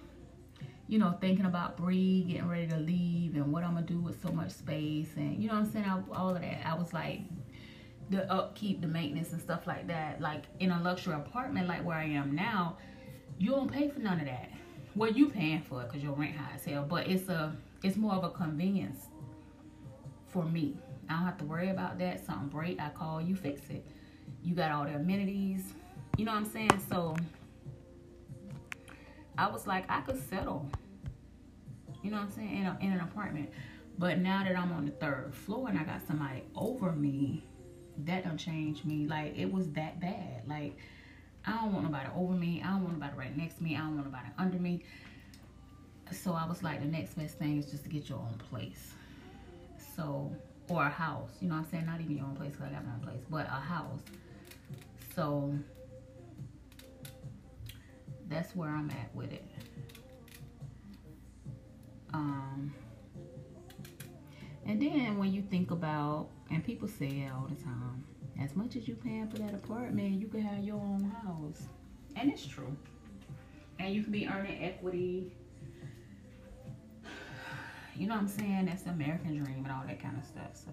you 0.89 0.97
know, 0.97 1.15
thinking 1.21 1.45
about 1.45 1.77
Bree 1.77 2.23
getting 2.23 2.49
ready 2.49 2.67
to 2.67 2.77
leave 2.77 3.35
and 3.35 3.53
what 3.53 3.63
I'm 3.63 3.75
gonna 3.75 3.85
do 3.85 3.99
with 3.99 4.19
so 4.23 4.29
much 4.29 4.49
space 4.49 5.09
and 5.15 5.41
you 5.41 5.47
know 5.47 5.53
I'm 5.53 5.71
saying, 5.71 5.85
I, 5.85 6.01
all 6.13 6.35
of 6.35 6.41
that. 6.41 6.67
I 6.67 6.73
was 6.73 6.91
like, 6.93 7.21
the 8.09 8.29
upkeep, 8.31 8.81
the 8.81 8.87
maintenance 8.87 9.31
and 9.31 9.39
stuff 9.39 9.67
like 9.67 9.85
that. 9.87 10.19
Like 10.19 10.45
in 10.59 10.71
a 10.71 10.81
luxury 10.81 11.13
apartment 11.13 11.67
like 11.67 11.85
where 11.85 11.95
I 11.95 12.05
am 12.05 12.33
now, 12.35 12.77
you 13.37 13.51
don't 13.51 13.71
pay 13.71 13.87
for 13.87 13.99
none 13.99 14.19
of 14.19 14.25
that. 14.25 14.49
Well, 14.95 15.11
you 15.11 15.29
paying 15.29 15.61
for 15.61 15.81
it 15.83 15.89
because 15.89 16.03
your 16.03 16.13
rent 16.13 16.35
high 16.35 16.55
as 16.55 16.65
hell, 16.65 16.83
but 16.89 17.07
it's 17.07 17.29
a 17.29 17.55
it's 17.83 17.95
more 17.95 18.15
of 18.15 18.23
a 18.23 18.31
convenience 18.31 19.05
for 20.27 20.43
me. 20.43 20.75
I 21.07 21.13
don't 21.13 21.25
have 21.25 21.37
to 21.37 21.45
worry 21.45 21.69
about 21.69 21.99
that. 21.99 22.25
Something 22.25 22.49
break, 22.49 22.81
I 22.81 22.89
call 22.89 23.21
you, 23.21 23.35
fix 23.35 23.61
it. 23.69 23.85
You 24.43 24.55
got 24.55 24.71
all 24.71 24.85
the 24.85 24.95
amenities. 24.95 25.61
You 26.17 26.25
know 26.25 26.31
what 26.31 26.39
I'm 26.39 26.45
saying? 26.45 26.81
So 26.89 27.15
I 29.39 29.47
was 29.47 29.65
like, 29.65 29.85
I 29.89 30.01
could 30.01 30.21
settle. 30.29 30.69
You 32.03 32.11
know 32.11 32.17
what 32.17 32.23
I'm 32.23 32.31
saying? 32.31 32.57
In, 32.57 32.65
a, 32.65 32.77
in 32.81 32.91
an 32.91 32.99
apartment. 32.99 33.49
But 33.97 34.19
now 34.19 34.43
that 34.43 34.57
I'm 34.57 34.73
on 34.73 34.85
the 34.85 34.91
third 34.91 35.33
floor 35.33 35.69
and 35.69 35.79
I 35.79 35.83
got 35.83 36.05
somebody 36.05 36.43
over 36.55 36.91
me, 36.91 37.45
that 38.05 38.25
don't 38.25 38.37
change 38.37 38.83
me. 38.83 39.07
Like 39.07 39.37
it 39.37 39.51
was 39.51 39.69
that 39.71 40.01
bad. 40.01 40.43
Like 40.45 40.77
I 41.45 41.51
don't 41.51 41.73
want 41.73 41.85
nobody 41.85 42.09
over 42.15 42.33
me. 42.33 42.61
I 42.63 42.71
don't 42.71 42.83
want 42.83 42.99
nobody 42.99 43.17
right 43.17 43.37
next 43.37 43.55
to 43.57 43.63
me. 43.63 43.75
I 43.77 43.79
don't 43.79 43.95
want 43.95 44.07
nobody 44.07 44.27
under 44.37 44.57
me. 44.57 44.83
So 46.11 46.33
I 46.33 46.45
was 46.45 46.61
like, 46.61 46.81
the 46.81 46.87
next 46.87 47.15
best 47.15 47.37
thing 47.37 47.59
is 47.59 47.71
just 47.71 47.83
to 47.83 47.89
get 47.89 48.09
your 48.09 48.17
own 48.17 48.35
place. 48.49 48.93
So, 49.95 50.31
or 50.67 50.83
a 50.83 50.89
house. 50.89 51.29
You 51.39 51.47
know 51.47 51.55
what 51.55 51.61
I'm 51.61 51.71
saying? 51.71 51.85
Not 51.85 52.01
even 52.01 52.17
your 52.17 52.25
own 52.25 52.35
place 52.35 52.51
because 52.51 52.67
I 52.67 52.71
got 52.71 52.85
my 52.85 52.93
own 52.93 53.01
place, 53.01 53.23
but 53.29 53.45
a 53.45 53.61
house. 53.61 54.01
So 55.15 55.53
that's 58.29 58.55
where 58.55 58.69
I'm 58.69 58.89
at 58.91 59.13
with 59.15 59.33
it. 59.33 59.45
Um, 62.13 62.73
and 64.65 64.81
then 64.81 65.17
when 65.17 65.33
you 65.33 65.41
think 65.41 65.71
about, 65.71 66.29
and 66.51 66.63
people 66.63 66.87
say 66.87 67.07
it 67.07 67.31
all 67.31 67.47
the 67.47 67.61
time, 67.63 68.03
as 68.41 68.55
much 68.55 68.75
as 68.75 68.87
you 68.87 68.95
paying 68.95 69.27
for 69.27 69.37
that 69.39 69.53
apartment, 69.53 70.19
you 70.19 70.27
can 70.27 70.41
have 70.41 70.63
your 70.63 70.77
own 70.77 71.11
house. 71.23 71.63
And 72.15 72.31
it's 72.31 72.45
true. 72.45 72.75
And 73.79 73.93
you 73.93 74.03
can 74.03 74.11
be 74.11 74.27
earning 74.27 74.63
equity. 74.63 75.33
You 77.95 78.07
know 78.07 78.15
what 78.15 78.21
I'm 78.21 78.27
saying? 78.27 78.65
That's 78.65 78.83
the 78.83 78.91
American 78.91 79.37
dream 79.37 79.63
and 79.65 79.71
all 79.71 79.83
that 79.87 80.01
kind 80.01 80.17
of 80.17 80.23
stuff. 80.23 80.51
So 80.53 80.71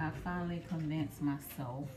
I 0.00 0.10
finally 0.22 0.64
convinced 0.68 1.22
myself 1.22 1.88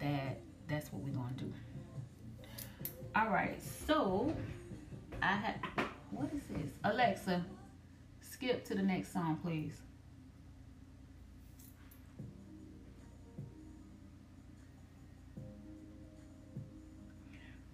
that 0.00 0.40
that's 0.70 0.92
what 0.92 1.02
we're 1.02 1.10
gonna 1.10 1.34
do. 1.36 1.52
All 3.16 3.28
right, 3.28 3.60
so 3.86 4.32
I 5.20 5.32
have 5.36 5.56
what 6.10 6.30
is 6.32 6.42
this? 6.48 6.72
Alexa, 6.84 7.44
skip 8.20 8.64
to 8.66 8.74
the 8.74 8.82
next 8.82 9.12
song, 9.12 9.38
please. 9.42 9.80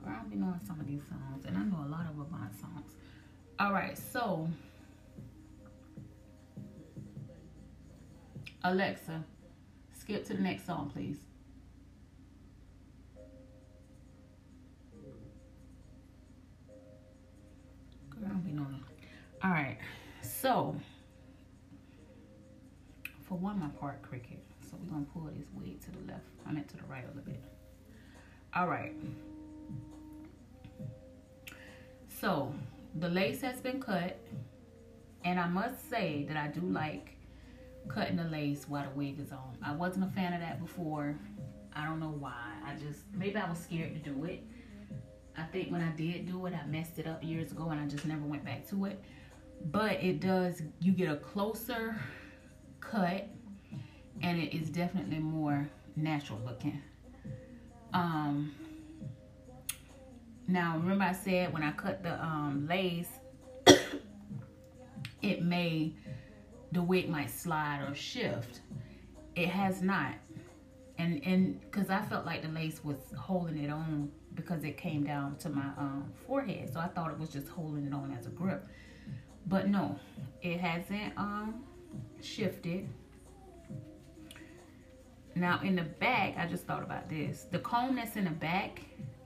I'll 0.09 0.24
be 0.30 0.36
knowing 0.36 0.61
some 0.66 0.80
of 0.80 0.86
these 0.86 1.03
songs, 1.09 1.44
and 1.47 1.57
I 1.57 1.62
know 1.62 1.84
a 1.84 1.90
lot 1.90 2.07
of 2.09 2.18
Avant 2.18 2.55
songs. 2.61 2.92
All 3.59 3.72
right, 3.72 3.99
so 3.99 4.49
Alexa, 8.64 9.24
skip 9.99 10.24
to 10.26 10.34
the 10.34 10.42
next 10.42 10.66
song, 10.66 10.90
please. 10.94 11.18
Girl, 18.27 18.37
I'll 18.37 18.43
be 18.43 18.53
knowing. 18.53 18.83
All 19.45 19.51
right, 19.51 19.79
so 20.22 20.74
for 23.29 23.37
one, 23.37 23.61
my 23.61 23.68
part 23.68 24.03
cricket. 24.03 24.43
So 24.62 24.77
we're 24.83 24.93
gonna 24.93 25.07
pull 25.12 25.31
this 25.37 25.47
wig 25.55 25.81
to 25.83 25.91
the 25.93 26.12
left. 26.12 26.24
I 26.47 26.53
meant 26.53 26.68
to 26.68 26.77
the 26.77 26.85
right 26.85 27.05
a 27.05 27.09
little 27.09 27.22
bit. 27.22 27.43
All 28.55 28.66
right. 28.66 28.95
So 32.20 32.53
the 32.97 33.09
lace 33.09 33.43
has 33.43 33.61
been 33.61 33.81
cut, 33.81 34.18
and 35.24 35.39
I 35.39 35.47
must 35.47 35.89
say 35.89 36.24
that 36.29 36.37
I 36.37 36.49
do 36.49 36.61
like 36.62 37.16
cutting 37.89 38.16
the 38.16 38.24
lace 38.24 38.64
while 38.68 38.85
the 38.85 38.91
wig 38.91 39.20
is 39.20 39.31
on. 39.31 39.57
I 39.62 39.72
wasn't 39.72 40.05
a 40.05 40.12
fan 40.12 40.33
of 40.33 40.41
that 40.41 40.61
before. 40.61 41.16
I 41.74 41.85
don't 41.85 42.01
know 42.01 42.14
why. 42.18 42.55
I 42.64 42.74
just 42.74 43.01
maybe 43.12 43.37
I 43.37 43.49
was 43.49 43.59
scared 43.59 44.03
to 44.03 44.11
do 44.11 44.24
it. 44.24 44.43
I 45.39 45.43
think 45.45 45.70
when 45.70 45.82
I 45.82 45.91
did 45.91 46.26
do 46.26 46.47
it, 46.47 46.55
I 46.55 46.66
messed 46.66 46.99
it 46.99 47.07
up 47.07 47.22
years 47.22 47.53
ago, 47.53 47.68
and 47.70 47.80
I 47.80 47.87
just 47.87 48.07
never 48.07 48.24
went 48.24 48.45
back 48.45 48.66
to 48.68 48.87
it. 48.87 49.03
But 49.70 50.03
it 50.03 50.20
does. 50.20 50.62
You 50.80 50.93
get 50.93 51.11
a 51.11 51.16
closer 51.16 51.97
cut, 52.80 53.28
and 54.22 54.39
it 54.41 54.57
is 54.57 54.70
definitely 54.70 55.18
more 55.18 55.68
natural 55.95 56.41
looking. 56.45 56.80
Um, 57.93 58.55
now, 60.49 60.76
remember 60.78 61.05
I 61.05 61.12
said 61.12 61.53
when 61.53 61.62
I 61.62 61.72
cut 61.72 62.03
the 62.03 62.22
um, 62.22 62.66
lace, 62.68 63.09
it 65.22 65.43
may, 65.43 65.95
the 66.72 66.82
wig 66.82 67.09
might 67.09 67.30
slide 67.30 67.84
or 67.87 67.95
shift. 67.95 68.61
It 69.34 69.49
has 69.49 69.82
not. 69.82 70.14
And, 70.99 71.20
and 71.24 71.61
cause 71.72 71.91
I 71.91 72.01
felt 72.03 72.24
like 72.24 72.43
the 72.43 72.49
lace 72.49 72.82
was 72.82 72.97
holding 73.18 73.62
it 73.62 73.70
on 73.70 74.11
because 74.37 74.62
it 74.62 74.76
came 74.76 75.03
down 75.03 75.37
to 75.39 75.49
my 75.49 75.66
um, 75.78 76.12
forehead. 76.26 76.72
So 76.72 76.78
I 76.78 76.87
thought 76.87 77.11
it 77.11 77.18
was 77.18 77.30
just 77.30 77.49
holding 77.49 77.87
it 77.87 77.93
on 77.93 78.14
as 78.16 78.26
a 78.26 78.30
grip. 78.30 78.66
But 79.47 79.68
no, 79.68 79.99
it 80.43 80.61
hasn't 80.61 81.16
um, 81.16 81.64
shifted. 82.20 82.89
Now 85.34 85.61
in 85.62 85.76
the 85.76 85.82
back, 85.82 86.37
I 86.39 86.47
just 86.47 86.64
thought 86.64 86.82
about 86.82 87.09
this. 87.09 87.47
The 87.51 87.59
comb 87.59 87.97
that's 87.97 88.16
in 88.16 88.24
the 88.24 88.30
back, 88.30 88.80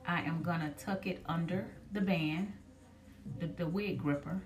I 0.06 0.22
am 0.22 0.42
gonna 0.42 0.72
tuck 0.78 1.06
it 1.06 1.22
under 1.26 1.66
the 1.92 2.00
band, 2.00 2.52
the, 3.38 3.46
the 3.46 3.66
wig 3.66 3.98
gripper, 3.98 4.40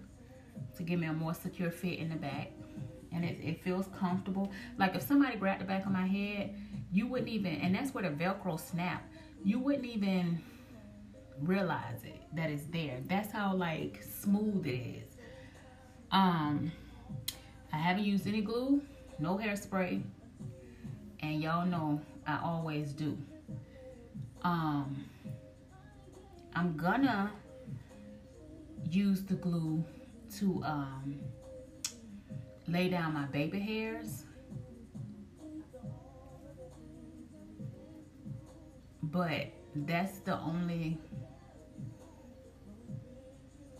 to 0.77 0.83
give 0.83 1.01
me 1.01 1.07
a 1.07 1.13
more 1.13 1.35
secure 1.35 1.71
fit 1.71 1.99
in 1.99 2.09
the 2.09 2.17
back. 2.17 2.51
And 3.13 3.25
it, 3.25 3.39
it 3.43 3.63
feels 3.63 3.87
comfortable. 3.99 4.51
Like 4.79 4.95
if 4.95 5.03
somebody 5.03 5.37
grabbed 5.37 5.61
the 5.61 5.67
back 5.67 5.87
of 5.87 5.93
my 5.93 6.07
head, 6.07 6.55
you 6.93 7.07
wouldn't 7.07 7.29
even, 7.29 7.55
and 7.57 7.75
that's 7.75 7.95
where 7.95 8.09
the 8.09 8.11
Velcro 8.11 8.59
snap, 8.59 9.05
you 9.45 9.59
wouldn't 9.59 9.85
even 9.85 10.43
realize 11.43 12.05
it, 12.05 12.23
that 12.35 12.51
it's 12.51 12.65
there. 12.67 12.99
That's 13.09 13.33
how 13.33 13.55
like 13.55 14.03
smooth 14.03 14.67
it 14.67 14.71
is. 14.71 15.17
Um, 16.11 16.71
I 17.73 17.77
haven't 17.77 18.05
used 18.05 18.27
any 18.27 18.41
glue, 18.41 18.83
no 19.19 19.37
hairspray, 19.37 20.03
and 21.21 21.43
y'all 21.43 21.67
know 21.67 22.01
I 22.27 22.39
always 22.43 22.93
do. 22.93 23.19
Um, 24.43 25.05
I'm 26.55 26.77
gonna 26.77 27.33
use 28.91 29.23
the 29.23 29.35
glue 29.35 29.85
to 30.39 30.63
um, 30.65 31.19
lay 32.69 32.89
down 32.89 33.15
my 33.15 33.25
baby 33.27 33.59
hairs. 33.59 34.25
But 39.03 39.49
that's 39.75 40.19
the 40.19 40.39
only, 40.41 40.99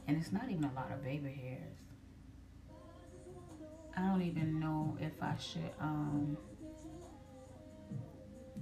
and 0.09 0.17
it's 0.17 0.33
not 0.33 0.51
even 0.51 0.65
a 0.65 0.73
lot 0.75 0.91
of 0.93 1.03
baby 1.03 1.31
hairs. 1.31 1.79
I 3.97 4.01
don't 4.01 4.23
even 4.23 4.59
know 4.59 4.97
if 5.01 5.23
I 5.23 5.37
should 5.39 5.71
um, 5.81 6.37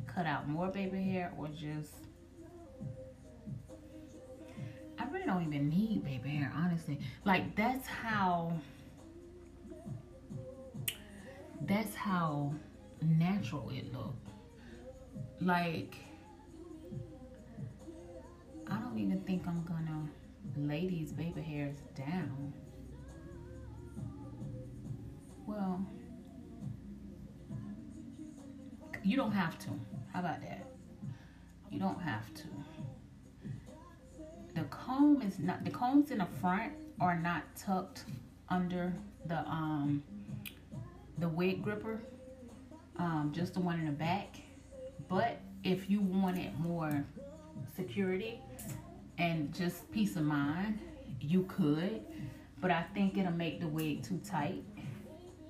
cut 0.06 0.26
out 0.26 0.48
more 0.48 0.68
baby 0.68 1.02
hair 1.02 1.32
or 1.38 1.48
just 1.48 1.94
I 4.98 5.04
really 5.10 5.26
don't 5.26 5.42
even 5.42 5.68
need 5.68 6.04
baby 6.04 6.36
hair, 6.36 6.52
honestly. 6.54 6.98
Like 7.24 7.56
that's 7.56 7.86
how 7.86 8.52
that's 11.62 11.94
how 11.94 12.52
natural 13.00 13.70
it 13.70 13.92
looked. 13.92 14.28
Like 15.40 15.96
I 18.72 18.78
don't 18.80 18.98
even 18.98 19.20
think 19.20 19.46
I'm 19.46 19.62
gonna 19.64 20.08
lay 20.56 20.86
these 20.88 21.12
baby 21.12 21.42
hairs 21.42 21.76
down. 21.94 22.54
well, 25.46 25.84
you 29.02 29.16
don't 29.16 29.32
have 29.32 29.58
to. 29.58 29.68
How 30.12 30.20
about 30.20 30.40
that? 30.40 30.66
You 31.70 31.78
don't 31.78 32.00
have 32.00 32.32
to. 32.34 32.44
The 34.54 34.62
comb 34.64 35.22
is 35.22 35.38
not 35.38 35.64
the 35.64 35.70
combs 35.70 36.10
in 36.10 36.18
the 36.18 36.28
front 36.40 36.72
are 37.00 37.18
not 37.18 37.42
tucked 37.56 38.04
under 38.48 38.94
the 39.26 39.38
um 39.40 40.02
the 41.18 41.28
wig 41.28 41.62
gripper. 41.62 42.00
Um, 42.96 43.32
just 43.34 43.54
the 43.54 43.60
one 43.60 43.78
in 43.80 43.86
the 43.86 43.92
back. 43.92 44.36
But 45.08 45.40
if 45.64 45.90
you 45.90 46.00
wanted 46.00 46.58
more 46.60 47.04
security 47.74 48.40
and 49.18 49.52
just 49.54 49.90
peace 49.92 50.16
of 50.16 50.22
mind, 50.22 50.78
you 51.20 51.44
could. 51.44 52.02
But 52.60 52.70
I 52.70 52.84
think 52.94 53.18
it'll 53.18 53.32
make 53.32 53.60
the 53.60 53.66
wig 53.66 54.02
too 54.02 54.20
tight, 54.24 54.62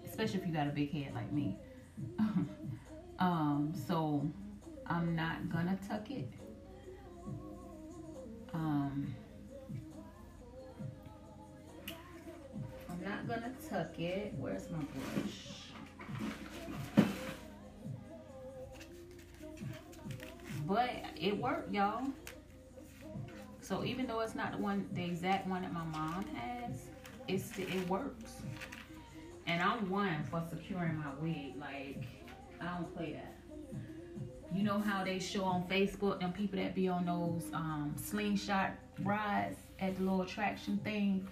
especially 0.07 0.41
if 0.41 0.47
you 0.47 0.53
got 0.53 0.67
a 0.67 0.71
big 0.71 0.91
head 0.93 1.15
like 1.15 1.31
me. 1.31 1.57
um, 3.19 3.73
so 3.87 4.27
I'm 4.87 5.15
not 5.15 5.51
gonna 5.51 5.79
tuck 5.89 6.11
it. 6.11 6.29
Um, 8.55 9.15
I'm 12.89 13.03
not 13.03 13.29
gonna 13.29 13.53
tuck 13.69 13.99
it. 13.99 14.35
Where's 14.39 14.71
my 14.71 14.79
brush? 14.79 15.63
But 20.67 20.91
it 21.17 21.37
worked, 21.37 21.73
y'all. 21.73 22.07
So 23.63 23.85
even 23.85 24.07
though 24.07 24.21
it's 24.21 24.35
not 24.35 24.53
the 24.53 24.59
one, 24.59 24.89
the 24.93 25.05
exact 25.05 25.47
one 25.47 25.63
that 25.63 25.73
my 25.73 25.85
mom 25.85 26.27
has, 26.35 26.89
it's 27.29 27.57
it 27.57 27.89
works. 27.89 28.43
And 29.47 29.63
I'm 29.63 29.89
one 29.89 30.25
for 30.25 30.43
securing 30.51 30.99
my 30.99 31.13
wig. 31.21 31.55
Like 31.59 32.03
I 32.61 32.77
don't 32.77 32.95
play 32.97 33.13
that. 33.13 33.35
You 34.53 34.65
know 34.65 34.81
how 34.81 35.05
they 35.05 35.19
show 35.19 35.45
on 35.45 35.63
Facebook 35.69 36.21
them 36.21 36.33
people 36.33 36.59
that 36.59 36.75
be 36.75 36.89
on 36.89 37.07
those 37.07 37.45
um, 37.55 37.95
slingshot 37.97 38.73
rides 39.03 39.57
at 39.79 39.97
the 39.97 40.03
little 40.03 40.23
attraction 40.23 40.79
thing, 40.79 41.27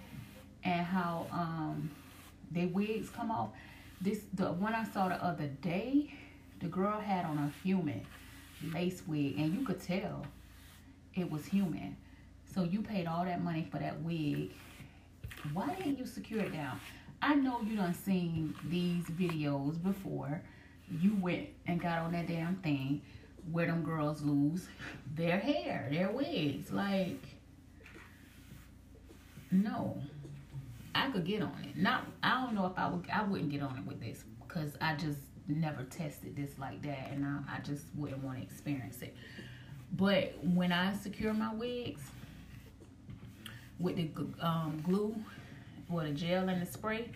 and 0.63 0.85
how 0.85 1.27
um, 1.31 1.91
their 2.49 2.67
wigs 2.67 3.09
come 3.09 3.29
off. 3.29 3.49
This 3.99 4.21
the 4.33 4.53
one 4.53 4.73
I 4.73 4.85
saw 4.85 5.09
the 5.09 5.23
other 5.23 5.47
day. 5.61 6.13
The 6.61 6.67
girl 6.67 6.99
had 6.99 7.25
on 7.25 7.37
a 7.39 7.51
human 7.67 8.05
lace 8.73 9.01
wig, 9.05 9.37
and 9.37 9.53
you 9.53 9.65
could 9.65 9.81
tell 9.81 10.25
it 11.13 11.29
was 11.29 11.45
human. 11.45 11.97
So 12.53 12.63
you 12.63 12.81
paid 12.81 13.07
all 13.07 13.23
that 13.25 13.43
money 13.43 13.67
for 13.71 13.77
that 13.77 14.01
wig. 14.01 14.51
Why 15.53 15.73
didn't 15.75 15.97
you 15.97 16.05
secure 16.05 16.41
it 16.41 16.53
down? 16.53 16.79
I 17.21 17.35
know 17.35 17.61
you 17.61 17.75
done 17.75 17.93
seen 17.93 18.55
these 18.65 19.05
videos 19.05 19.81
before. 19.81 20.41
You 20.99 21.15
went 21.21 21.47
and 21.67 21.81
got 21.81 21.99
on 21.99 22.11
that 22.11 22.27
damn 22.27 22.55
thing 22.57 23.01
where 23.51 23.67
them 23.67 23.83
girls 23.83 24.21
lose 24.21 24.67
their 25.15 25.39
hair, 25.39 25.87
their 25.91 26.11
wigs. 26.11 26.71
Like, 26.71 27.23
no. 29.49 30.01
I 30.93 31.09
could 31.09 31.25
get 31.25 31.41
on 31.41 31.55
it. 31.63 31.77
Not 31.77 32.05
I 32.21 32.43
don't 32.43 32.53
know 32.53 32.65
if 32.65 32.77
I 32.77 32.89
would 32.89 33.05
I 33.11 33.23
wouldn't 33.23 33.49
get 33.49 33.61
on 33.61 33.77
it 33.77 33.85
with 33.85 34.01
this 34.01 34.25
because 34.45 34.73
I 34.81 34.95
just 34.95 35.19
never 35.47 35.83
tested 35.83 36.35
this 36.35 36.51
like 36.59 36.81
that 36.81 37.11
and 37.11 37.25
I, 37.25 37.57
I 37.57 37.59
just 37.61 37.85
wouldn't 37.95 38.21
want 38.23 38.39
to 38.39 38.43
experience 38.43 39.01
it. 39.01 39.15
But 39.93 40.33
when 40.43 40.73
I 40.73 40.93
secure 40.93 41.33
my 41.33 41.53
wigs 41.53 42.01
with 43.81 43.95
the 43.95 44.45
um, 44.45 44.81
glue 44.83 45.15
or 45.91 46.03
the 46.03 46.11
gel 46.11 46.49
and 46.49 46.61
the 46.61 46.71
spray, 46.71 47.11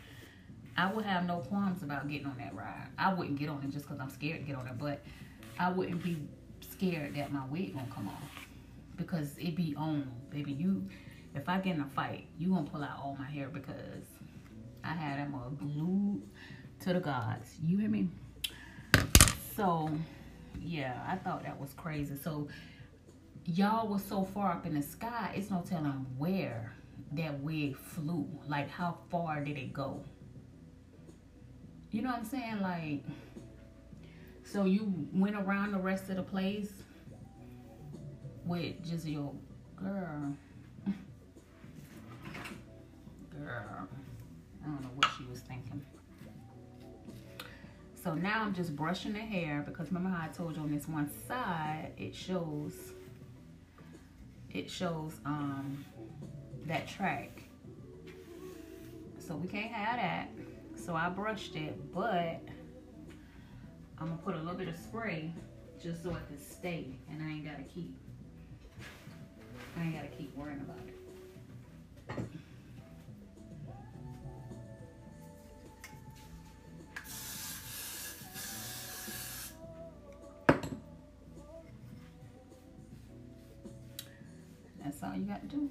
I 0.77 0.91
would 0.91 1.05
have 1.05 1.25
no 1.25 1.37
qualms 1.37 1.83
about 1.83 2.07
getting 2.09 2.27
on 2.27 2.37
that 2.37 2.53
ride. 2.55 2.87
I 2.97 3.13
wouldn't 3.13 3.37
get 3.39 3.49
on 3.49 3.63
it 3.63 3.69
just 3.69 3.85
because 3.85 3.99
I'm 4.01 4.09
scared 4.09 4.41
to 4.41 4.45
get 4.45 4.55
on 4.55 4.67
it, 4.67 4.77
but 4.77 5.01
I 5.57 5.71
wouldn't 5.71 6.03
be 6.03 6.17
scared 6.59 7.15
that 7.15 7.31
my 7.31 7.45
wig 7.45 7.73
gonna 7.73 7.87
come 7.93 8.07
off 8.09 8.21
because 8.97 9.37
it 9.37 9.55
be 9.55 9.73
on, 9.77 10.11
baby. 10.29 10.51
You, 10.51 10.87
if 11.33 11.47
I 11.47 11.59
get 11.59 11.75
in 11.75 11.81
a 11.81 11.87
fight, 11.87 12.27
you 12.37 12.49
gonna 12.49 12.69
pull 12.69 12.83
out 12.83 12.99
all 13.01 13.15
my 13.17 13.29
hair 13.29 13.47
because 13.47 14.03
I 14.83 14.93
had 14.93 15.19
them 15.19 15.35
all 15.35 15.49
glued 15.51 16.23
to 16.81 16.93
the 16.93 16.99
gods. 16.99 17.55
You 17.63 17.77
hear 17.77 17.89
me? 17.89 18.09
So, 19.55 19.89
yeah, 20.61 21.01
I 21.07 21.15
thought 21.15 21.43
that 21.43 21.59
was 21.59 21.73
crazy. 21.73 22.15
So, 22.21 22.47
y'all 23.45 23.87
was 23.87 24.03
so 24.03 24.23
far 24.23 24.51
up 24.51 24.65
in 24.65 24.73
the 24.73 24.81
sky, 24.81 25.31
it's 25.35 25.49
no 25.49 25.63
telling 25.67 26.05
where 26.17 26.73
that 27.13 27.39
wig 27.41 27.77
flew. 27.77 28.27
Like, 28.47 28.69
how 28.69 28.97
far 29.09 29.43
did 29.43 29.57
it 29.57 29.71
go? 29.73 30.03
You 31.91 32.01
know 32.01 32.09
what 32.09 32.19
I'm 32.19 32.25
saying? 32.25 32.61
Like, 32.61 33.03
so 34.43 34.65
you 34.65 35.07
went 35.13 35.35
around 35.35 35.71
the 35.71 35.79
rest 35.79 36.09
of 36.09 36.17
the 36.17 36.23
place 36.23 36.71
with 38.45 38.83
just 38.83 39.05
your 39.05 39.31
girl. 39.75 40.35
Girl. 43.31 43.87
I 44.63 44.67
don't 44.67 44.81
know 44.81 44.89
what 44.95 45.09
she 45.17 45.25
was 45.25 45.39
thinking. 45.41 45.81
So 48.03 48.13
now 48.13 48.41
I'm 48.41 48.53
just 48.53 48.75
brushing 48.75 49.13
the 49.13 49.19
hair 49.19 49.63
because 49.65 49.87
remember 49.87 50.09
how 50.09 50.25
I 50.25 50.27
told 50.27 50.55
you 50.55 50.61
on 50.61 50.71
this 50.71 50.87
one 50.87 51.09
side, 51.27 51.91
it 51.97 52.13
shows, 52.13 52.73
it 54.55 54.71
shows 54.71 55.19
um 55.25 55.83
that 56.65 56.87
track. 56.87 57.43
So 59.19 59.35
we 59.35 59.47
can't 59.47 59.71
have 59.71 59.97
that. 59.97 60.29
So 60.75 60.95
I 60.95 61.09
brushed 61.09 61.55
it, 61.55 61.93
but 61.93 62.41
I'm 63.97 64.07
gonna 64.07 64.17
put 64.23 64.35
a 64.35 64.37
little 64.37 64.55
bit 64.55 64.69
of 64.69 64.77
spray 64.77 65.33
just 65.81 66.03
so 66.03 66.11
it 66.11 66.27
can 66.27 66.39
stay 66.39 66.87
and 67.09 67.21
I 67.21 67.31
ain't 67.31 67.45
gotta 67.45 67.63
keep, 67.63 67.95
I 69.77 69.83
ain't 69.83 69.95
gotta 69.95 70.07
keep 70.07 70.35
worrying 70.35 70.61
about 70.61 70.77
it. 72.17 72.25
That's 84.95 85.11
all 85.11 85.19
you 85.19 85.25
got 85.25 85.41
to 85.41 85.55
do. 85.55 85.69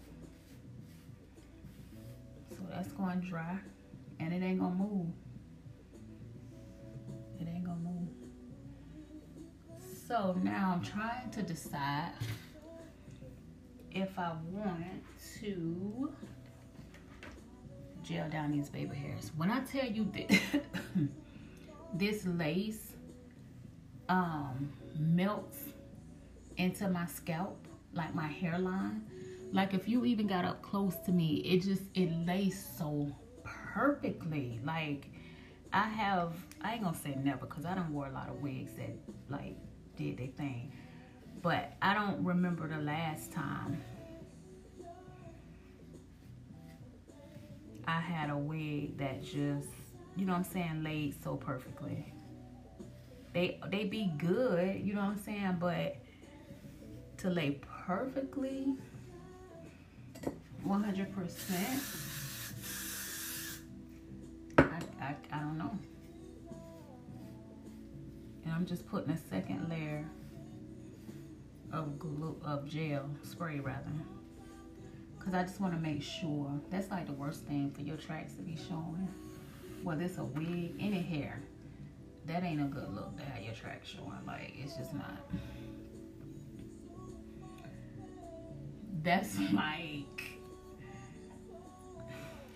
So 2.50 2.58
that's 2.70 2.92
going 2.92 3.20
dry 3.20 3.58
and 4.20 4.34
it 4.34 4.42
ain't 4.42 4.60
gonna 4.60 4.74
move. 4.74 5.06
It 7.40 7.48
ain't 7.48 7.64
gonna 7.64 7.78
move. 7.78 8.08
So 10.06 10.38
now 10.42 10.74
I'm 10.74 10.82
trying 10.82 11.30
to 11.30 11.42
decide 11.42 12.12
if 13.90 14.18
I 14.18 14.32
want 14.52 15.02
to 15.40 16.12
gel 18.02 18.28
down 18.28 18.52
these 18.52 18.68
baby 18.68 18.94
hairs. 18.94 19.32
When 19.38 19.50
I 19.50 19.60
tell 19.60 19.86
you 19.86 20.04
that 20.12 20.38
this 21.94 22.26
lace 22.26 22.92
um, 24.10 24.70
melts 24.98 25.60
into 26.58 26.90
my 26.90 27.06
scalp, 27.06 27.56
like 27.94 28.14
my 28.14 28.26
hairline, 28.26 29.06
like 29.52 29.74
if 29.74 29.88
you 29.88 30.04
even 30.04 30.26
got 30.26 30.44
up 30.44 30.62
close 30.62 30.96
to 31.06 31.12
me, 31.12 31.36
it 31.36 31.62
just, 31.62 31.82
it 31.94 32.10
lays 32.26 32.64
so 32.78 33.14
perfectly. 33.44 34.60
Like 34.64 35.10
I 35.72 35.88
have, 35.88 36.34
I 36.60 36.74
ain't 36.74 36.84
gonna 36.84 36.96
say 36.96 37.16
never 37.22 37.46
because 37.46 37.64
I 37.64 37.74
don't 37.74 37.92
wear 37.92 38.08
a 38.08 38.12
lot 38.12 38.28
of 38.28 38.40
wigs 38.42 38.72
that 38.76 38.96
like 39.28 39.56
did 39.96 40.18
their 40.18 40.28
thing. 40.28 40.72
But 41.42 41.74
I 41.82 41.94
don't 41.94 42.24
remember 42.24 42.68
the 42.68 42.78
last 42.78 43.32
time 43.32 43.82
I 47.86 48.00
had 48.00 48.30
a 48.30 48.36
wig 48.36 48.96
that 48.98 49.22
just, 49.22 49.68
you 50.16 50.24
know 50.24 50.32
what 50.32 50.38
I'm 50.38 50.44
saying, 50.44 50.82
laid 50.82 51.22
so 51.22 51.36
perfectly. 51.36 52.12
They 53.32 53.60
they 53.68 53.84
be 53.84 54.12
good, 54.16 54.80
you 54.80 54.94
know 54.94 55.00
what 55.00 55.10
I'm 55.10 55.22
saying, 55.22 55.56
but 55.58 55.96
to 57.18 57.30
lay 57.30 57.60
perfectly 57.86 58.74
100% 60.66 62.04
I, 64.58 64.62
I, 65.00 65.14
I 65.32 65.38
don't 65.40 65.58
know. 65.58 65.70
And 68.44 68.52
I'm 68.52 68.66
just 68.66 68.86
putting 68.88 69.10
a 69.10 69.18
second 69.30 69.68
layer 69.68 70.04
of 71.72 71.98
glue, 71.98 72.36
of 72.44 72.68
gel, 72.68 73.08
spray 73.22 73.60
rather. 73.60 73.90
Cause 75.18 75.32
I 75.32 75.42
just 75.42 75.60
want 75.60 75.72
to 75.74 75.80
make 75.80 76.02
sure. 76.02 76.50
That's 76.70 76.90
like 76.90 77.06
the 77.06 77.12
worst 77.12 77.44
thing 77.46 77.70
for 77.70 77.80
your 77.80 77.96
tracks 77.96 78.34
to 78.34 78.42
be 78.42 78.56
showing. 78.68 79.08
Whether 79.82 80.04
it's 80.04 80.18
a 80.18 80.24
wig, 80.24 80.74
any 80.78 81.00
hair. 81.00 81.40
That 82.26 82.42
ain't 82.42 82.60
a 82.60 82.64
good 82.64 82.94
look 82.94 83.16
to 83.18 83.24
have 83.24 83.42
your 83.42 83.54
tracks 83.54 83.88
showing. 83.88 84.12
Like, 84.26 84.54
it's 84.58 84.76
just 84.76 84.94
not. 84.94 85.20
That's 89.02 89.38
like 89.52 90.33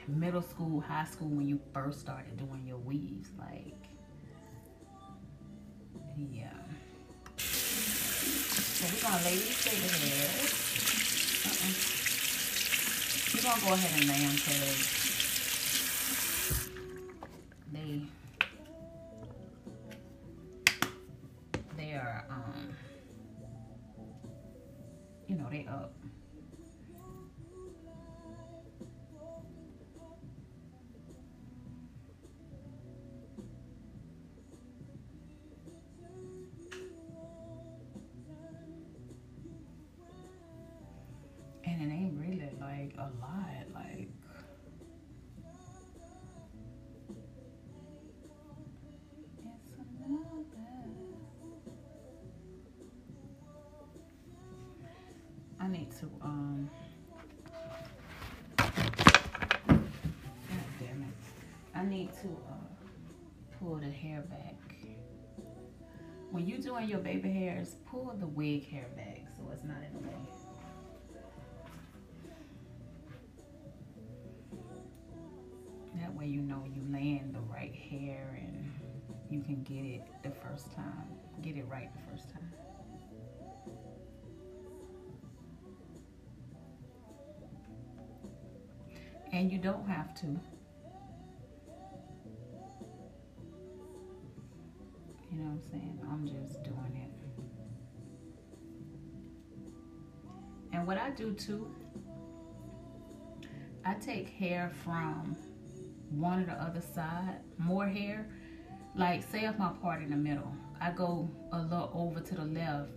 middle 0.08 0.42
school, 0.42 0.80
high 0.80 1.04
school 1.04 1.28
when 1.28 1.46
you 1.46 1.60
first 1.72 2.00
started 2.00 2.36
doing 2.36 2.66
your 2.66 2.78
weaves. 2.78 3.30
Like, 3.38 3.74
yeah. 6.16 6.50
So 7.36 8.86
we're 8.94 9.02
gonna 9.02 9.24
lay 9.24 9.36
these 9.36 9.64
baby 9.64 9.88
hairs. 9.88 10.52
Uh-uh. 11.46 11.72
We're 13.34 13.42
gonna 13.42 13.60
go 13.66 13.72
ahead 13.74 14.00
and 14.00 14.08
lay 14.08 14.20
them 14.26 14.34
because 14.34 14.97
to 56.00 56.10
um 56.22 56.70
God 58.56 58.72
damn 60.78 61.02
it. 61.02 61.14
I 61.74 61.82
need 61.84 62.12
to 62.22 62.28
uh 62.28 63.58
pull 63.58 63.76
the 63.76 63.90
hair 63.90 64.22
back. 64.22 64.54
When 66.30 66.46
you 66.46 66.58
doing 66.58 66.88
your 66.88 66.98
baby 66.98 67.30
hairs, 67.30 67.76
pull 67.90 68.12
the 68.18 68.26
wig 68.26 68.68
hair 68.70 68.86
back 68.96 69.24
so 69.36 69.42
it's 69.52 69.64
not 69.64 69.78
in 69.78 69.92
the 69.94 70.08
way. 70.08 70.14
That 75.96 76.14
way 76.14 76.26
you 76.26 76.42
know 76.42 76.64
you 76.72 76.82
land 76.92 77.34
the 77.34 77.40
right 77.52 77.74
hair 77.74 78.38
and 78.40 78.70
you 79.30 79.40
can 79.40 79.62
get 79.64 79.84
it 79.84 80.02
the 80.22 80.30
first 80.30 80.72
time. 80.74 81.08
Get 81.42 81.56
it 81.56 81.66
right 81.68 81.90
the 81.92 82.12
first 82.12 82.30
time. 82.30 82.52
And 89.38 89.52
you 89.52 89.58
don't 89.58 89.86
have 89.86 90.12
to. 90.14 90.26
You 95.30 95.38
know 95.38 95.44
what 95.44 95.52
I'm 95.52 95.62
saying? 95.70 96.00
I'm 96.10 96.26
just 96.26 96.64
doing 96.64 96.96
it. 96.96 97.12
And 100.72 100.88
what 100.88 100.98
I 100.98 101.10
do 101.10 101.34
too, 101.34 101.72
I 103.84 103.94
take 103.94 104.28
hair 104.28 104.72
from 104.82 105.36
one 106.10 106.42
or 106.42 106.46
the 106.46 106.54
other 106.54 106.80
side, 106.80 107.36
more 107.58 107.86
hair. 107.86 108.28
Like 108.96 109.22
say 109.30 109.44
if 109.44 109.56
my 109.56 109.70
part 109.80 110.02
in 110.02 110.10
the 110.10 110.16
middle, 110.16 110.52
I 110.80 110.90
go 110.90 111.30
a 111.52 111.62
little 111.62 111.92
over 111.94 112.18
to 112.18 112.34
the 112.34 112.44
left 112.44 112.90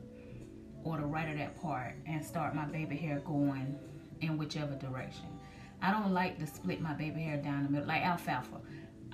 or 0.83 0.97
the 0.97 1.05
right 1.05 1.29
of 1.29 1.37
that 1.37 1.61
part 1.61 1.97
and 2.07 2.25
start 2.25 2.55
my 2.55 2.65
baby 2.65 2.97
hair 2.97 3.19
going 3.19 3.77
in 4.21 4.39
whichever 4.39 4.73
direction. 4.73 5.27
I 5.81 5.91
don't 5.91 6.13
like 6.13 6.37
to 6.39 6.47
split 6.47 6.81
my 6.81 6.93
baby 6.93 7.21
hair 7.21 7.37
down 7.37 7.63
the 7.63 7.69
middle 7.69 7.87
like 7.87 8.03
alfalfa. 8.03 8.61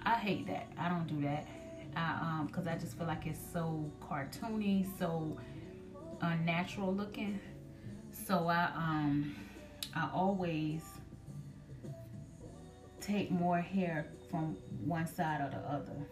I 0.04 0.16
hate 0.16 0.48
that. 0.48 0.68
I 0.78 0.90
don't 0.90 1.08
do 1.08 1.22
that. 1.22 1.48
I 1.96 2.20
um 2.22 2.50
cuz 2.50 2.68
I 2.68 2.78
just 2.78 2.98
feel 2.98 3.08
like 3.08 3.26
it's 3.26 3.40
so 3.54 3.90
cartoony, 4.02 4.86
so 4.98 5.38
unnatural 6.22 6.94
looking. 6.94 7.40
So 8.12 8.48
I 8.48 8.66
um 8.76 9.36
I 9.96 10.10
always 10.14 10.84
take 13.00 13.32
more 13.32 13.62
hair 13.62 14.08
from 14.30 14.58
one 14.86 15.08
side 15.08 15.42
or 15.42 15.50
the 15.50 15.64
other. 15.70 16.06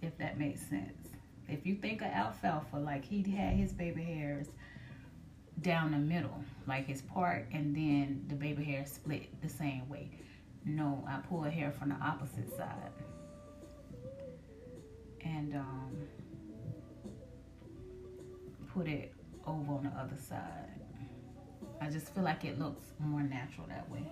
If 0.00 0.16
that 0.18 0.38
makes 0.38 0.60
sense. 0.60 1.08
If 1.48 1.66
you 1.66 1.74
think 1.74 2.00
of 2.02 2.08
alfalfa, 2.08 2.76
like 2.76 3.04
he 3.04 3.22
had 3.30 3.54
his 3.54 3.72
baby 3.72 4.02
hairs 4.02 4.48
down 5.62 5.92
the 5.92 5.98
middle, 5.98 6.44
like 6.66 6.86
his 6.86 7.02
part, 7.02 7.46
and 7.52 7.74
then 7.74 8.24
the 8.28 8.34
baby 8.34 8.64
hair 8.64 8.84
split 8.86 9.40
the 9.42 9.48
same 9.48 9.88
way. 9.88 10.10
No, 10.64 11.04
I 11.08 11.18
pull 11.28 11.42
hair 11.42 11.72
from 11.72 11.90
the 11.90 11.96
opposite 11.96 12.54
side. 12.56 12.92
And 15.24 15.54
um, 15.54 15.96
put 18.74 18.88
it 18.88 19.12
over 19.46 19.72
on 19.72 19.84
the 19.84 20.00
other 20.00 20.16
side. 20.28 20.80
I 21.80 21.88
just 21.88 22.14
feel 22.14 22.24
like 22.24 22.44
it 22.44 22.58
looks 22.58 22.86
more 22.98 23.22
natural 23.22 23.66
that 23.68 23.88
way. 23.90 24.04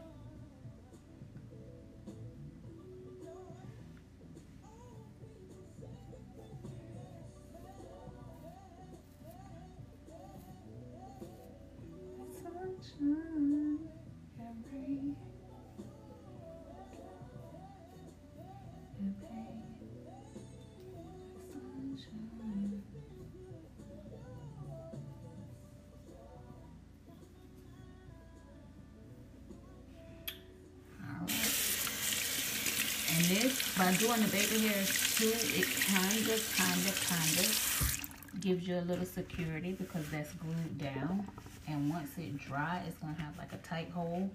Doing 34.00 34.22
the 34.22 34.28
baby 34.28 34.66
hairs 34.66 34.88
too, 35.18 35.28
it 35.28 35.66
kinda, 35.66 36.38
kinda, 36.56 36.90
kinda 37.06 38.40
gives 38.40 38.66
you 38.66 38.78
a 38.78 38.80
little 38.80 39.04
security 39.04 39.72
because 39.72 40.08
that's 40.08 40.32
glued 40.34 40.78
down. 40.78 41.26
And 41.68 41.90
once 41.90 42.08
it 42.16 42.38
dry, 42.38 42.82
it's 42.88 42.96
gonna 42.96 43.12
have 43.20 43.36
like 43.36 43.52
a 43.52 43.58
tight 43.58 43.90
hole. 43.90 44.30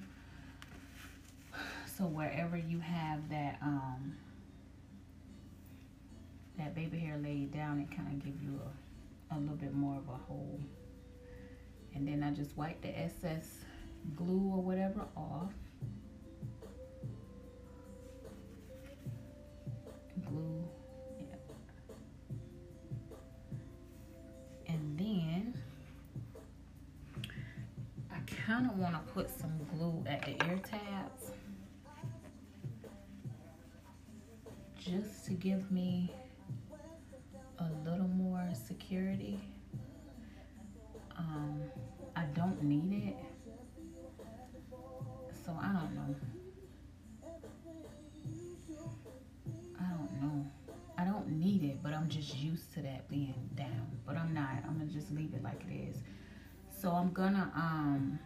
So 1.98 2.04
wherever 2.04 2.56
you 2.56 2.80
have 2.80 3.28
that 3.30 3.58
um 3.64 4.16
that 6.60 6.76
baby 6.76 7.00
hair 7.00 7.18
laid 7.18 7.52
down, 7.52 7.80
it 7.80 7.96
kind 7.96 8.08
of 8.08 8.24
give 8.24 8.40
you 8.44 8.60
a, 9.32 9.36
a 9.36 9.38
little 9.40 9.56
bit 9.56 9.74
more 9.74 9.98
of 9.98 10.08
a 10.08 10.18
hole. 10.28 10.60
And 11.96 12.08
then 12.08 12.22
I 12.22 12.30
just 12.32 12.56
wipe 12.56 12.82
the 12.82 12.98
excess 12.98 13.48
glue 14.16 14.52
or 14.54 14.62
whatever 14.62 15.02
off. 15.18 15.54
And 24.68 25.00
then 25.00 25.54
I 28.12 28.18
kind 28.48 28.70
of 28.70 28.78
want 28.78 28.94
to 28.94 29.14
put 29.14 29.30
some 29.30 29.54
glue 29.74 30.04
at 30.08 30.24
the 30.26 30.32
ear 30.48 30.60
tabs 30.64 31.32
just 34.80 35.26
to 35.26 35.32
give 35.32 35.72
me 35.72 36.12
a 37.60 37.90
little 37.90 38.08
more 38.08 38.48
security. 38.68 39.40
Um, 41.18 41.62
I 42.16 42.24
don't 42.36 42.62
need 42.62 43.08
it, 43.08 43.16
so 45.46 45.58
I 45.60 45.68
don't 45.74 45.96
know. 45.96 46.16
I'm 51.96 52.10
just 52.10 52.36
used 52.38 52.74
to 52.74 52.82
that 52.82 53.08
being 53.10 53.50
down. 53.56 53.88
But 54.06 54.18
I'm 54.18 54.34
not. 54.34 54.50
I'm 54.68 54.78
gonna 54.78 54.92
just 54.92 55.12
leave 55.12 55.34
it 55.34 55.44
like 55.44 55.62
it 55.70 55.74
is. 55.74 55.98
So 56.82 56.92
I'm 56.92 57.12
gonna 57.12 57.52
um. 57.56 58.20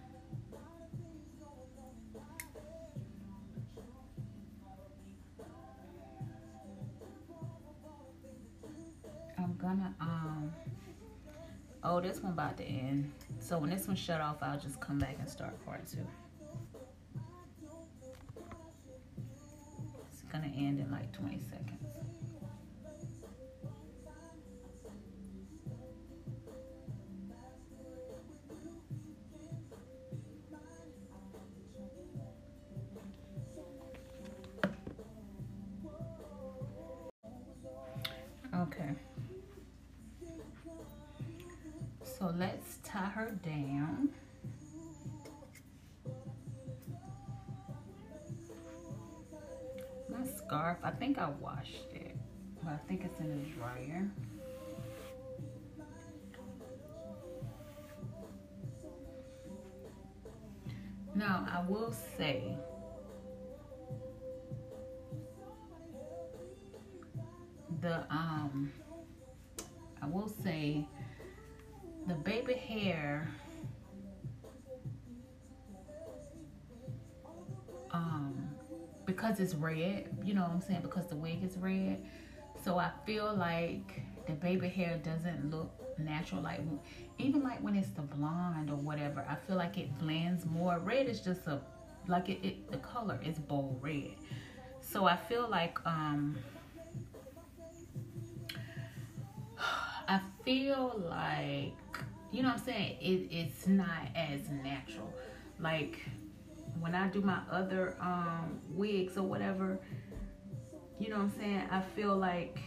I'm 9.37 9.55
gonna 9.57 9.93
um 10.01 10.51
oh 11.83 12.01
this 12.01 12.19
one 12.21 12.33
about 12.33 12.57
to 12.57 12.63
end 12.63 13.11
so 13.39 13.57
when 13.57 13.69
this 13.69 13.87
one 13.87 13.95
shut 13.95 14.19
off 14.19 14.37
I'll 14.41 14.59
just 14.59 14.79
come 14.81 14.99
back 14.99 15.15
and 15.19 15.29
start 15.29 15.53
part 15.65 15.87
two 15.87 16.05
it's 20.11 20.21
gonna 20.31 20.51
end 20.55 20.79
in 20.79 20.91
like 20.91 21.11
20 21.13 21.39
seconds 21.39 21.88
Let's 42.37 42.77
tie 42.83 43.05
her 43.05 43.31
down. 43.43 44.09
My 50.07 50.25
scarf, 50.25 50.77
I 50.83 50.91
think 50.91 51.17
I 51.17 51.29
washed 51.41 51.91
it, 51.93 52.15
but 52.63 52.73
I 52.73 52.77
think 52.87 53.03
it's 53.03 53.19
in 53.19 53.29
the 53.29 53.49
dryer. 53.57 54.07
Now, 61.15 61.47
I 61.51 61.63
will 61.67 61.93
say, 62.17 62.55
the 67.81 68.05
um 68.09 68.71
I 70.01 70.05
will 70.05 70.29
say 70.29 70.87
the 72.09 72.15
baby 72.15 72.55
hair 72.55 73.29
um 77.91 78.49
because 79.05 79.39
it's 79.39 79.53
red, 79.53 80.09
you 80.23 80.33
know 80.33 80.41
what 80.41 80.51
I'm 80.51 80.61
saying, 80.61 80.81
because 80.81 81.07
the 81.07 81.15
wig 81.15 81.43
is 81.43 81.57
red. 81.57 82.03
So 82.63 82.77
I 82.77 82.91
feel 83.05 83.33
like 83.35 84.01
the 84.27 84.33
baby 84.33 84.67
hair 84.67 84.99
doesn't 85.03 85.49
look 85.49 85.71
natural 85.97 86.41
like 86.41 86.61
even 87.17 87.43
like 87.43 87.61
when 87.61 87.75
it's 87.75 87.89
the 87.89 88.01
blonde 88.01 88.71
or 88.71 88.77
whatever, 88.77 89.23
I 89.29 89.35
feel 89.47 89.55
like 89.55 89.77
it 89.77 89.97
blends 89.99 90.45
more. 90.45 90.79
Red 90.79 91.07
is 91.07 91.21
just 91.21 91.45
a 91.45 91.61
like 92.07 92.27
it, 92.29 92.39
it 92.43 92.71
the 92.71 92.77
color 92.77 93.19
is 93.23 93.37
bold 93.37 93.77
red. 93.81 94.15
So 94.81 95.05
I 95.05 95.15
feel 95.15 95.47
like 95.47 95.77
um 95.85 96.37
I 100.07 100.19
feel 100.43 100.99
like, 101.07 101.88
you 102.31 102.43
know 102.43 102.49
what 102.49 102.59
I'm 102.59 102.63
saying? 102.65 102.97
It, 103.01 103.35
it's 103.35 103.67
not 103.67 104.07
as 104.15 104.49
natural. 104.49 105.13
Like 105.59 105.99
when 106.79 106.95
I 106.95 107.07
do 107.07 107.21
my 107.21 107.39
other 107.51 107.95
um, 107.99 108.59
wigs 108.69 109.17
or 109.17 109.23
whatever, 109.23 109.79
you 110.99 111.09
know 111.09 111.17
what 111.17 111.23
I'm 111.23 111.39
saying? 111.39 111.63
I 111.71 111.81
feel 111.81 112.15
like 112.15 112.59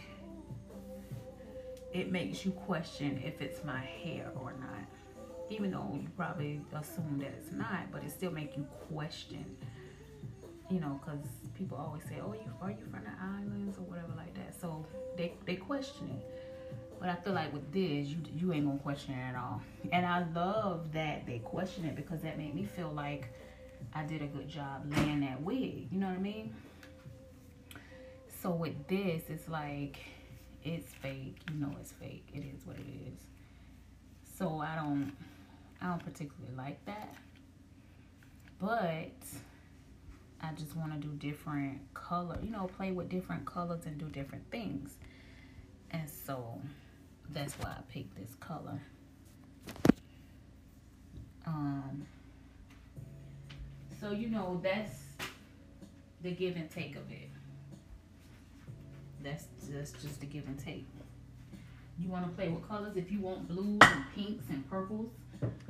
it 1.93 2.11
makes 2.11 2.43
you 2.43 2.51
question 2.51 3.21
if 3.23 3.41
it's 3.41 3.63
my 3.63 3.79
hair 3.79 4.31
or 4.35 4.53
not. 4.59 4.87
Even 5.49 5.71
though 5.71 5.91
you 6.01 6.07
probably 6.17 6.61
assume 6.73 7.19
that 7.19 7.33
it's 7.37 7.51
not, 7.51 7.91
but 7.91 8.03
it 8.03 8.11
still 8.11 8.31
make 8.31 8.57
you 8.57 8.65
question. 8.91 9.45
You 10.71 10.79
know, 10.79 10.99
because 11.03 11.25
people 11.53 11.77
always 11.77 12.03
say, 12.03 12.19
"Oh, 12.23 12.33
you 12.33 12.51
are 12.61 12.71
you 12.71 12.85
from 12.89 13.03
the 13.03 13.11
islands 13.21 13.77
or 13.77 13.81
whatever 13.81 14.13
like 14.17 14.33
that." 14.35 14.59
So 14.59 14.85
they 15.17 15.33
they 15.45 15.55
question 15.55 16.09
it. 16.09 16.42
But 17.03 17.09
I 17.09 17.15
feel 17.15 17.33
like 17.33 17.51
with 17.51 17.69
this, 17.73 18.07
you 18.07 18.17
you 18.33 18.53
ain't 18.53 18.65
gonna 18.65 18.79
question 18.79 19.13
it 19.13 19.21
at 19.21 19.35
all. 19.35 19.61
And 19.91 20.05
I 20.05 20.23
love 20.33 20.93
that 20.93 21.25
they 21.25 21.39
question 21.39 21.83
it 21.83 21.97
because 21.97 22.21
that 22.21 22.37
made 22.37 22.55
me 22.55 22.63
feel 22.63 22.93
like 22.93 23.27
I 23.93 24.03
did 24.03 24.21
a 24.21 24.27
good 24.27 24.47
job 24.47 24.89
laying 24.89 25.19
that 25.19 25.41
wig. 25.41 25.89
You 25.91 25.99
know 25.99 26.07
what 26.07 26.15
I 26.15 26.21
mean? 26.21 26.55
So 28.41 28.51
with 28.51 28.87
this, 28.87 29.23
it's 29.27 29.49
like 29.49 29.97
it's 30.63 30.93
fake. 30.93 31.39
You 31.51 31.59
know 31.59 31.75
it's 31.81 31.91
fake. 31.91 32.25
It 32.33 32.45
is 32.45 32.65
what 32.65 32.77
it 32.77 32.85
is. 32.87 33.19
So 34.37 34.59
I 34.59 34.77
don't 34.77 35.11
I 35.81 35.87
don't 35.87 36.05
particularly 36.05 36.55
like 36.55 36.85
that. 36.85 37.13
But 38.61 39.11
I 40.41 40.53
just 40.55 40.73
want 40.77 40.93
to 40.93 41.05
do 41.05 41.13
different 41.15 41.81
color, 41.93 42.37
you 42.41 42.51
know, 42.51 42.69
play 42.77 42.93
with 42.93 43.09
different 43.09 43.45
colors 43.45 43.81
and 43.87 43.97
do 43.97 44.05
different 44.05 44.49
things. 44.51 44.95
And 45.91 46.09
so 46.09 46.61
that's 47.33 47.53
why 47.55 47.69
I 47.69 47.81
picked 47.91 48.15
this 48.15 48.35
color. 48.39 48.79
Um, 51.45 52.05
so 53.99 54.11
you 54.11 54.29
know 54.29 54.59
that's 54.63 55.01
the 56.21 56.31
give 56.31 56.55
and 56.55 56.69
take 56.69 56.95
of 56.95 57.11
it. 57.11 57.29
That's 59.23 59.45
that's 59.69 59.91
just 59.91 60.19
the 60.19 60.25
give 60.25 60.45
and 60.47 60.57
take. 60.59 60.85
You 61.99 62.09
want 62.09 62.25
to 62.25 62.31
play 62.31 62.49
with 62.49 62.67
colors 62.67 62.97
if 62.97 63.11
you 63.11 63.19
want 63.19 63.47
blues 63.47 63.79
and 63.81 64.03
pinks 64.15 64.45
and 64.49 64.69
purples. 64.69 65.11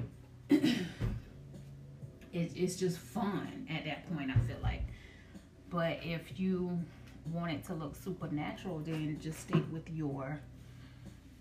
it, 0.49 0.81
it's 2.31 2.75
just 2.75 2.97
fun 2.97 3.67
at 3.69 3.85
that 3.85 4.11
point. 4.13 4.31
I 4.31 4.39
feel 4.47 4.57
like, 4.61 4.83
but 5.69 5.99
if 6.03 6.39
you 6.39 6.79
want 7.31 7.51
it 7.51 7.63
to 7.65 7.73
look 7.73 7.95
supernatural, 7.95 8.79
then 8.79 9.17
just 9.21 9.39
stick 9.41 9.63
with 9.71 9.89
your 9.89 10.39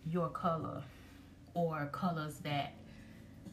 your 0.09 0.29
color 0.29 0.83
or 1.55 1.89
colors 1.93 2.39
that 2.39 2.75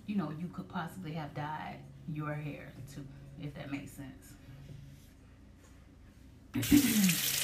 you 0.08 0.16
know 0.16 0.32
you 0.40 0.48
could 0.48 0.68
possibly 0.70 1.12
have 1.12 1.34
dyed 1.34 1.78
your 2.12 2.34
hair 2.34 2.72
to 2.94 3.06
if 3.42 3.54
that 3.54 3.72
makes 3.72 3.92
sense. 3.92 4.34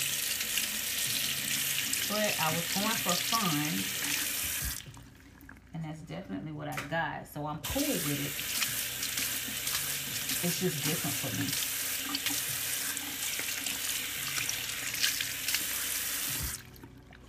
But 2.08 2.36
I 2.40 2.52
was 2.54 2.74
going 2.76 2.88
for 3.02 3.16
fun 3.18 3.74
and 5.74 5.84
that's 5.84 6.02
definitely 6.02 6.52
what 6.52 6.68
I 6.68 6.76
got 6.88 7.28
so 7.28 7.48
I'm 7.48 7.58
cool 7.58 7.82
with 7.82 8.22
it. 8.22 8.32
It's 10.46 10.60
just 10.60 10.86
different 10.86 11.16
for 11.16 11.42
me 11.42 11.48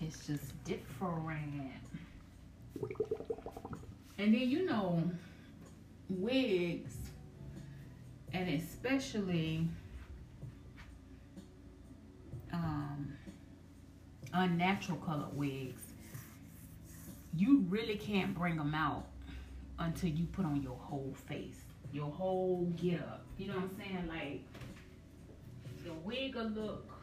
It's 0.07 0.16
just 0.27 0.65
different. 0.65 1.73
And 4.19 4.35
then 4.35 4.49
you 4.49 4.67
know, 4.67 5.03
wigs, 6.09 6.97
and 8.33 8.49
especially 8.49 9.69
um, 12.53 13.13
unnatural 14.33 14.99
colored 14.99 15.37
wigs, 15.37 15.83
you 17.37 17.65
really 17.69 17.97
can't 17.97 18.35
bring 18.35 18.57
them 18.57 18.75
out 18.75 19.07
until 19.79 20.11
you 20.11 20.27
put 20.27 20.45
on 20.45 20.63
your 20.63 20.77
whole 20.77 21.15
face, 21.29 21.61
your 21.93 22.11
whole 22.11 22.73
get 22.77 23.01
up. 23.01 23.25
You 23.39 23.49
know 23.49 23.55
what 23.55 23.65
I'm 23.65 23.77
saying? 23.77 24.09
Like 24.09 24.43
the 25.85 25.93
wig 26.05 26.35
will 26.35 26.47
look 26.47 26.96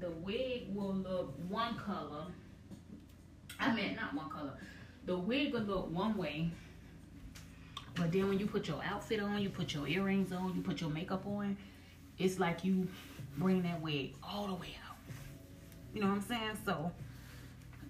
the 0.00 0.10
wig 0.10 0.74
will 0.74 0.94
look 0.94 1.34
one 1.48 1.76
color. 1.76 2.26
I 3.58 3.74
mean, 3.74 3.96
not 3.96 4.14
one 4.14 4.30
color. 4.30 4.54
The 5.06 5.16
wig 5.16 5.52
will 5.52 5.62
look 5.62 5.90
one 5.90 6.16
way. 6.16 6.50
But 7.94 8.12
then 8.12 8.28
when 8.28 8.38
you 8.38 8.46
put 8.46 8.68
your 8.68 8.82
outfit 8.84 9.20
on, 9.20 9.40
you 9.40 9.48
put 9.48 9.72
your 9.72 9.88
earrings 9.88 10.30
on, 10.32 10.54
you 10.54 10.60
put 10.60 10.80
your 10.80 10.90
makeup 10.90 11.26
on, 11.26 11.56
it's 12.18 12.38
like 12.38 12.62
you 12.64 12.88
bring 13.38 13.62
that 13.62 13.80
wig 13.80 14.14
all 14.22 14.46
the 14.48 14.54
way 14.54 14.76
out. 14.86 14.96
You 15.94 16.02
know 16.02 16.08
what 16.08 16.16
I'm 16.16 16.22
saying? 16.22 16.58
So 16.64 16.92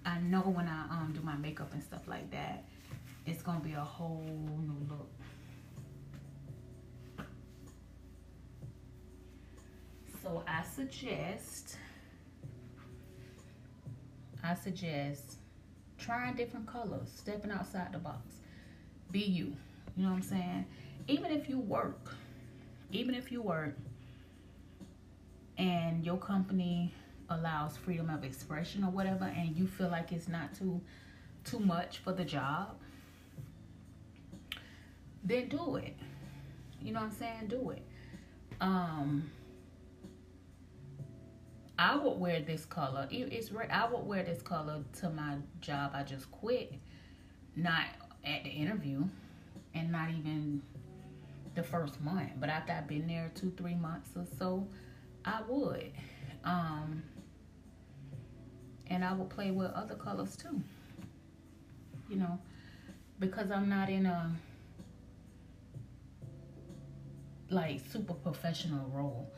I 0.05 0.19
know 0.19 0.39
when 0.39 0.67
I 0.67 0.83
um 0.89 1.11
do 1.13 1.21
my 1.21 1.35
makeup 1.35 1.73
and 1.73 1.83
stuff 1.83 2.07
like 2.07 2.31
that, 2.31 2.63
it's 3.25 3.41
gonna 3.41 3.59
be 3.59 3.73
a 3.73 3.79
whole 3.79 4.23
new 4.25 4.87
look. 4.89 5.09
So 10.23 10.43
I 10.47 10.63
suggest 10.63 11.77
I 14.47 14.53
suggest 14.55 15.35
trying 15.97 16.35
different 16.35 16.67
colors, 16.67 17.11
stepping 17.13 17.51
outside 17.51 17.91
the 17.91 17.97
box. 17.97 18.35
Be 19.11 19.19
you. 19.19 19.55
You 19.97 20.03
know 20.03 20.09
what 20.09 20.15
I'm 20.15 20.21
saying? 20.21 20.65
Even 21.09 21.31
if 21.31 21.49
you 21.49 21.59
work, 21.59 22.15
even 22.91 23.13
if 23.13 23.29
you 23.29 23.41
work 23.41 23.75
and 25.57 26.05
your 26.05 26.17
company 26.17 26.93
allows 27.29 27.75
freedom 27.75 28.09
of 28.09 28.23
expression 28.23 28.85
or 28.85 28.89
whatever 28.89 29.25
and 29.25 29.57
you 29.57 29.67
feel 29.67 29.89
like 29.89 30.13
it's 30.13 30.29
not 30.29 30.53
too 30.53 30.79
too 31.43 31.59
much 31.59 31.97
for 31.97 32.13
the 32.13 32.23
job, 32.23 32.75
then 35.25 35.49
do 35.49 35.75
it. 35.75 35.95
You 36.81 36.93
know 36.93 37.01
what 37.01 37.07
I'm 37.07 37.11
saying? 37.11 37.47
Do 37.49 37.71
it. 37.71 37.83
Um 38.61 39.29
I 41.79 41.95
would 41.95 42.17
wear 42.17 42.41
this 42.41 42.65
color. 42.65 43.07
It's 43.11 43.51
I 43.69 43.87
would 43.87 44.05
wear 44.05 44.23
this 44.23 44.41
color 44.41 44.83
to 44.99 45.09
my 45.09 45.35
job. 45.61 45.91
I 45.93 46.03
just 46.03 46.31
quit, 46.31 46.73
not 47.55 47.85
at 48.25 48.43
the 48.43 48.49
interview, 48.49 49.03
and 49.75 49.91
not 49.91 50.09
even 50.09 50.63
the 51.53 51.63
first 51.63 52.01
month. 52.01 52.31
But 52.39 52.49
after 52.49 52.73
I've 52.73 52.87
been 52.87 53.07
there 53.07 53.31
two, 53.35 53.53
three 53.57 53.75
months 53.75 54.09
or 54.15 54.25
so, 54.39 54.67
I 55.23 55.41
would. 55.47 55.91
Um, 56.43 57.03
and 58.87 59.03
I 59.03 59.13
would 59.13 59.29
play 59.29 59.51
with 59.51 59.71
other 59.71 59.95
colors 59.95 60.35
too. 60.35 60.61
You 62.09 62.15
know, 62.15 62.39
because 63.19 63.51
I'm 63.51 63.69
not 63.69 63.89
in 63.89 64.05
a 64.05 64.31
like 67.49 67.81
super 67.91 68.13
professional 68.13 68.89
role. 68.89 69.31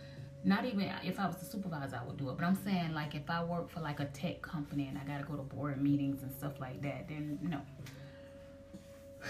Not 0.44 0.66
even 0.66 0.90
if 1.04 1.20
I 1.20 1.28
was 1.28 1.38
the 1.38 1.46
supervisor, 1.46 2.00
I 2.02 2.08
would 2.08 2.18
do 2.18 2.30
it. 2.30 2.38
But 2.38 2.46
I'm 2.46 2.56
saying 2.64 2.94
like 2.94 3.14
if 3.16 3.30
I 3.30 3.44
work 3.44 3.70
for 3.70 3.82
like 3.82 4.00
a 4.00 4.06
tech 4.06 4.42
company 4.42 4.88
and 4.88 4.98
I 4.98 5.04
gotta 5.04 5.24
go 5.24 5.36
to 5.36 5.44
board 5.44 5.82
meetings 5.82 6.24
and 6.24 6.32
stuff 6.32 6.60
like 6.60 6.82
that, 6.82 7.08
then 7.08 7.40
no. 7.42 7.62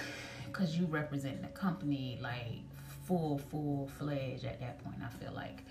Cause 0.51 0.75
you 0.75 0.85
represent 0.85 1.41
the 1.41 1.47
company 1.49 2.19
like 2.21 2.61
full, 3.05 3.39
full 3.49 3.89
fledged 3.97 4.45
at 4.45 4.59
that 4.59 4.83
point. 4.83 4.97
I 5.03 5.09
feel 5.23 5.33
like, 5.33 5.63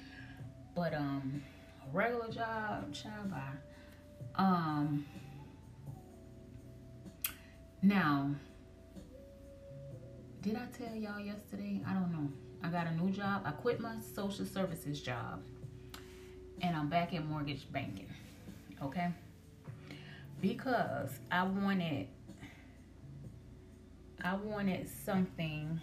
but 0.75 0.95
um, 0.95 1.43
a 1.85 1.97
regular 1.97 2.29
job, 2.29 2.93
child 2.93 3.31
by, 3.31 4.43
um. 4.43 5.07
Now, 7.81 8.35
did 10.41 10.57
I 10.57 10.67
tell 10.77 10.97
y'all 10.97 11.21
yesterday? 11.21 11.81
I 11.87 11.95
don't 11.95 12.11
know. 12.11 12.29
I 12.63 12.69
got 12.69 12.87
a 12.87 12.95
new 12.95 13.11
job. 13.11 13.43
I 13.45 13.51
quit 13.53 13.81
my 13.81 13.97
social 14.15 14.45
services 14.45 15.01
job 15.01 15.43
and 16.61 16.77
I'm 16.77 16.89
back 16.89 17.13
in 17.13 17.27
mortgage 17.27 17.71
banking. 17.73 18.09
Okay? 18.83 19.09
Because 20.41 21.11
I 21.31 21.45
wanted 21.45 22.09
I 24.25 24.35
wanted 24.35 24.89
something 25.05 25.81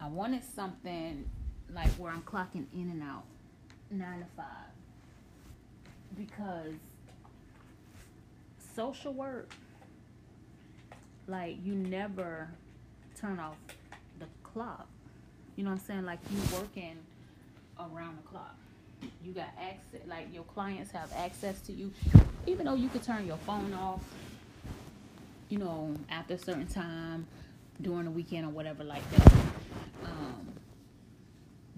I 0.00 0.06
wanted 0.06 0.42
something 0.54 1.28
like 1.72 1.88
where 1.92 2.12
I'm 2.12 2.22
clocking 2.22 2.66
in 2.74 2.90
and 2.90 3.02
out 3.02 3.24
9 3.90 4.18
to 4.18 4.26
5 4.36 4.46
because 6.16 6.74
social 8.74 9.14
work 9.14 9.50
like 11.26 11.56
you 11.64 11.74
never 11.74 12.50
turn 13.24 13.40
off 13.40 13.56
the 14.18 14.26
clock. 14.42 14.86
You 15.56 15.64
know 15.64 15.70
what 15.70 15.80
I'm 15.80 15.86
saying? 15.86 16.04
Like 16.04 16.18
you 16.30 16.38
working 16.58 16.98
around 17.78 18.18
the 18.18 18.28
clock. 18.28 18.56
You 19.22 19.32
got 19.32 19.48
access, 19.58 20.00
like 20.06 20.32
your 20.32 20.44
clients 20.44 20.90
have 20.92 21.10
access 21.16 21.60
to 21.62 21.72
you, 21.72 21.92
even 22.46 22.66
though 22.66 22.74
you 22.74 22.88
could 22.88 23.02
turn 23.02 23.26
your 23.26 23.36
phone 23.38 23.72
off. 23.74 24.02
You 25.48 25.58
know, 25.58 25.94
after 26.10 26.34
a 26.34 26.38
certain 26.38 26.66
time, 26.66 27.26
during 27.80 28.04
the 28.04 28.10
weekend 28.10 28.46
or 28.46 28.50
whatever 28.50 28.84
like 28.84 29.08
that. 29.12 29.32
Um, 30.04 30.48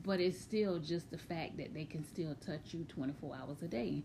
but 0.04 0.20
it's 0.20 0.40
still 0.40 0.78
just 0.78 1.10
the 1.10 1.18
fact 1.18 1.56
that 1.58 1.74
they 1.74 1.84
can 1.84 2.04
still 2.04 2.34
touch 2.44 2.72
you 2.72 2.84
24 2.88 3.36
hours 3.36 3.62
a 3.62 3.68
day. 3.68 4.02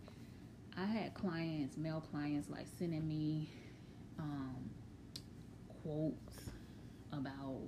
I 0.78 0.86
had 0.86 1.14
clients, 1.14 1.78
male 1.78 2.04
clients, 2.12 2.50
like 2.50 2.66
sending 2.80 3.08
me 3.08 3.50
um, 4.20 4.70
quotes 5.84 6.31
about 7.12 7.60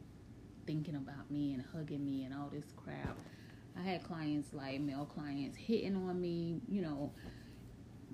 thinking 0.65 0.95
about 0.95 1.29
me 1.29 1.53
and 1.53 1.63
hugging 1.73 2.05
me 2.05 2.23
and 2.23 2.33
all 2.33 2.49
this 2.51 2.65
crap. 2.75 3.17
I 3.77 3.81
had 3.81 4.03
clients 4.03 4.53
like 4.53 4.79
male 4.79 5.05
clients 5.05 5.57
hitting 5.57 5.95
on 5.95 6.21
me, 6.21 6.61
you 6.69 6.81
know, 6.81 7.11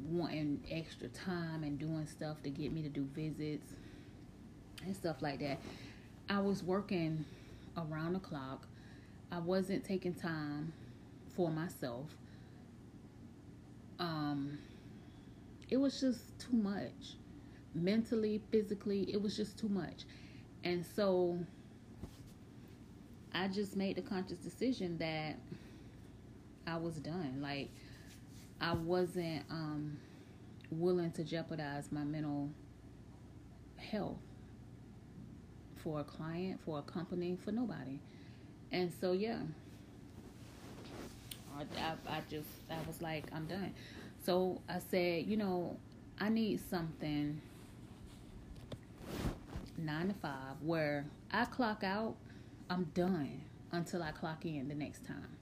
wanting 0.08 0.64
extra 0.72 1.10
time 1.10 1.64
and 1.64 1.78
doing 1.78 2.08
stuff 2.08 2.42
to 2.44 2.50
get 2.50 2.72
me 2.72 2.82
to 2.82 2.90
do 2.90 3.08
visits 3.14 3.74
and 4.86 4.96
stuff 4.96 5.18
like 5.22 5.40
that. 5.40 5.60
I 6.30 6.40
was 6.40 6.64
working 6.64 7.26
around 7.78 8.14
the 8.14 8.20
clock. 8.20 8.68
I 9.32 9.40
wasn't 9.40 9.84
taking 9.84 10.14
time 10.14 10.74
for 11.36 11.50
myself. 11.50 12.08
Um 14.00 14.58
it 15.70 15.78
was 15.78 16.00
just 16.00 16.40
too 16.40 16.56
much. 16.56 17.16
Mentally, 17.76 18.42
physically, 18.50 19.02
it 19.14 19.22
was 19.22 19.38
just 19.38 19.60
too 19.60 19.70
much. 19.70 20.06
And 20.64 20.86
so 20.96 21.40
I 23.34 23.48
just 23.48 23.76
made 23.76 23.96
the 23.96 24.02
conscious 24.02 24.40
decision 24.40 24.98
that 24.98 25.38
I 26.68 26.78
was 26.78 26.96
done. 26.96 27.40
Like 27.42 27.70
I 28.60 28.74
wasn't 28.74 29.44
um, 29.50 29.98
willing 30.72 31.12
to 31.12 31.24
jeopardize 31.24 31.92
my 31.92 32.04
mental 32.04 32.50
health 33.78 34.18
for 35.78 36.02
a 36.02 36.04
client, 36.04 36.60
for 36.66 36.80
a 36.80 36.82
company, 36.82 37.38
for 37.44 37.52
nobody. 37.52 38.00
And 38.72 38.92
so 39.00 39.14
yeah, 39.14 39.40
I, 41.58 41.62
I, 41.62 42.18
I 42.18 42.22
just 42.30 42.50
I 42.70 42.76
was 42.88 43.02
like 43.02 43.26
I'm 43.34 43.46
done. 43.46 43.74
So 44.26 44.62
I 44.68 44.80
said, 44.92 45.26
you 45.26 45.38
know, 45.38 45.78
I 46.20 46.30
need 46.30 46.60
something 46.70 47.42
nine 49.80 50.10
to 50.10 50.14
five 50.14 50.62
where 50.62 51.06
I 51.32 51.46
clock 51.46 51.84
out, 51.84 52.16
I'm 52.70 52.86
done 52.94 53.42
until 53.72 54.04
I 54.04 54.12
clock 54.12 54.46
in 54.46 54.68
the 54.68 54.76
next 54.76 55.06
time. 55.06 55.38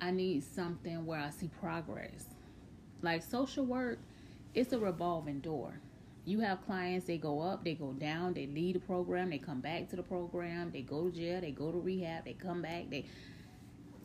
I 0.00 0.10
need 0.10 0.42
something 0.42 1.04
where 1.04 1.20
I 1.20 1.30
see 1.30 1.50
progress. 1.60 2.24
Like 3.02 3.22
social 3.22 3.64
work, 3.64 3.98
it's 4.54 4.72
a 4.72 4.78
revolving 4.78 5.40
door. 5.40 5.80
You 6.24 6.40
have 6.40 6.64
clients, 6.64 7.06
they 7.06 7.18
go 7.18 7.40
up, 7.40 7.64
they 7.64 7.74
go 7.74 7.92
down, 7.92 8.34
they 8.34 8.46
leave 8.46 8.74
the 8.74 8.80
program, 8.80 9.30
they 9.30 9.38
come 9.38 9.60
back 9.60 9.88
to 9.90 9.96
the 9.96 10.02
program, 10.02 10.70
they 10.70 10.82
go 10.82 11.08
to 11.08 11.16
jail, 11.16 11.40
they 11.40 11.50
go 11.50 11.72
to 11.72 11.78
rehab, 11.78 12.24
they 12.24 12.34
come 12.34 12.62
back, 12.62 12.90
they 12.90 13.06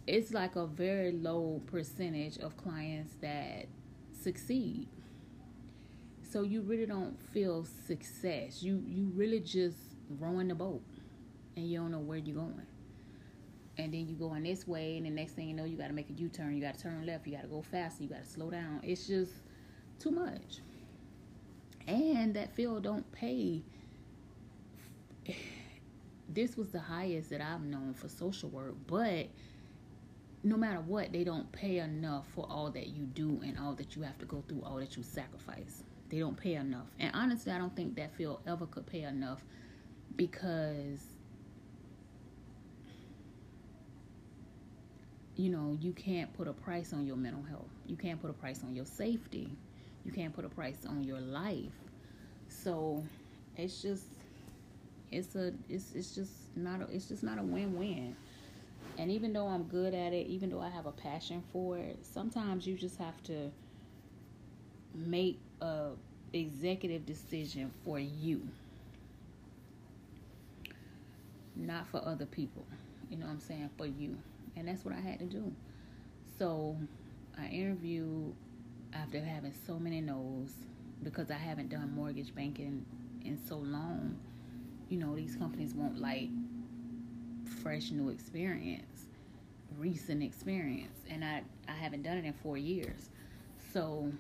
it's 0.08 0.32
like 0.32 0.56
a 0.56 0.68
very 0.68 1.12
low 1.12 1.62
percentage 1.66 2.38
of 2.38 2.56
clients 2.58 3.16
that 3.22 3.66
succeed 4.14 4.88
so 6.36 6.42
you 6.42 6.60
really 6.64 6.86
don't 6.86 7.18
feel 7.32 7.66
success. 7.88 8.62
You 8.62 8.84
you 8.86 9.10
really 9.16 9.40
just 9.40 9.78
rowing 10.20 10.50
the 10.50 10.56
boat, 10.56 10.82
and 11.56 11.66
you 11.66 11.80
don't 11.80 11.92
know 11.92 12.00
where 12.00 12.18
you're 12.18 12.36
going. 12.36 12.68
And 13.78 13.94
then 13.94 14.10
you 14.10 14.16
going 14.16 14.44
this 14.44 14.68
way, 14.68 14.98
and 14.98 15.06
the 15.06 15.12
next 15.12 15.32
thing 15.32 15.48
you 15.48 15.56
know, 15.56 15.64
you 15.64 15.78
got 15.78 15.88
to 15.88 15.94
make 15.94 16.10
a 16.10 16.14
U-turn. 16.14 16.54
You 16.54 16.62
got 16.62 16.76
to 16.76 16.84
turn 16.84 17.06
left. 17.06 17.26
You 17.26 17.38
got 17.38 17.44
to 17.44 17.48
go 17.48 17.62
faster. 17.62 18.04
You 18.04 18.10
got 18.10 18.24
to 18.24 18.30
slow 18.30 18.52
down. 18.52 18.82
It's 18.84 19.08
just 19.08 19.32
too 19.98 20.12
much. 20.12 20.60
And 21.88 22.34
that 22.34 22.54
field 22.54 22.84
don't 22.84 23.10
pay. 23.14 23.64
This 26.28 26.58
was 26.58 26.70
the 26.70 26.80
highest 26.80 27.30
that 27.30 27.40
I've 27.40 27.64
known 27.64 27.94
for 27.94 28.10
social 28.10 28.50
work, 28.50 28.74
but 28.88 29.28
no 30.44 30.58
matter 30.58 30.82
what, 30.82 31.14
they 31.14 31.24
don't 31.24 31.50
pay 31.52 31.78
enough 31.78 32.26
for 32.34 32.48
all 32.50 32.72
that 32.72 32.88
you 32.88 33.04
do 33.04 33.40
and 33.46 33.58
all 33.60 33.74
that 33.76 33.96
you 33.96 34.02
have 34.02 34.18
to 34.18 34.26
go 34.26 34.44
through, 34.50 34.64
all 34.66 34.78
that 34.78 34.98
you 34.98 35.04
sacrifice. 35.04 35.85
They 36.10 36.20
don't 36.20 36.38
pay 36.38 36.56
enough. 36.56 36.88
And 37.00 37.12
honestly, 37.16 37.52
I 37.52 37.58
don't 37.58 37.76
think 37.76 37.96
that 37.96 38.16
field 38.16 38.40
ever 38.48 38.66
could 38.66 38.86
pay 38.86 39.04
enough 39.04 39.44
because 40.16 41.02
you 45.36 45.50
know, 45.50 45.78
you 45.82 45.92
can't 45.92 46.34
put 46.34 46.48
a 46.48 46.54
price 46.54 46.94
on 46.94 47.06
your 47.06 47.18
mental 47.18 47.44
health. 47.44 47.70
You 47.86 47.98
can't 47.98 48.22
put 48.22 48.30
a 48.30 48.34
price 48.34 48.64
on 48.64 48.74
your 48.76 48.86
safety. 48.86 49.52
You 50.06 50.12
can't 50.12 50.34
put 50.34 50.46
a 50.46 50.50
price 50.50 50.86
on 50.88 51.04
your 51.04 51.20
life. 51.20 51.74
So, 52.48 53.04
it's 53.58 53.82
just 53.82 54.06
it's 55.12 55.36
a 55.36 55.54
it's 55.70 55.94
it's 55.94 56.14
just 56.16 56.56
not 56.56 56.82
a, 56.82 56.86
it's 56.86 57.08
just 57.08 57.24
not 57.24 57.38
a 57.40 57.44
win-win. 57.44 58.16
And 58.98 59.12
even 59.12 59.34
though 59.34 59.48
I'm 59.48 59.64
good 59.64 59.94
at 59.94 60.14
it, 60.14 60.28
even 60.28 60.50
though 60.50 60.62
I 60.62 60.70
have 60.70 60.86
a 60.86 60.92
passion 60.92 61.44
for 61.52 61.78
it, 61.78 62.00
sometimes 62.06 62.66
you 62.66 62.76
just 62.76 62.98
have 62.98 63.22
to 63.24 63.52
make 64.94 65.40
a 65.62 65.90
executive 66.34 67.06
decision 67.06 67.72
for 67.84 68.00
you 68.00 68.42
not 71.56 71.88
for 71.88 72.06
other 72.06 72.26
people. 72.26 72.66
You 73.10 73.18
know 73.18 73.26
what 73.26 73.34
i'm 73.34 73.40
saying? 73.40 73.70
For 73.78 73.86
you. 73.86 74.18
And 74.56 74.68
that's 74.68 74.84
what 74.84 74.94
i 74.94 75.00
had 75.00 75.20
to 75.20 75.26
do. 75.26 75.52
So 76.38 76.76
i 77.38 77.48
interviewed 77.48 78.34
after 78.94 79.20
having 79.20 79.54
so 79.66 79.78
many 79.80 80.02
no's 80.02 80.52
because 81.04 81.30
i 81.30 81.36
haven't 81.36 81.70
done 81.70 81.94
mortgage 81.96 82.34
banking 82.36 82.86
in 83.24 83.38
so 83.48 83.58
long. 83.58 84.18
You 84.90 84.98
know 84.98 85.16
these 85.16 85.36
companies 85.36 85.74
want 85.74 86.00
like 86.00 86.30
fresh 87.62 87.92
new 87.92 88.10
experience 88.10 89.08
recent 89.78 90.24
experience. 90.24 91.00
And 91.10 91.24
i 91.24 91.44
i 91.68 91.74
haven't 91.74 92.04
done 92.04 92.18
it 92.18 92.26
in 92.26 92.34
four 92.34 92.58
years. 92.58 93.10
So 93.74 94.12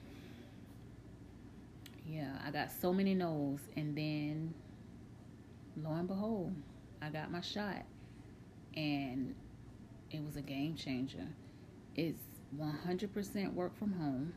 yeah, 2.08 2.38
I 2.46 2.52
got 2.52 2.72
so 2.72 2.94
many 2.94 3.14
no's, 3.14 3.60
and 3.76 3.98
then 3.98 4.54
lo 5.82 5.92
and 5.92 6.08
behold, 6.08 6.54
I 7.02 7.10
got 7.10 7.32
my 7.32 7.42
shot, 7.42 7.84
and 8.76 9.36
it 10.12 10.24
was 10.24 10.36
a 10.36 10.42
game 10.42 10.76
changer. 10.76 11.28
It's 11.96 12.22
100% 12.60 13.54
work 13.54 13.78
from 13.78 13.94
home, 13.94 14.34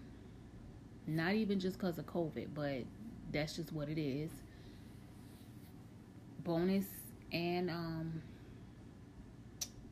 not 1.07 1.35
even 1.35 1.61
just 1.61 1.79
because 1.79 1.99
of 1.99 2.07
COVID, 2.07 2.49
but 2.55 2.85
that's 3.33 3.57
just 3.57 3.73
what 3.73 3.89
it 3.89 4.01
is. 4.01 4.31
Bonus 6.45 6.87
and 7.33 7.69
um, 7.69 8.23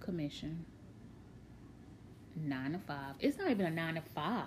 commission, 0.00 0.64
nine 2.34 2.72
to 2.72 2.78
five. 2.78 3.14
It's 3.20 3.36
not 3.36 3.50
even 3.50 3.66
a 3.66 3.70
nine 3.70 3.96
to 3.96 4.02
five. 4.14 4.46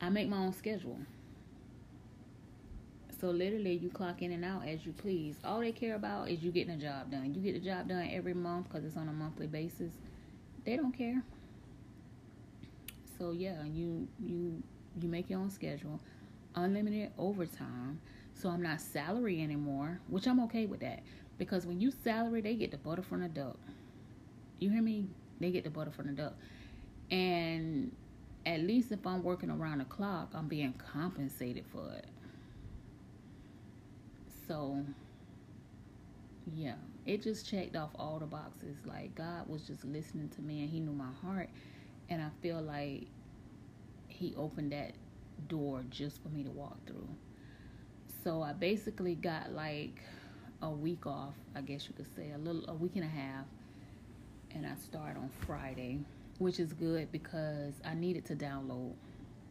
I 0.00 0.08
make 0.10 0.28
my 0.28 0.36
own 0.36 0.52
schedule. 0.52 0.98
So 3.20 3.30
literally, 3.30 3.74
you 3.74 3.88
clock 3.90 4.22
in 4.22 4.32
and 4.32 4.44
out 4.44 4.66
as 4.66 4.84
you 4.84 4.92
please. 4.92 5.36
All 5.44 5.60
they 5.60 5.72
care 5.72 5.94
about 5.94 6.28
is 6.28 6.42
you 6.42 6.50
getting 6.50 6.74
a 6.74 6.76
job 6.76 7.10
done. 7.10 7.34
You 7.34 7.40
get 7.40 7.54
the 7.54 7.66
job 7.66 7.88
done 7.88 8.08
every 8.10 8.34
month 8.34 8.68
because 8.68 8.84
it's 8.84 8.96
on 8.96 9.08
a 9.08 9.12
monthly 9.12 9.46
basis. 9.46 9.92
They 10.64 10.76
don't 10.76 10.92
care. 10.92 11.22
So 13.18 13.30
yeah, 13.30 13.64
you 13.64 14.08
you 14.24 14.62
you 15.00 15.08
make 15.08 15.30
your 15.30 15.40
own 15.40 15.50
schedule, 15.50 16.00
unlimited 16.54 17.12
overtime. 17.18 18.00
So 18.34 18.48
I'm 18.48 18.62
not 18.62 18.80
salary 18.80 19.42
anymore, 19.42 20.00
which 20.08 20.26
I'm 20.26 20.40
okay 20.40 20.66
with 20.66 20.80
that 20.80 21.02
because 21.38 21.66
when 21.66 21.80
you 21.80 21.90
salary, 21.90 22.40
they 22.40 22.54
get 22.54 22.70
the 22.70 22.76
butter 22.76 23.02
from 23.02 23.20
the 23.20 23.28
duck. 23.28 23.58
You 24.58 24.70
hear 24.70 24.82
me? 24.82 25.06
They 25.40 25.50
get 25.50 25.64
the 25.64 25.70
butter 25.70 25.90
from 25.90 26.06
the 26.06 26.12
duck, 26.12 26.34
and 27.10 27.92
at 28.46 28.60
least 28.60 28.92
if 28.92 29.06
I'm 29.06 29.22
working 29.22 29.50
around 29.50 29.78
the 29.78 29.84
clock, 29.84 30.30
I'm 30.34 30.48
being 30.48 30.74
compensated 30.92 31.64
for 31.72 31.92
it. 31.92 32.06
So, 34.46 34.84
yeah, 36.54 36.74
it 37.06 37.22
just 37.22 37.48
checked 37.48 37.76
off 37.76 37.90
all 37.98 38.18
the 38.18 38.26
boxes. 38.26 38.76
Like, 38.84 39.14
God 39.14 39.48
was 39.48 39.62
just 39.62 39.84
listening 39.84 40.28
to 40.30 40.42
me 40.42 40.60
and 40.62 40.70
He 40.70 40.80
knew 40.80 40.92
my 40.92 41.10
heart. 41.22 41.48
And 42.08 42.22
I 42.22 42.28
feel 42.42 42.60
like 42.60 43.06
He 44.08 44.34
opened 44.36 44.72
that 44.72 44.92
door 45.48 45.84
just 45.90 46.22
for 46.22 46.28
me 46.28 46.42
to 46.44 46.50
walk 46.50 46.76
through. 46.86 47.08
So, 48.22 48.42
I 48.42 48.52
basically 48.52 49.14
got 49.14 49.52
like 49.52 50.00
a 50.62 50.70
week 50.70 51.06
off, 51.06 51.34
I 51.54 51.60
guess 51.60 51.86
you 51.88 51.94
could 51.94 52.14
say, 52.14 52.32
a 52.34 52.38
little, 52.38 52.68
a 52.68 52.74
week 52.74 52.92
and 52.96 53.04
a 53.04 53.08
half. 53.08 53.46
And 54.54 54.66
I 54.66 54.74
start 54.76 55.16
on 55.16 55.30
Friday 55.46 56.00
which 56.38 56.58
is 56.58 56.72
good 56.72 57.10
because 57.12 57.74
I 57.84 57.94
needed 57.94 58.24
to 58.26 58.36
download. 58.36 58.92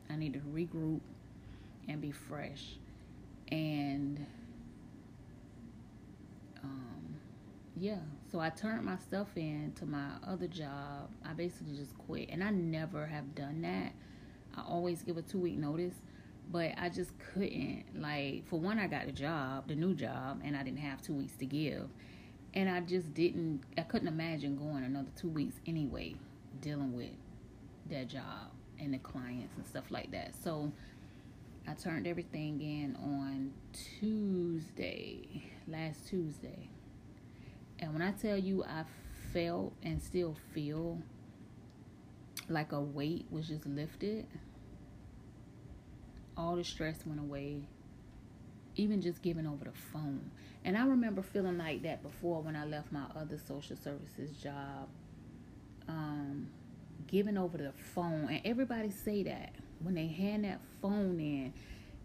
I 0.10 0.16
need 0.16 0.34
to 0.34 0.40
regroup 0.40 1.00
and 1.88 2.02
be 2.02 2.12
fresh. 2.12 2.78
And 3.52 4.26
um, 6.64 7.16
yeah, 7.76 8.00
so 8.32 8.40
I 8.40 8.50
turned 8.50 8.86
myself 8.86 9.30
in 9.36 9.74
to 9.78 9.86
my 9.86 10.10
other 10.28 10.48
job. 10.48 11.10
I 11.26 11.34
basically 11.34 11.76
just 11.76 11.98
quit, 11.98 12.30
and 12.30 12.44
I 12.44 12.50
never 12.52 13.06
have 13.06 13.36
done 13.36 13.62
that. 13.62 13.94
I 14.56 14.62
always 14.68 15.02
give 15.02 15.18
a 15.18 15.22
two 15.22 15.40
week 15.40 15.58
notice, 15.58 15.96
but 16.52 16.72
I 16.78 16.90
just 16.90 17.12
couldn't. 17.34 17.86
Like, 17.96 18.48
for 18.48 18.60
one, 18.60 18.80
I 18.80 18.88
got 18.88 19.06
the 19.06 19.12
job, 19.12 19.68
the 19.68 19.76
new 19.76 19.94
job, 19.96 20.42
and 20.44 20.56
I 20.56 20.64
didn't 20.64 20.80
have 20.80 21.02
two 21.02 21.14
weeks 21.14 21.36
to 21.38 21.46
give. 21.46 21.90
And 22.54 22.70
I 22.70 22.82
just 22.82 23.14
didn't, 23.16 23.62
I 23.78 23.82
couldn't 23.82 24.08
imagine 24.08 24.56
going 24.56 24.84
another 24.84 25.10
two 25.16 25.30
weeks 25.30 25.56
anyway 25.66 26.16
dealing 26.62 26.94
with 26.96 27.10
that 27.90 28.08
job 28.08 28.52
and 28.80 28.94
the 28.94 29.00
clients 29.00 29.56
and 29.58 29.66
stuff 29.66 29.86
like 29.90 30.12
that. 30.12 30.34
So 30.44 30.72
I 31.68 31.74
turned 31.74 32.08
everything 32.08 32.62
in 32.62 32.96
on 32.96 33.52
Tuesday, 34.00 35.52
last 35.68 36.08
Tuesday. 36.08 36.70
And 37.80 37.94
when 37.94 38.02
I 38.02 38.12
tell 38.12 38.38
you 38.38 38.64
I 38.64 38.84
felt 39.32 39.74
and 39.82 40.02
still 40.02 40.36
feel 40.54 41.02
like 42.50 42.72
a 42.72 42.82
weight 42.82 43.26
was 43.32 43.48
just 43.48 43.66
lifted, 43.66 44.28
all 46.36 46.56
the 46.56 46.64
stress 46.64 47.06
went 47.06 47.20
away, 47.20 47.62
even 48.76 49.02
just 49.02 49.22
giving 49.22 49.48
over 49.48 49.66
the 49.66 49.72
phone. 49.72 50.32
And 50.66 50.78
I 50.78 50.86
remember 50.86 51.22
feeling 51.22 51.58
like 51.58 51.84
that 51.84 52.04
before 52.04 52.42
when 52.42 52.56
I 52.56 52.66
left 52.66 52.92
my 52.92 53.06
other 53.16 53.38
social 53.38 53.78
services 53.78 54.32
job 54.42 54.88
um, 55.88 56.48
giving 57.08 57.38
over 57.38 57.58
the 57.58 57.74
phone, 57.94 58.28
and 58.30 58.42
everybody 58.46 58.90
say 58.90 59.24
that 59.24 59.54
when 59.84 59.96
they 59.96 60.08
hand 60.08 60.46
that 60.46 60.62
phone 60.82 61.20
in, 61.20 61.54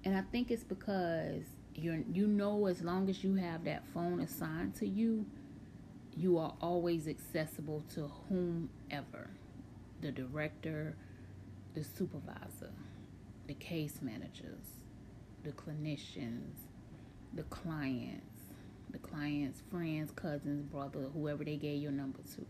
and 0.04 0.16
I 0.16 0.22
think 0.32 0.50
it's 0.50 0.64
because 0.64 1.42
you 1.74 2.04
you 2.12 2.26
know 2.26 2.66
as 2.66 2.82
long 2.82 3.08
as 3.08 3.22
you 3.22 3.34
have 3.36 3.64
that 3.64 3.86
phone 3.94 4.20
assigned 4.20 4.74
to 4.76 4.86
you, 4.86 5.24
you 6.16 6.38
are 6.38 6.54
always 6.60 7.06
accessible 7.06 7.84
to 7.94 8.10
whomever, 8.28 9.30
the 10.00 10.10
director, 10.10 10.96
the 11.74 11.84
supervisor, 11.84 12.72
the 13.46 13.54
case 13.54 14.00
managers, 14.02 14.82
the 15.44 15.52
clinicians, 15.52 16.56
the 17.34 17.44
clients, 17.44 18.24
the 18.90 18.98
clients' 18.98 19.62
friends, 19.70 20.10
cousins, 20.10 20.64
brother, 20.64 21.06
whoever 21.12 21.44
they 21.44 21.56
gave 21.56 21.80
your 21.80 21.92
number 21.92 22.20
to. 22.34 22.44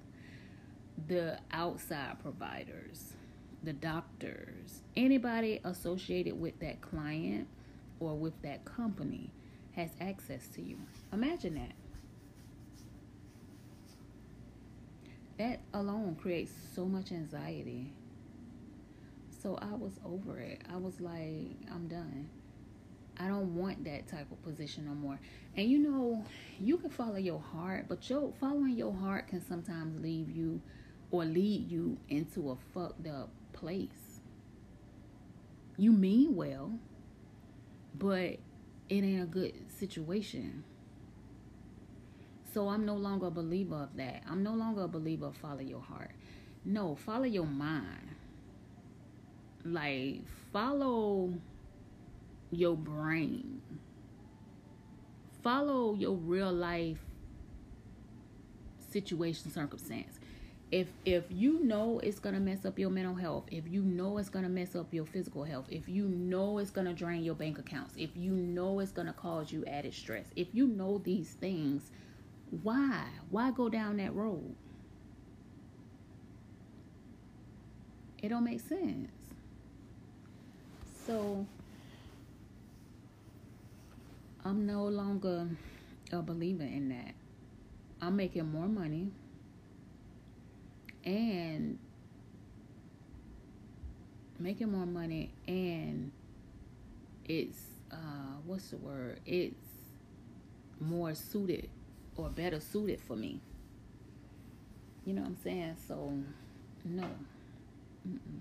The 1.06 1.38
outside 1.52 2.18
providers, 2.20 3.12
the 3.62 3.72
doctors, 3.72 4.82
anybody 4.96 5.60
associated 5.64 6.40
with 6.40 6.58
that 6.60 6.80
client 6.80 7.48
or 8.00 8.14
with 8.14 8.40
that 8.42 8.64
company 8.64 9.30
has 9.72 9.90
access 10.00 10.46
to 10.48 10.62
you. 10.62 10.76
Imagine 11.12 11.54
that. 11.54 11.72
That 15.38 15.60
alone 15.72 16.16
creates 16.20 16.52
so 16.74 16.84
much 16.84 17.12
anxiety. 17.12 17.92
So 19.42 19.56
I 19.62 19.74
was 19.74 19.92
over 20.04 20.38
it. 20.40 20.62
I 20.72 20.76
was 20.76 21.00
like, 21.00 21.56
I'm 21.72 21.86
done. 21.88 22.28
I 23.20 23.26
don't 23.26 23.54
want 23.54 23.84
that 23.84 24.06
type 24.08 24.30
of 24.30 24.42
position 24.42 24.86
no 24.86 24.94
more. 24.94 25.18
And 25.56 25.68
you 25.68 25.78
know, 25.78 26.24
you 26.60 26.76
can 26.76 26.90
follow 26.90 27.16
your 27.16 27.40
heart, 27.40 27.86
but 27.88 28.08
your 28.08 28.32
following 28.40 28.76
your 28.76 28.92
heart 28.92 29.28
can 29.28 29.44
sometimes 29.46 30.00
leave 30.00 30.30
you 30.30 30.60
or 31.10 31.24
lead 31.24 31.70
you 31.70 31.96
into 32.08 32.50
a 32.50 32.56
fucked 32.72 33.06
up 33.06 33.30
place. 33.58 34.20
You 35.76 35.92
mean 35.92 36.36
well, 36.36 36.72
but 37.94 38.38
it 38.88 39.04
ain't 39.04 39.22
a 39.22 39.26
good 39.26 39.52
situation. 39.78 40.64
So 42.54 42.68
I'm 42.68 42.86
no 42.86 42.94
longer 42.94 43.26
a 43.26 43.30
believer 43.30 43.76
of 43.76 43.96
that. 43.96 44.22
I'm 44.28 44.42
no 44.42 44.54
longer 44.54 44.82
a 44.82 44.88
believer 44.88 45.26
of 45.26 45.36
follow 45.36 45.60
your 45.60 45.80
heart. 45.80 46.12
No, 46.64 46.94
follow 46.94 47.24
your 47.24 47.46
mind. 47.46 48.16
Like, 49.64 50.22
follow 50.52 51.34
your 52.50 52.76
brain. 52.76 53.60
Follow 55.42 55.94
your 55.94 56.14
real 56.14 56.52
life 56.52 56.98
situation, 58.90 59.52
circumstance 59.52 60.17
if 60.70 60.88
if 61.06 61.24
you 61.30 61.64
know 61.64 61.98
it's 62.02 62.18
gonna 62.18 62.40
mess 62.40 62.66
up 62.66 62.78
your 62.78 62.90
mental 62.90 63.14
health 63.14 63.44
if 63.50 63.66
you 63.66 63.80
know 63.82 64.18
it's 64.18 64.28
gonna 64.28 64.48
mess 64.48 64.76
up 64.76 64.92
your 64.92 65.06
physical 65.06 65.44
health 65.44 65.64
if 65.70 65.88
you 65.88 66.04
know 66.04 66.58
it's 66.58 66.70
gonna 66.70 66.92
drain 66.92 67.24
your 67.24 67.34
bank 67.34 67.58
accounts 67.58 67.94
if 67.96 68.10
you 68.14 68.32
know 68.32 68.78
it's 68.80 68.92
gonna 68.92 69.14
cause 69.14 69.50
you 69.50 69.64
added 69.64 69.94
stress 69.94 70.26
if 70.36 70.48
you 70.52 70.66
know 70.66 70.98
these 70.98 71.30
things 71.40 71.90
why 72.62 73.04
why 73.30 73.50
go 73.50 73.68
down 73.68 73.98
that 73.98 74.14
road? 74.14 74.54
It 78.22 78.28
don't 78.30 78.44
make 78.44 78.60
sense. 78.60 79.10
So 81.06 81.46
i'm 84.44 84.66
no 84.66 84.84
longer 84.84 85.48
a 86.12 86.22
believer 86.22 86.62
in 86.62 86.88
that. 86.90 87.14
I'm 88.00 88.16
making 88.16 88.50
more 88.50 88.68
money 88.68 89.10
and 91.08 91.78
making 94.38 94.70
more 94.70 94.86
money 94.86 95.30
and 95.46 96.12
it's 97.24 97.58
uh 97.90 98.36
what's 98.44 98.68
the 98.68 98.76
word? 98.76 99.20
It's 99.24 99.54
more 100.80 101.14
suited 101.14 101.68
or 102.16 102.28
better 102.28 102.60
suited 102.60 103.00
for 103.00 103.16
me. 103.16 103.40
You 105.06 105.14
know 105.14 105.22
what 105.22 105.28
i'm 105.28 105.36
saying? 105.42 105.76
So 105.86 106.12
no. 106.84 107.08
Mm-mm. 108.08 108.40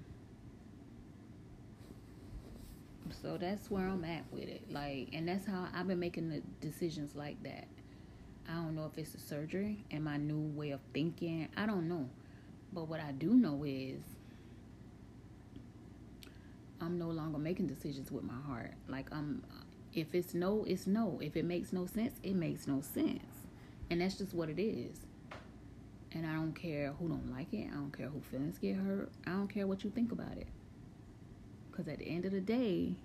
so 3.22 3.38
that's 3.38 3.72
where 3.72 3.88
i'm 3.88 4.03
at 4.03 4.23
with 4.31 4.49
it. 4.49 4.61
Like 4.69 5.10
and 5.14 5.27
that's 5.27 5.45
how 5.48 5.68
i've 5.73 5.88
been 5.88 5.99
making 5.99 6.30
the 6.30 6.41
decisions 6.60 7.15
like 7.15 7.41
that. 7.44 7.68
I 8.49 8.56
don't 8.56 8.76
know 8.76 8.89
if 8.91 8.98
it's 8.98 9.15
a 9.15 9.19
surgery 9.19 9.85
and 9.89 10.03
my 10.03 10.18
new 10.18 10.52
way 10.57 10.72
of 10.72 10.81
thinking. 10.94 11.48
I 11.56 11.65
don't 11.65 11.88
know 11.88 12.10
but 12.73 12.88
what 12.88 12.99
I 12.99 13.11
do 13.11 13.34
know 13.34 13.64
is 13.65 14.02
I'm 16.80 16.99
no 16.99 17.07
longer 17.07 17.38
making 17.38 17.68
decisions 17.68 18.11
with 18.11 18.23
my 18.23 18.39
heart. 18.48 18.73
Like 18.88 19.07
I'm 19.11 19.44
if 19.94 20.14
it's 20.14 20.34
no, 20.34 20.64
it's 20.68 20.85
no. 20.85 21.19
If 21.22 21.35
it 21.35 21.45
makes 21.45 21.73
no 21.73 21.85
sense, 21.85 22.14
it 22.22 22.35
makes 22.35 22.68
no 22.68 22.81
sense. 22.81 23.23
And 23.89 24.02
that's 24.02 24.18
just 24.18 24.34
what 24.34 24.49
it 24.49 24.61
is. 24.61 24.98
And 26.11 26.26
I 26.26 26.34
don't 26.35 26.53
care 26.53 26.94
who 26.99 27.07
don't 27.07 27.31
like 27.31 27.53
it. 27.53 27.68
I 27.72 27.76
don't 27.76 27.91
care 27.91 28.07
who 28.07 28.22
feelings 28.22 28.60
get 28.60 28.76
hurt. 28.76 29.10
I 29.26 29.31
don't 29.31 29.48
care 29.48 29.65
what 29.65 29.84
you 29.84 29.89
think 29.89 30.11
about 30.11 30.38
it. 30.38 30.48
Cuz 31.72 31.88
at 31.88 31.99
the 31.99 32.07
end 32.07 32.26
of 32.26 32.31
the 32.31 32.41
day, 32.41 32.95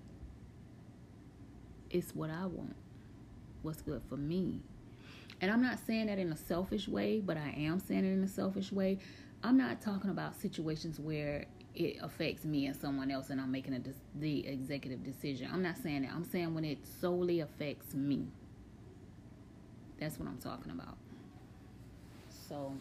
it's 1.90 2.14
what 2.14 2.30
I 2.30 2.46
want. 2.46 2.76
What's 3.62 3.82
good 3.82 4.02
for 4.08 4.16
me. 4.16 4.60
And 5.40 5.50
I'm 5.50 5.62
not 5.62 5.78
saying 5.86 6.06
that 6.06 6.18
in 6.18 6.30
a 6.32 6.36
selfish 6.36 6.88
way, 6.88 7.20
but 7.20 7.36
I 7.36 7.54
am 7.56 7.80
saying 7.80 8.04
it 8.04 8.12
in 8.12 8.22
a 8.22 8.28
selfish 8.28 8.70
way 8.70 8.98
I'm 9.44 9.56
not 9.56 9.80
talking 9.80 10.10
about 10.10 10.40
situations 10.40 11.00
where 11.00 11.46
it 11.74 11.96
affects 12.00 12.44
me 12.44 12.66
and 12.66 12.76
someone 12.76 13.10
else 13.10 13.30
and 13.30 13.40
I'm 13.40 13.50
making 13.50 13.74
a 13.74 13.78
de- 13.78 13.94
the 14.14 14.46
executive 14.46 15.02
decision. 15.02 15.48
I'm 15.52 15.62
not 15.62 15.76
saying 15.82 16.02
that. 16.02 16.12
I'm 16.12 16.24
saying 16.24 16.54
when 16.54 16.64
it 16.64 16.78
solely 17.00 17.40
affects 17.40 17.94
me. 17.94 18.26
That's 19.98 20.18
what 20.18 20.28
I'm 20.28 20.38
talking 20.38 20.70
about. 20.70 20.96
So 22.48 22.72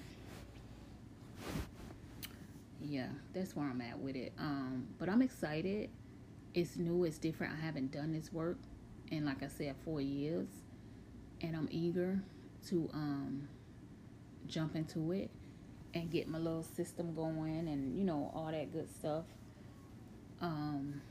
yeah, 2.79 3.07
that's 3.33 3.55
where 3.55 3.67
I'm 3.67 3.81
at 3.81 3.97
with 3.97 4.15
it. 4.15 4.33
Um, 4.37 4.87
but 4.99 5.09
I'm 5.09 5.21
excited. 5.21 5.89
It's 6.53 6.75
new, 6.75 7.05
it's 7.05 7.17
different. 7.17 7.53
I 7.53 7.65
haven't 7.65 7.91
done 7.91 8.11
this 8.11 8.31
work 8.31 8.57
in 9.09 9.25
like 9.25 9.41
I 9.41 9.47
said, 9.47 9.75
four 9.83 10.01
years. 10.01 10.47
And 11.41 11.55
I'm 11.55 11.67
eager 11.71 12.21
to 12.67 12.87
um 12.93 13.47
jump 14.45 14.75
into 14.75 15.11
it 15.11 15.31
and 15.93 16.09
get 16.09 16.27
my 16.27 16.37
little 16.37 16.63
system 16.63 17.13
going 17.13 17.67
and 17.67 17.97
you 17.97 18.03
know 18.03 18.31
all 18.33 18.51
that 18.51 18.71
good 18.71 18.89
stuff. 18.93 19.25
Um 20.41 21.01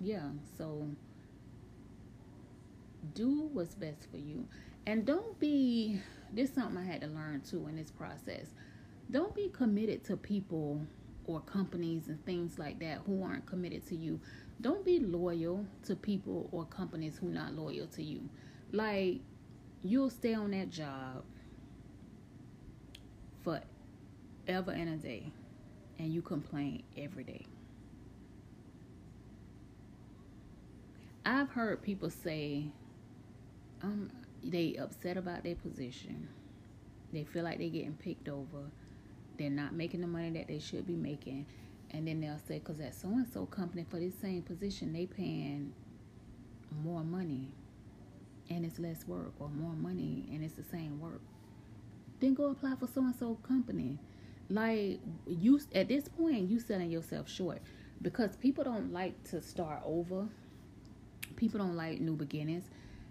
yeah 0.00 0.30
so 0.58 0.88
do 3.14 3.48
what's 3.52 3.74
best 3.74 4.10
for 4.10 4.16
you. 4.16 4.46
And 4.86 5.04
don't 5.04 5.38
be 5.38 6.00
this 6.32 6.48
is 6.48 6.54
something 6.54 6.78
i 6.78 6.84
had 6.84 7.00
to 7.02 7.06
learn 7.06 7.42
too 7.42 7.66
in 7.68 7.76
this 7.76 7.90
process. 7.90 8.48
Don't 9.10 9.34
be 9.34 9.48
committed 9.52 10.04
to 10.04 10.16
people 10.16 10.80
or 11.26 11.40
companies 11.40 12.08
and 12.08 12.24
things 12.26 12.58
like 12.58 12.78
that 12.80 12.98
who 13.06 13.22
aren't 13.22 13.46
committed 13.46 13.86
to 13.88 13.96
you. 13.96 14.20
Don't 14.60 14.84
be 14.84 14.98
loyal 14.98 15.64
to 15.84 15.96
people 15.96 16.48
or 16.52 16.64
companies 16.64 17.18
who 17.18 17.28
not 17.28 17.54
loyal 17.54 17.86
to 17.88 18.02
you. 18.02 18.28
Like 18.72 19.20
you'll 19.82 20.10
stay 20.10 20.34
on 20.34 20.50
that 20.52 20.70
job 20.70 21.24
forever 23.44 24.72
and 24.72 24.88
a 24.88 24.96
day 24.96 25.32
and 25.98 26.12
you 26.12 26.22
complain 26.22 26.82
every 26.96 27.24
day. 27.24 27.46
I've 31.24 31.50
heard 31.50 31.82
people 31.82 32.10
say 32.10 32.66
um 33.82 34.10
they 34.42 34.76
upset 34.76 35.16
about 35.16 35.42
their 35.44 35.54
position. 35.54 36.28
They 37.12 37.24
feel 37.24 37.44
like 37.44 37.58
they're 37.58 37.68
getting 37.68 37.94
picked 37.94 38.28
over. 38.28 38.70
They're 39.38 39.50
not 39.50 39.72
making 39.72 40.00
the 40.00 40.06
money 40.06 40.30
that 40.30 40.48
they 40.48 40.58
should 40.58 40.86
be 40.86 40.96
making. 40.96 41.46
And 41.90 42.08
then 42.08 42.20
they'll 42.20 42.40
say, 42.46 42.58
because 42.58 42.78
that 42.78 42.94
so 42.94 43.08
and 43.08 43.26
so 43.26 43.46
company 43.46 43.86
for 43.88 44.00
this 44.00 44.14
same 44.20 44.42
position, 44.42 44.92
they 44.92 45.06
paying 45.06 45.72
more 46.82 47.04
money 47.04 47.52
and 48.50 48.64
it's 48.64 48.78
less 48.78 49.06
work, 49.06 49.32
or 49.38 49.48
more 49.48 49.72
money 49.72 50.26
and 50.30 50.44
it's 50.44 50.54
the 50.54 50.64
same 50.64 51.00
work. 51.00 51.20
Then 52.24 52.32
go 52.32 52.46
apply 52.52 52.74
for 52.76 52.86
so 52.86 53.02
and 53.02 53.14
so 53.14 53.34
company. 53.46 53.98
Like 54.48 54.98
you 55.26 55.60
at 55.74 55.88
this 55.88 56.08
point, 56.08 56.48
you 56.48 56.58
selling 56.58 56.90
yourself 56.90 57.28
short 57.28 57.60
because 58.00 58.34
people 58.36 58.64
don't 58.64 58.94
like 58.94 59.22
to 59.24 59.42
start 59.42 59.82
over. 59.84 60.26
People 61.36 61.58
don't 61.58 61.76
like 61.76 62.00
new 62.00 62.16
beginnings. 62.16 62.64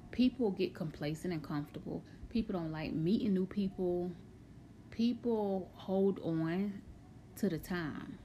People 0.10 0.50
get 0.50 0.74
complacent 0.74 1.32
and 1.32 1.44
comfortable. 1.44 2.04
People 2.30 2.60
don't 2.60 2.72
like 2.72 2.94
meeting 2.94 3.36
new 3.36 3.46
people. 3.46 4.12
People 4.90 5.70
hold 5.76 6.20
on 6.24 6.82
to 7.36 7.50
the 7.50 7.60
time. 7.60 8.18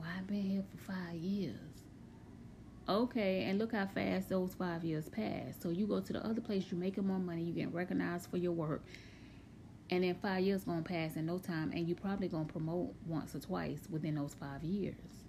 Well, 0.00 0.08
I've 0.18 0.26
been 0.26 0.42
here 0.42 0.64
for 0.72 0.92
five 0.92 1.14
years. 1.14 1.54
Okay, 2.88 3.44
and 3.44 3.60
look 3.60 3.70
how 3.72 3.86
fast 3.86 4.30
those 4.30 4.54
five 4.54 4.82
years 4.82 5.08
pass. 5.08 5.54
So 5.60 5.68
you 5.68 5.86
go 5.86 6.00
to 6.00 6.12
the 6.12 6.26
other 6.26 6.40
place, 6.40 6.64
you're 6.68 6.80
making 6.80 7.06
more 7.06 7.20
money, 7.20 7.44
you 7.44 7.52
get 7.52 7.72
recognized 7.72 8.28
for 8.28 8.38
your 8.38 8.50
work, 8.50 8.82
and 9.92 10.02
then 10.02 10.14
five 10.14 10.40
years 10.40 10.64
gonna 10.64 10.80
pass 10.80 11.16
in 11.16 11.26
no 11.26 11.36
time 11.36 11.70
and 11.72 11.86
you 11.86 11.94
probably 11.94 12.26
gonna 12.26 12.46
promote 12.46 12.94
once 13.06 13.34
or 13.34 13.40
twice 13.40 13.86
within 13.90 14.14
those 14.14 14.32
five 14.32 14.64
years. 14.64 15.26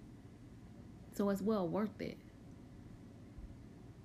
So 1.14 1.28
it's 1.28 1.42
well 1.42 1.68
worth 1.68 2.00
it. 2.00 2.16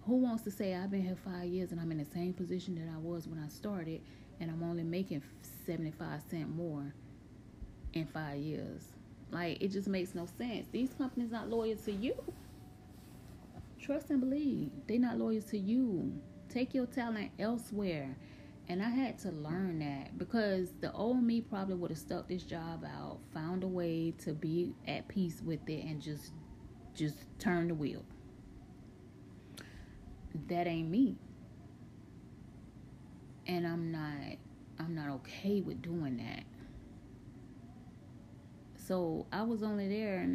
Who 0.01 0.17
wants 0.17 0.43
to 0.43 0.51
say 0.51 0.75
i've 0.75 0.91
been 0.91 1.03
here 1.03 1.15
five 1.15 1.45
years 1.45 1.71
and 1.71 1.79
i'm 1.79 1.91
in 1.93 1.97
the 1.97 2.05
same 2.05 2.33
position 2.33 2.75
that 2.75 2.93
i 2.93 2.97
was 2.97 3.25
when 3.25 3.41
i 3.41 3.47
started 3.47 4.01
and 4.41 4.51
i'm 4.51 4.61
only 4.61 4.83
making 4.83 5.21
75 5.65 6.21
cent 6.29 6.53
more 6.53 6.93
in 7.93 8.05
five 8.07 8.39
years? 8.39 8.81
Like 9.31 9.61
it 9.61 9.69
just 9.69 9.87
makes 9.87 10.13
no 10.13 10.25
sense. 10.37 10.67
These 10.73 10.93
companies 10.97 11.31
not 11.31 11.49
loyal 11.49 11.77
to 11.77 11.91
you. 11.93 12.15
Trust 13.79 14.09
and 14.09 14.19
believe. 14.19 14.71
They're 14.87 14.99
not 14.99 15.17
loyal 15.17 15.41
to 15.41 15.57
you. 15.57 16.19
Take 16.49 16.73
your 16.73 16.85
talent 16.85 17.31
elsewhere 17.39 18.17
and 18.69 18.83
I 18.83 18.89
had 18.89 19.17
to 19.19 19.31
learn 19.31 19.79
that 19.79 20.17
because 20.19 20.69
the 20.79 20.93
old 20.93 21.23
me 21.23 21.41
probably 21.41 21.73
would 21.73 21.89
have 21.89 21.97
stuck 21.97 22.27
this 22.27 22.43
job 22.43 22.85
out, 22.85 23.17
found 23.33 23.63
a 23.63 23.67
way 23.67 24.13
to 24.19 24.33
be 24.33 24.75
at 24.87 25.07
peace 25.07 25.41
with 25.43 25.67
it 25.67 25.83
and 25.83 25.99
just 25.99 26.31
just 26.93 27.17
turn 27.39 27.69
the 27.69 27.73
wheel. 27.73 28.05
That 30.47 30.67
ain't 30.67 30.89
me. 30.89 31.17
And 33.47 33.65
I'm 33.65 33.91
not 33.91 34.37
I'm 34.77 34.93
not 34.93 35.09
okay 35.15 35.61
with 35.61 35.81
doing 35.81 36.17
that. 36.17 36.43
So 38.85 39.25
I 39.33 39.41
was 39.41 39.63
only 39.63 39.87
there 39.87 40.29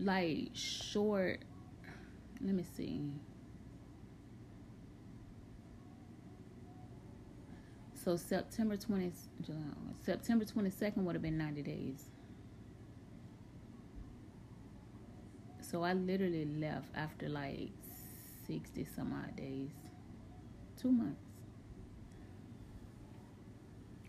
like 0.00 0.50
short 0.54 1.40
let 2.44 2.54
me 2.54 2.64
see 2.76 3.00
So 8.06 8.16
September 8.16 8.76
20, 8.76 9.10
July, 9.42 9.58
September 10.04 10.44
22nd 10.44 10.98
would 10.98 11.16
have 11.16 11.22
been 11.22 11.36
90 11.36 11.62
days. 11.62 12.04
So 15.60 15.82
I 15.82 15.92
literally 15.92 16.44
left 16.44 16.86
after 16.94 17.28
like 17.28 17.70
60 18.46 18.86
some 18.94 19.12
odd 19.12 19.34
days. 19.34 19.72
Two 20.80 20.92
months. 20.92 21.20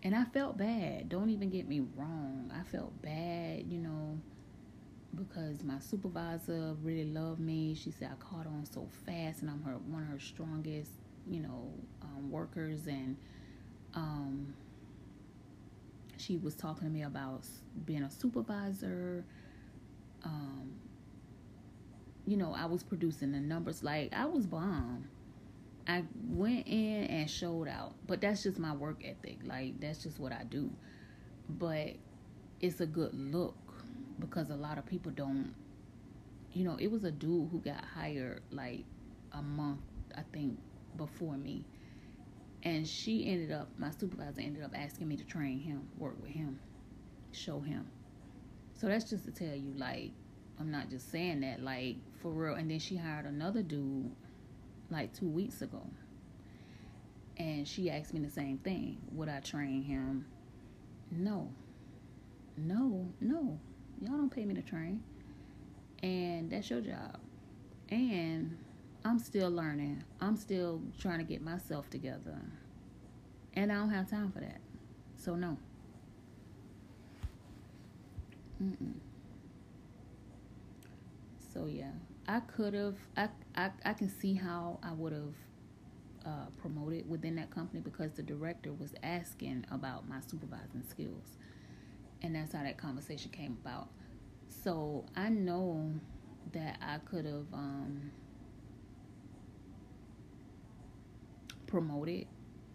And 0.04 0.14
I 0.14 0.26
felt 0.26 0.56
bad. 0.56 1.08
Don't 1.08 1.30
even 1.30 1.50
get 1.50 1.66
me 1.66 1.82
wrong. 1.96 2.52
I 2.56 2.62
felt 2.70 3.02
bad, 3.02 3.64
you 3.66 3.78
know, 3.78 4.16
because 5.16 5.64
my 5.64 5.80
supervisor 5.80 6.76
really 6.84 7.10
loved 7.10 7.40
me. 7.40 7.74
She 7.74 7.90
said 7.90 8.10
I 8.12 8.24
caught 8.24 8.46
on 8.46 8.64
so 8.64 8.86
fast 9.04 9.42
and 9.42 9.50
I'm 9.50 9.60
her 9.64 9.72
one 9.88 10.04
of 10.04 10.08
her 10.08 10.20
strongest, 10.20 10.92
you 11.28 11.40
know, 11.40 11.72
um, 12.02 12.30
workers 12.30 12.86
and 12.86 13.16
um, 13.98 14.54
she 16.16 16.36
was 16.36 16.54
talking 16.54 16.86
to 16.86 16.92
me 16.92 17.02
about 17.02 17.44
being 17.84 18.02
a 18.02 18.10
supervisor. 18.10 19.24
Um, 20.22 20.72
you 22.26 22.36
know, 22.36 22.54
I 22.54 22.66
was 22.66 22.82
producing 22.82 23.32
the 23.32 23.40
numbers 23.40 23.82
like 23.82 24.12
I 24.12 24.26
was 24.26 24.46
bomb. 24.46 25.08
I 25.86 26.04
went 26.28 26.66
in 26.66 27.04
and 27.04 27.30
showed 27.30 27.66
out, 27.66 27.94
but 28.06 28.20
that's 28.20 28.42
just 28.42 28.58
my 28.58 28.72
work 28.72 29.02
ethic. 29.04 29.38
Like 29.44 29.80
that's 29.80 30.02
just 30.02 30.20
what 30.20 30.32
I 30.32 30.44
do. 30.44 30.70
But 31.48 31.94
it's 32.60 32.80
a 32.80 32.86
good 32.86 33.14
look 33.14 33.56
because 34.20 34.50
a 34.50 34.56
lot 34.56 34.78
of 34.78 34.86
people 34.86 35.10
don't. 35.12 35.54
You 36.52 36.64
know, 36.64 36.76
it 36.78 36.90
was 36.90 37.04
a 37.04 37.10
dude 37.10 37.48
who 37.50 37.58
got 37.58 37.84
hired 37.84 38.42
like 38.50 38.84
a 39.32 39.42
month, 39.42 39.80
I 40.16 40.22
think, 40.32 40.58
before 40.96 41.36
me 41.36 41.64
and 42.62 42.86
she 42.86 43.28
ended 43.28 43.52
up 43.52 43.68
my 43.78 43.90
supervisor 43.90 44.40
ended 44.40 44.62
up 44.62 44.72
asking 44.74 45.08
me 45.08 45.16
to 45.16 45.24
train 45.24 45.58
him 45.58 45.88
work 45.98 46.20
with 46.20 46.30
him 46.30 46.58
show 47.32 47.60
him. 47.60 47.86
So 48.74 48.86
that's 48.86 49.08
just 49.08 49.24
to 49.24 49.30
tell 49.30 49.54
you 49.54 49.72
like 49.76 50.12
i'm 50.60 50.70
not 50.70 50.90
just 50.90 51.10
saying 51.10 51.40
that 51.40 51.62
like 51.62 51.96
for 52.20 52.30
real. 52.30 52.54
And 52.54 52.70
then 52.70 52.78
she 52.78 52.96
hired 52.96 53.26
another 53.26 53.62
dude 53.62 54.10
like 54.90 55.12
two 55.14 55.28
weeks 55.28 55.62
ago. 55.62 55.82
And 57.36 57.68
she 57.68 57.88
asked 57.88 58.12
me 58.12 58.20
the 58.20 58.30
same 58.30 58.58
thing. 58.58 58.98
Would 59.12 59.28
i 59.28 59.40
train 59.40 59.82
him? 59.82 60.26
No. 61.10 61.48
No 62.56 63.06
no. 63.20 63.58
Y'all 64.00 64.16
don't 64.16 64.30
pay 64.30 64.44
me 64.44 64.54
to 64.54 64.62
train. 64.62 65.02
And 66.02 66.50
that's 66.50 66.70
your 66.70 66.80
job. 66.80 67.18
And 67.90 68.56
I'm 69.08 69.18
still 69.18 69.50
learning. 69.50 70.04
I'm 70.20 70.36
still 70.36 70.82
trying 71.00 71.16
to 71.16 71.24
get 71.24 71.40
myself 71.40 71.88
together. 71.88 72.38
And 73.54 73.72
I 73.72 73.76
don't 73.76 73.88
have 73.88 74.10
time 74.10 74.30
for 74.30 74.40
that. 74.40 74.60
So, 75.16 75.34
no. 75.34 75.56
Mm-mm. 78.62 78.92
So, 81.54 81.64
yeah. 81.64 81.92
I 82.28 82.40
could 82.40 82.74
have, 82.74 82.96
I, 83.16 83.28
I, 83.56 83.70
I 83.82 83.94
can 83.94 84.10
see 84.10 84.34
how 84.34 84.78
I 84.82 84.92
would 84.92 85.14
have 85.14 85.34
uh, 86.26 86.46
promoted 86.60 87.08
within 87.08 87.34
that 87.36 87.50
company 87.50 87.80
because 87.80 88.12
the 88.12 88.22
director 88.22 88.74
was 88.74 88.92
asking 89.02 89.64
about 89.70 90.06
my 90.06 90.20
supervising 90.20 90.84
skills. 90.86 91.38
And 92.20 92.34
that's 92.34 92.52
how 92.52 92.62
that 92.62 92.76
conversation 92.76 93.30
came 93.30 93.56
about. 93.64 93.88
So, 94.62 95.06
I 95.16 95.30
know 95.30 95.94
that 96.52 96.76
I 96.82 96.98
could 96.98 97.24
have. 97.24 97.46
Um, 97.54 98.10
promoted 101.68 102.26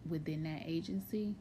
within 0.07 0.44
that 0.44 0.61
agency 0.65 1.36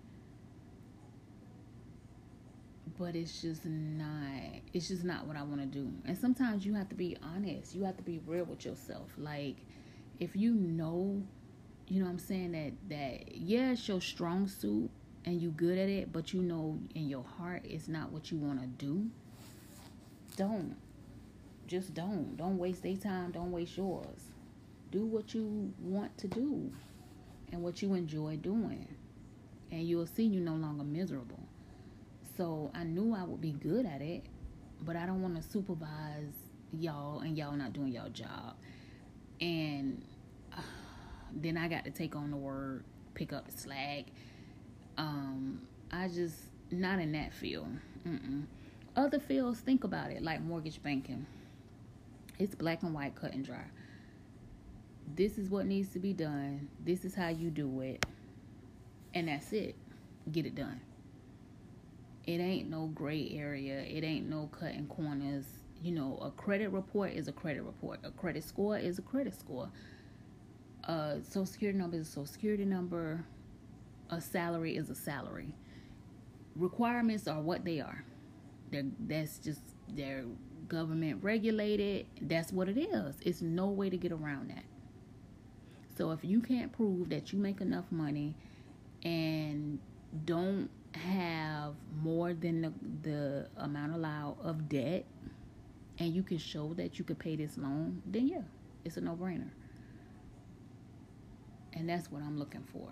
but 2.98 3.16
it's 3.16 3.42
just 3.42 3.64
not 3.64 4.60
it's 4.72 4.88
just 4.88 5.04
not 5.04 5.26
what 5.26 5.36
I 5.36 5.42
want 5.42 5.60
to 5.60 5.66
do. 5.66 5.90
And 6.04 6.16
sometimes 6.16 6.64
you 6.64 6.74
have 6.74 6.88
to 6.90 6.94
be 6.94 7.16
honest. 7.22 7.74
You 7.74 7.84
have 7.84 7.96
to 7.96 8.02
be 8.02 8.20
real 8.26 8.44
with 8.44 8.64
yourself. 8.64 9.10
Like 9.18 9.56
if 10.20 10.36
you 10.36 10.54
know, 10.54 11.22
you 11.88 12.00
know 12.00 12.06
what 12.06 12.12
I'm 12.12 12.18
saying 12.18 12.52
that 12.52 12.72
that 12.90 13.36
yeah, 13.36 13.72
it's 13.72 13.88
your 13.88 14.00
strong 14.00 14.46
suit 14.46 14.90
and 15.24 15.40
you 15.40 15.50
good 15.50 15.78
at 15.78 15.88
it, 15.88 16.12
but 16.12 16.32
you 16.32 16.42
know 16.42 16.78
in 16.94 17.08
your 17.08 17.24
heart 17.24 17.62
it's 17.64 17.88
not 17.88 18.10
what 18.12 18.30
you 18.30 18.38
want 18.38 18.60
to 18.60 18.66
do. 18.66 19.08
Don't. 20.36 20.76
Just 21.66 21.94
don't. 21.94 22.36
Don't 22.36 22.58
waste 22.58 22.82
their 22.82 22.96
time, 22.96 23.30
don't 23.30 23.52
waste 23.52 23.76
yours. 23.76 24.30
Do 24.90 25.06
what 25.06 25.34
you 25.34 25.72
want 25.80 26.16
to 26.18 26.28
do 26.28 26.70
and 27.52 27.62
what 27.62 27.82
you 27.82 27.94
enjoy 27.94 28.36
doing. 28.36 28.88
And 29.70 29.82
you'll 29.86 30.06
see 30.06 30.24
you're 30.24 30.42
no 30.42 30.54
longer 30.54 30.84
miserable. 30.84 31.40
So 32.36 32.70
I 32.74 32.84
knew 32.84 33.14
I 33.14 33.22
would 33.24 33.40
be 33.40 33.52
good 33.52 33.86
at 33.86 34.00
it, 34.00 34.24
but 34.82 34.96
I 34.96 35.06
don't 35.06 35.22
want 35.22 35.36
to 35.36 35.42
supervise 35.42 36.32
y'all 36.72 37.20
and 37.20 37.36
y'all 37.36 37.52
not 37.52 37.72
doing 37.72 37.92
y'all 37.92 38.08
job. 38.08 38.56
And 39.40 40.02
uh, 40.56 40.62
then 41.34 41.56
I 41.56 41.68
got 41.68 41.84
to 41.84 41.90
take 41.90 42.16
on 42.16 42.30
the 42.30 42.36
word, 42.36 42.84
pick 43.14 43.32
up 43.32 43.46
the 43.46 43.56
slack. 43.56 44.06
Um, 44.96 45.62
I 45.90 46.08
just 46.08 46.36
not 46.70 46.98
in 46.98 47.12
that 47.12 47.32
field. 47.32 47.68
Mm-mm. 48.06 48.44
Other 48.96 49.20
fields, 49.20 49.60
think 49.60 49.84
about 49.84 50.10
it, 50.10 50.22
like 50.22 50.42
mortgage 50.42 50.82
banking. 50.82 51.26
It's 52.38 52.54
black 52.54 52.82
and 52.82 52.94
white, 52.94 53.14
cut 53.14 53.32
and 53.32 53.44
dry. 53.44 53.64
This 55.14 55.38
is 55.38 55.50
what 55.50 55.66
needs 55.66 55.90
to 55.90 55.98
be 55.98 56.12
done. 56.12 56.68
This 56.84 57.04
is 57.04 57.14
how 57.14 57.28
you 57.28 57.50
do 57.50 57.80
it, 57.80 58.04
and 59.14 59.28
that's 59.28 59.52
it. 59.52 59.76
Get 60.30 60.46
it 60.46 60.54
done. 60.54 60.80
It 62.26 62.40
ain't 62.40 62.70
no 62.70 62.86
gray 62.86 63.30
area. 63.34 63.80
It 63.80 64.04
ain't 64.04 64.28
no 64.28 64.48
cutting 64.52 64.86
corners. 64.86 65.44
You 65.82 65.92
know, 65.92 66.18
a 66.22 66.30
credit 66.30 66.70
report 66.70 67.12
is 67.12 67.26
a 67.26 67.32
credit 67.32 67.62
report. 67.62 68.00
A 68.04 68.10
credit 68.12 68.44
score 68.44 68.78
is 68.78 68.98
a 68.98 69.02
credit 69.02 69.38
score. 69.38 69.68
A 70.84 71.18
social 71.22 71.46
security 71.46 71.78
number 71.78 71.96
is 71.96 72.08
a 72.08 72.10
social 72.10 72.26
security 72.26 72.64
number. 72.64 73.24
A 74.10 74.20
salary 74.20 74.76
is 74.76 74.88
a 74.90 74.94
salary. 74.94 75.54
Requirements 76.54 77.26
are 77.26 77.40
what 77.40 77.64
they 77.64 77.80
are. 77.80 78.04
They're, 78.70 78.84
that's 79.00 79.38
just 79.38 79.60
they're 79.88 80.24
government 80.68 81.22
regulated. 81.22 82.06
That's 82.20 82.52
what 82.52 82.68
it 82.68 82.78
is. 82.78 83.16
It's 83.22 83.42
no 83.42 83.66
way 83.66 83.90
to 83.90 83.96
get 83.96 84.12
around 84.12 84.50
that. 84.50 84.64
So 85.96 86.10
if 86.12 86.24
you 86.24 86.40
can't 86.40 86.72
prove 86.72 87.10
that 87.10 87.32
you 87.32 87.38
make 87.38 87.60
enough 87.60 87.84
money 87.90 88.34
and 89.04 89.78
don't 90.24 90.70
have 90.94 91.74
more 92.02 92.34
than 92.34 92.62
the, 92.62 92.72
the 93.02 93.48
amount 93.56 93.94
allowed 93.94 94.36
of 94.42 94.68
debt 94.68 95.04
and 95.98 96.14
you 96.14 96.22
can 96.22 96.38
show 96.38 96.74
that 96.74 96.98
you 96.98 97.04
could 97.04 97.18
pay 97.18 97.36
this 97.36 97.58
loan, 97.58 98.02
then 98.06 98.28
yeah, 98.28 98.42
it's 98.84 98.96
a 98.96 99.00
no 99.00 99.14
brainer. 99.14 99.50
And 101.74 101.88
that's 101.88 102.10
what 102.10 102.22
I'm 102.22 102.38
looking 102.38 102.64
for. 102.72 102.88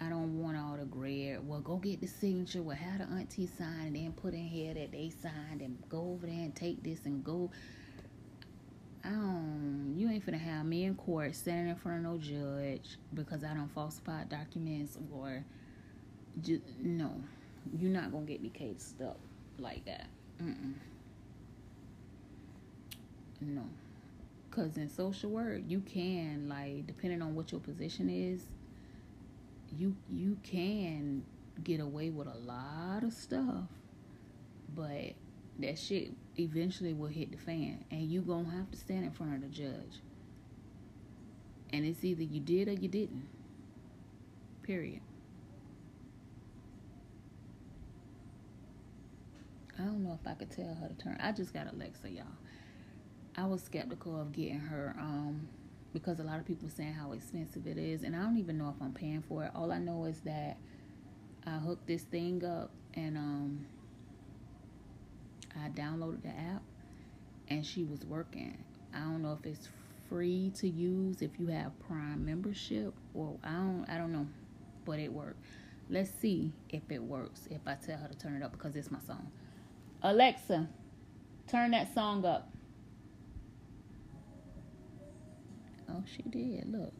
I 0.00 0.08
don't 0.08 0.42
want 0.42 0.56
all 0.56 0.76
the 0.78 0.86
gray. 0.86 1.36
Well, 1.38 1.60
go 1.60 1.76
get 1.76 2.00
the 2.00 2.06
signature. 2.06 2.62
Well, 2.62 2.76
have 2.76 2.98
the 2.98 3.14
auntie 3.14 3.46
sign 3.46 3.88
and 3.88 3.96
then 3.96 4.12
put 4.12 4.32
in 4.32 4.46
here 4.46 4.72
that 4.72 4.92
they 4.92 5.10
signed 5.10 5.60
and 5.60 5.76
go 5.90 6.12
over 6.12 6.26
there 6.26 6.36
and 6.36 6.56
take 6.56 6.82
this 6.82 7.00
and 7.04 7.22
go. 7.22 7.50
I. 9.04 9.96
You 9.96 10.08
ain't 10.08 10.24
finna 10.24 10.40
have 10.40 10.64
me 10.64 10.84
in 10.84 10.94
court 10.94 11.34
standing 11.34 11.68
in 11.68 11.76
front 11.76 11.98
of 11.98 12.12
no 12.12 12.18
judge 12.18 12.96
because 13.12 13.44
I 13.44 13.52
don't 13.52 13.70
falsify 13.74 14.24
documents 14.24 14.96
or 15.14 15.44
just, 16.40 16.62
no, 16.80 17.12
you're 17.78 17.90
not 17.90 18.10
gonna 18.12 18.24
get 18.24 18.42
me 18.42 18.48
cased 18.48 19.02
up 19.02 19.18
like 19.58 19.84
that. 19.84 20.06
Mm-mm. 20.42 20.72
No, 23.42 23.64
cause 24.50 24.76
in 24.76 24.88
social 24.88 25.30
work, 25.30 25.60
you 25.68 25.80
can 25.80 26.48
like 26.48 26.86
depending 26.86 27.20
on 27.20 27.34
what 27.34 27.52
your 27.52 27.60
position 27.60 28.08
is, 28.08 28.42
you 29.78 29.94
you 30.10 30.38
can 30.42 31.22
get 31.62 31.80
away 31.80 32.10
with 32.10 32.26
a 32.26 32.38
lot 32.46 33.02
of 33.02 33.12
stuff, 33.12 33.64
but 34.74 35.12
that 35.58 35.78
shit 35.78 36.12
eventually 36.42 36.92
will 36.92 37.08
hit 37.08 37.32
the 37.32 37.38
fan, 37.38 37.84
and 37.90 38.02
you 38.10 38.20
gonna 38.22 38.50
have 38.50 38.70
to 38.70 38.76
stand 38.76 39.04
in 39.04 39.10
front 39.10 39.34
of 39.34 39.40
the 39.42 39.48
judge. 39.48 40.00
And 41.72 41.84
it's 41.84 42.04
either 42.04 42.22
you 42.22 42.40
did 42.40 42.68
or 42.68 42.72
you 42.72 42.88
didn't. 42.88 43.28
Period. 44.62 45.00
I 49.78 49.84
don't 49.84 50.02
know 50.04 50.18
if 50.20 50.26
I 50.26 50.34
could 50.34 50.50
tell 50.50 50.74
her 50.74 50.88
to 50.88 50.94
turn. 50.94 51.16
I 51.20 51.32
just 51.32 51.54
got 51.54 51.72
Alexa, 51.72 52.10
y'all. 52.10 52.24
I 53.36 53.46
was 53.46 53.62
skeptical 53.62 54.20
of 54.20 54.32
getting 54.32 54.58
her 54.58 54.94
um, 54.98 55.48
because 55.92 56.20
a 56.20 56.22
lot 56.22 56.38
of 56.38 56.44
people 56.44 56.68
saying 56.68 56.92
how 56.92 57.12
expensive 57.12 57.66
it 57.66 57.78
is, 57.78 58.02
and 58.02 58.14
I 58.14 58.20
don't 58.20 58.36
even 58.36 58.58
know 58.58 58.74
if 58.76 58.82
I'm 58.82 58.92
paying 58.92 59.22
for 59.22 59.44
it. 59.44 59.52
All 59.54 59.72
I 59.72 59.78
know 59.78 60.04
is 60.04 60.20
that 60.20 60.58
I 61.46 61.52
hooked 61.52 61.86
this 61.86 62.02
thing 62.02 62.44
up 62.44 62.70
and 62.94 63.16
um, 63.16 63.66
I 65.56 65.68
downloaded 65.68 66.22
the 66.22 66.28
app, 66.28 66.62
and 67.48 67.64
she 67.64 67.84
was 67.84 68.04
working. 68.04 68.56
I 68.94 69.00
don't 69.00 69.22
know 69.22 69.38
if 69.38 69.46
it's 69.46 69.68
free 70.08 70.52
to 70.56 70.68
use 70.68 71.22
if 71.22 71.38
you 71.38 71.46
have 71.48 71.78
Prime 71.86 72.24
membership, 72.24 72.94
or 73.14 73.36
I 73.44 73.52
don't. 73.52 73.86
I 73.88 73.98
don't 73.98 74.12
know, 74.12 74.26
but 74.84 74.98
it 74.98 75.12
worked. 75.12 75.44
Let's 75.88 76.10
see 76.10 76.52
if 76.68 76.82
it 76.90 77.02
works 77.02 77.48
if 77.50 77.60
I 77.66 77.74
tell 77.74 77.98
her 77.98 78.08
to 78.08 78.16
turn 78.16 78.36
it 78.36 78.42
up 78.42 78.52
because 78.52 78.76
it's 78.76 78.90
my 78.90 79.00
song. 79.00 79.30
Alexa, 80.02 80.68
turn 81.48 81.72
that 81.72 81.92
song 81.92 82.24
up. 82.24 82.50
Oh, 85.88 86.04
she 86.06 86.22
did. 86.22 86.70
Look. 86.70 86.92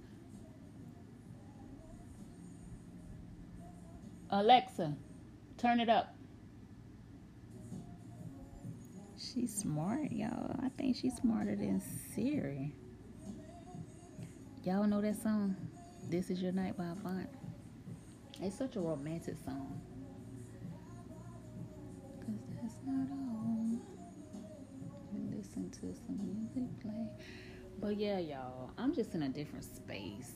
Alexa, 4.30 4.94
turn 5.56 5.80
it 5.80 5.88
up. 5.88 6.14
She's 9.32 9.54
smart, 9.54 10.10
y'all. 10.10 10.58
I 10.60 10.70
think 10.70 10.96
she's 10.96 11.14
smarter 11.14 11.54
than 11.54 11.80
Siri. 12.14 12.74
Y'all 14.64 14.86
know 14.88 15.00
that 15.00 15.22
song? 15.22 15.54
This 16.08 16.30
is 16.30 16.42
Your 16.42 16.50
Night 16.50 16.76
by 16.76 16.86
Avant. 16.86 17.28
It's 18.40 18.58
such 18.58 18.74
a 18.74 18.80
romantic 18.80 19.36
song. 19.44 19.80
Cause 22.26 22.40
that's 22.60 22.74
not 22.84 23.08
all. 23.12 23.78
listen 25.36 25.70
to 25.70 25.94
some 25.94 26.18
music 26.18 26.80
play. 26.80 27.06
But 27.78 27.98
yeah, 27.98 28.18
y'all, 28.18 28.70
I'm 28.78 28.92
just 28.92 29.14
in 29.14 29.22
a 29.22 29.28
different 29.28 29.64
space. 29.64 30.32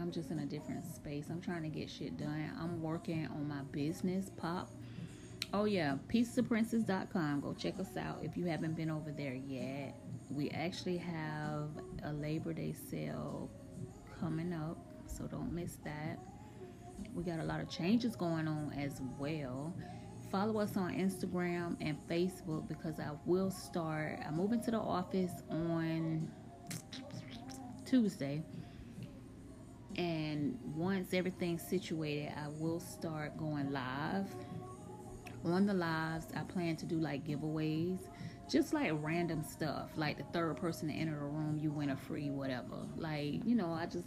I'm 0.00 0.10
just 0.10 0.32
in 0.32 0.40
a 0.40 0.46
different 0.46 0.84
space. 0.84 1.26
I'm 1.30 1.40
trying 1.40 1.62
to 1.62 1.68
get 1.68 1.88
shit 1.88 2.16
done. 2.16 2.50
I'm 2.60 2.82
working 2.82 3.28
on 3.28 3.46
my 3.46 3.62
business, 3.70 4.30
Pop. 4.36 4.68
Oh 5.54 5.66
yeah, 5.66 5.96
piecesofprincess.com. 6.12 7.40
Go 7.40 7.54
check 7.54 7.78
us 7.78 7.96
out 7.96 8.18
if 8.22 8.36
you 8.36 8.44
haven't 8.46 8.76
been 8.76 8.90
over 8.90 9.12
there 9.12 9.34
yet. 9.34 9.94
We 10.28 10.50
actually 10.50 10.96
have 10.96 11.68
a 12.02 12.12
Labor 12.12 12.52
Day 12.52 12.74
sale 12.90 13.48
coming 14.20 14.52
up, 14.52 14.76
so 15.06 15.28
don't 15.28 15.52
miss 15.52 15.76
that. 15.84 16.18
We 17.14 17.22
got 17.22 17.38
a 17.38 17.44
lot 17.44 17.60
of 17.60 17.70
changes 17.70 18.16
going 18.16 18.48
on 18.48 18.72
as 18.76 19.00
well 19.18 19.72
follow 20.34 20.58
us 20.58 20.76
on 20.76 20.92
Instagram 20.92 21.76
and 21.80 21.96
Facebook 22.08 22.66
because 22.66 22.98
I 22.98 23.10
will 23.24 23.52
start. 23.52 24.18
I'm 24.26 24.36
moving 24.36 24.60
to 24.64 24.72
the 24.72 24.78
office 24.78 25.30
on 25.48 26.28
Tuesday. 27.86 28.42
And 29.94 30.58
once 30.74 31.14
everything's 31.14 31.62
situated, 31.62 32.32
I 32.36 32.48
will 32.58 32.80
start 32.80 33.36
going 33.38 33.70
live. 33.70 34.26
On 35.44 35.66
the 35.66 35.74
lives, 35.74 36.26
I 36.34 36.40
plan 36.40 36.76
to 36.76 36.86
do 36.86 36.98
like 36.98 37.26
giveaways, 37.26 37.98
just 38.50 38.72
like 38.72 38.92
random 38.94 39.42
stuff, 39.42 39.90
like 39.96 40.16
the 40.16 40.24
third 40.32 40.56
person 40.56 40.88
to 40.88 40.94
enter 40.94 41.18
the 41.18 41.24
room, 41.24 41.58
you 41.60 41.70
win 41.70 41.90
a 41.90 41.96
free 41.96 42.30
whatever. 42.30 42.86
Like, 42.96 43.44
you 43.44 43.54
know, 43.54 43.70
I 43.72 43.86
just, 43.86 44.06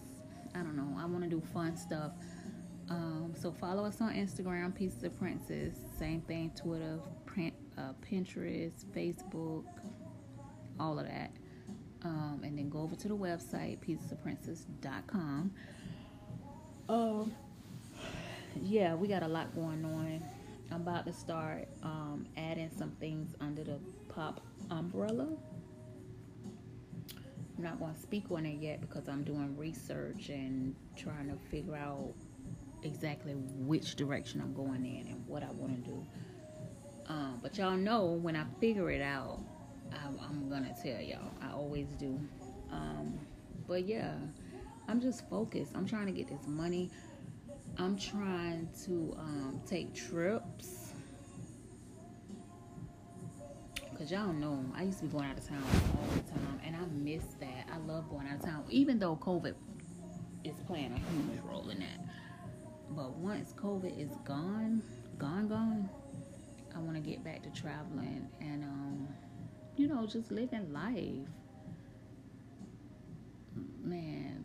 I 0.55 0.59
don't 0.59 0.75
know, 0.75 0.97
I 0.99 1.05
want 1.05 1.23
to 1.23 1.29
do 1.29 1.41
fun 1.53 1.77
stuff 1.77 2.11
um, 2.89 3.33
so 3.37 3.51
follow 3.51 3.83
us 3.85 3.99
on 3.99 4.13
Instagram, 4.13 4.73
Pieces 4.73 5.03
of 5.03 5.17
Princess. 5.17 5.75
Same 5.97 6.21
thing, 6.21 6.51
Twitter, 6.55 6.99
print, 7.25 7.53
uh, 7.77 7.93
Pinterest, 8.01 8.85
Facebook, 8.95 9.65
all 10.79 10.97
of 10.97 11.05
that. 11.05 11.31
Um, 12.03 12.41
and 12.43 12.57
then 12.57 12.69
go 12.69 12.79
over 12.79 12.95
to 12.95 13.07
the 13.07 13.15
website, 13.15 13.81
pieces 13.81 14.13
piecesofprincess.com. 14.25 15.51
Um, 16.87 17.35
yeah, 18.61 18.95
we 18.95 19.07
got 19.07 19.23
a 19.23 19.27
lot 19.27 19.53
going 19.53 19.83
on. 19.83 20.23
I'm 20.71 20.81
about 20.81 21.05
to 21.05 21.13
start 21.13 21.67
um, 21.83 22.27
adding 22.35 22.69
some 22.77 22.91
things 22.99 23.35
under 23.39 23.63
the 23.63 23.79
pop 24.09 24.41
umbrella. 24.69 25.27
I'm 27.57 27.63
not 27.63 27.79
going 27.79 27.93
to 27.93 27.99
speak 27.99 28.25
on 28.29 28.45
it 28.45 28.61
yet 28.61 28.81
because 28.81 29.07
I'm 29.07 29.23
doing 29.23 29.57
research 29.57 30.29
and 30.29 30.75
trying 30.95 31.29
to 31.29 31.37
figure 31.49 31.75
out 31.75 32.13
exactly 32.83 33.33
which 33.33 33.95
direction 33.95 34.41
I'm 34.41 34.53
going 34.53 34.85
in 34.85 35.07
and 35.07 35.25
what 35.25 35.41
I 35.41 35.51
want 35.51 35.83
to 35.83 35.91
do. 35.91 36.05
Um, 37.07 37.39
but 37.41 37.57
y'all 37.57 37.77
know 37.77 38.05
when 38.05 38.35
I 38.35 38.45
figure 38.59 38.91
it 38.91 39.01
out, 39.01 39.39
I, 39.93 40.07
am 40.25 40.49
gonna 40.49 40.75
tell 40.83 41.01
y'all. 41.01 41.31
I 41.41 41.53
always 41.53 41.87
do. 41.97 42.19
Um, 42.71 43.17
but 43.67 43.87
yeah, 43.87 44.13
I'm 44.87 45.01
just 45.01 45.27
focused. 45.29 45.71
I'm 45.75 45.85
trying 45.87 46.07
to 46.07 46.11
get 46.11 46.27
this 46.27 46.45
money. 46.47 46.91
I'm 47.79 47.95
trying 47.95 48.69
to 48.85 49.15
um, 49.19 49.61
take 49.67 49.93
trips. 49.93 50.93
Cause 53.97 54.11
y'all 54.11 54.33
know 54.33 54.63
I 54.75 54.83
used 54.83 54.99
to 54.99 55.05
be 55.05 55.11
going 55.11 55.25
out 55.25 55.37
of 55.37 55.47
town 55.47 55.63
all 55.63 56.07
the 56.15 56.31
time, 56.31 56.59
and 56.63 56.75
I 56.75 56.79
miss 56.91 57.23
that. 57.39 57.67
I 57.71 57.77
love 57.91 58.09
going 58.09 58.27
out 58.27 58.35
of 58.35 58.45
town, 58.45 58.63
even 58.69 58.99
though 58.99 59.15
COVID 59.15 59.55
is 60.43 60.55
playing 60.67 60.93
a 60.93 60.97
huge 60.97 61.39
role 61.43 61.69
in 61.69 61.79
that. 61.79 62.05
But 62.91 63.15
once 63.17 63.53
COVID 63.53 63.99
is 63.99 64.15
gone, 64.23 64.81
gone, 65.17 65.47
gone, 65.47 65.89
I 66.75 66.79
want 66.79 66.95
to 66.95 67.01
get 67.01 67.23
back 67.23 67.41
to 67.43 67.49
traveling 67.59 68.27
and, 68.39 68.63
um, 68.63 69.07
you 69.75 69.87
know, 69.87 70.05
just 70.05 70.31
living 70.31 70.71
life. 70.71 71.27
Man, 73.83 74.36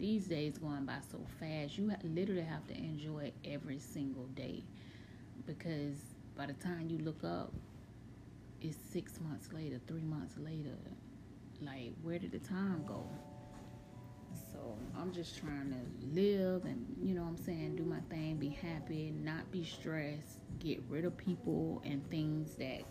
these 0.00 0.26
days 0.26 0.58
going 0.58 0.84
by 0.84 0.98
so 1.10 1.18
fast. 1.38 1.78
You 1.78 1.92
literally 2.02 2.42
have 2.42 2.66
to 2.68 2.74
enjoy 2.74 3.32
every 3.44 3.78
single 3.78 4.26
day 4.34 4.64
because 5.46 5.98
by 6.36 6.46
the 6.46 6.54
time 6.54 6.88
you 6.88 6.98
look 6.98 7.22
up, 7.22 7.52
it's 8.60 8.76
six 8.92 9.20
months 9.20 9.52
later, 9.52 9.80
three 9.86 10.02
months 10.02 10.36
later. 10.38 10.76
Like, 11.62 11.92
where 12.02 12.18
did 12.18 12.32
the 12.32 12.38
time 12.38 12.84
go? 12.86 13.06
So 14.52 14.58
I'm 14.98 15.12
just 15.12 15.38
trying 15.38 15.70
to 15.70 16.20
live 16.20 16.64
and, 16.64 16.84
you 17.02 17.14
know 17.14 17.22
what 17.22 17.30
I'm 17.30 17.36
saying, 17.36 17.76
do 17.76 17.84
my 17.84 18.00
thing, 18.08 18.36
be 18.36 18.48
happy, 18.48 19.12
not 19.22 19.50
be 19.50 19.64
stressed, 19.64 20.38
get 20.58 20.82
rid 20.88 21.04
of 21.04 21.16
people 21.16 21.82
and 21.84 22.08
things 22.10 22.54
that 22.56 22.82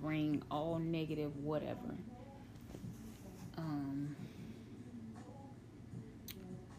bring 0.00 0.42
all 0.50 0.78
negative 0.78 1.36
whatever. 1.38 1.94
Um, 3.58 4.14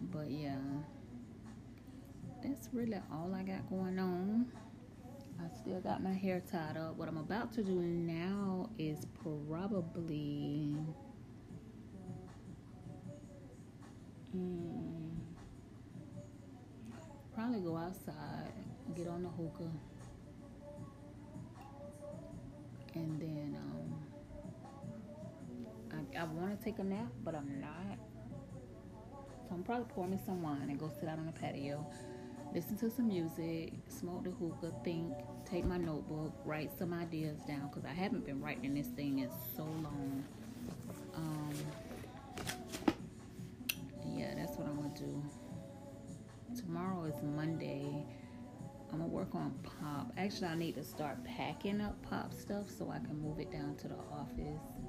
but 0.02 0.30
yeah, 0.30 0.58
that's 2.44 2.70
really 2.74 3.00
all 3.12 3.34
I 3.34 3.44
got 3.44 3.70
going 3.70 4.00
on. 4.00 4.52
I 5.40 5.56
still 5.62 5.80
got 5.82 6.02
my 6.02 6.14
hair 6.14 6.42
tied 6.52 6.78
up. 6.78 6.96
What 6.98 7.08
I'm 7.08 7.18
about 7.18 7.54
to 7.54 7.64
do 7.64 7.74
now 7.74 8.70
is 8.78 9.06
probably 9.24 10.74
Mm. 14.36 15.10
Probably 17.34 17.60
go 17.62 17.78
outside, 17.78 18.52
get 18.96 19.08
on 19.08 19.24
the 19.24 19.30
hookah, 19.30 19.72
and 22.96 23.22
then 23.22 23.58
um, 23.58 23.96
I, 26.16 26.20
I 26.20 26.24
want 26.26 26.58
to 26.58 26.64
take 26.64 26.80
a 26.80 26.84
nap, 26.84 27.08
but 27.24 27.36
I'm 27.36 27.62
not. 27.62 28.07
I'm 29.52 29.64
probably 29.64 29.86
pour 29.90 30.08
me 30.08 30.20
some 30.26 30.42
wine 30.42 30.68
and 30.70 30.80
go 30.80 30.92
sit 31.00 31.10
out 31.10 31.20
on 31.20 31.26
the 31.26 31.32
patio, 31.32 31.86
listen 32.54 32.78
to 32.78 32.90
some 32.90 33.08
music, 33.08 33.74
smoke 33.88 34.24
the 34.24 34.32
hookah, 34.32 34.74
think, 34.84 35.14
take 35.50 35.66
my 35.66 35.78
notebook, 35.78 36.34
write 36.46 36.72
some 36.78 36.94
ideas 36.94 37.40
down 37.48 37.70
because 37.70 37.86
I 37.86 37.94
haven't 37.94 38.26
been 38.26 38.42
writing 38.42 38.74
this 38.74 38.88
thing 38.88 39.20
in 39.20 39.30
so 39.56 39.64
long. 39.64 40.24
Um, 41.16 41.54
yeah, 44.16 44.34
that's 44.36 44.58
what 44.58 44.68
I'm 44.68 44.76
gonna 44.76 44.94
do. 44.98 45.24
Tomorrow 46.56 47.06
is 47.06 47.22
Monday. 47.24 48.06
I'm 48.92 49.00
gonna 49.00 49.08
work 49.08 49.36
on 49.36 49.54
pop. 49.64 50.12
Actually, 50.18 50.48
I 50.48 50.56
need 50.56 50.76
to 50.76 50.84
start 50.84 51.24
packing 51.24 51.82
up 51.82 52.02
pop 52.10 52.34
stuff 52.34 52.70
so 52.70 52.90
I 52.90 53.00
can 53.00 53.22
move 53.22 53.40
it 53.40 53.52
down 53.52 53.76
to 53.78 53.88
the 53.88 53.98
office. 54.12 54.87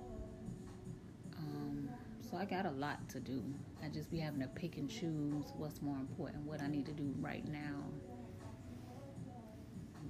So 2.30 2.36
I 2.36 2.44
got 2.44 2.66
a 2.66 2.70
lot 2.70 3.08
to 3.10 3.20
do. 3.20 3.42
I 3.82 3.88
just 3.88 4.10
be 4.10 4.18
having 4.18 4.40
to 4.40 4.48
pick 4.48 4.76
and 4.76 4.90
choose 4.90 5.52
what's 5.56 5.80
more 5.80 5.96
important, 5.96 6.44
what 6.44 6.60
I 6.60 6.66
need 6.66 6.86
to 6.86 6.92
do 6.92 7.14
right 7.20 7.46
now. 7.46 7.84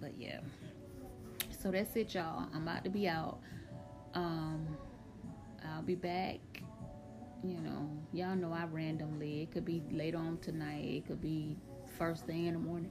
But 0.00 0.18
yeah. 0.18 0.40
So 1.62 1.70
that's 1.70 1.94
it, 1.96 2.14
y'all. 2.14 2.46
I'm 2.54 2.62
about 2.62 2.84
to 2.84 2.90
be 2.90 3.08
out. 3.08 3.38
Um, 4.14 4.76
I'll 5.64 5.82
be 5.82 5.94
back 5.94 6.40
you 7.44 7.60
know, 7.60 7.88
y'all 8.12 8.34
know 8.34 8.52
I 8.52 8.64
randomly, 8.64 9.42
it 9.42 9.52
could 9.52 9.64
be 9.64 9.82
later 9.92 10.18
on 10.18 10.38
tonight, 10.38 10.84
it 10.84 11.06
could 11.06 11.20
be 11.20 11.56
first 11.96 12.26
thing 12.26 12.46
in 12.46 12.54
the 12.54 12.60
morning. 12.60 12.90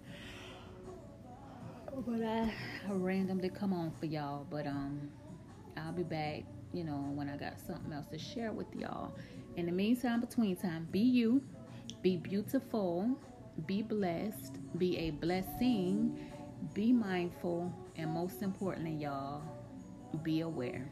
But 2.06 2.22
I, 2.24 2.54
I 2.88 2.92
randomly 2.92 3.50
come 3.50 3.74
on 3.74 3.92
for 4.00 4.06
y'all. 4.06 4.46
But 4.50 4.68
um 4.68 5.10
I'll 5.76 5.92
be 5.92 6.04
back, 6.04 6.44
you 6.74 6.84
know, 6.84 7.12
when 7.16 7.30
I 7.30 7.38
got 7.38 7.60
something 7.60 7.92
else 7.92 8.08
to 8.08 8.18
share 8.18 8.52
with 8.52 8.68
y'all. 8.76 9.16
In 9.56 9.66
the 9.66 9.72
meantime, 9.72 10.22
between 10.22 10.56
time, 10.56 10.88
be 10.92 11.00
you, 11.00 11.42
be 12.02 12.18
beautiful, 12.18 13.18
be 13.66 13.82
blessed, 13.82 14.58
be 14.78 14.98
a 14.98 15.12
blessing, 15.12 16.20
be 16.74 16.92
mindful, 16.92 17.74
and 17.96 18.12
most 18.12 18.42
importantly, 18.42 18.94
y'all, 18.94 19.42
be 20.24 20.42
aware. 20.42 20.92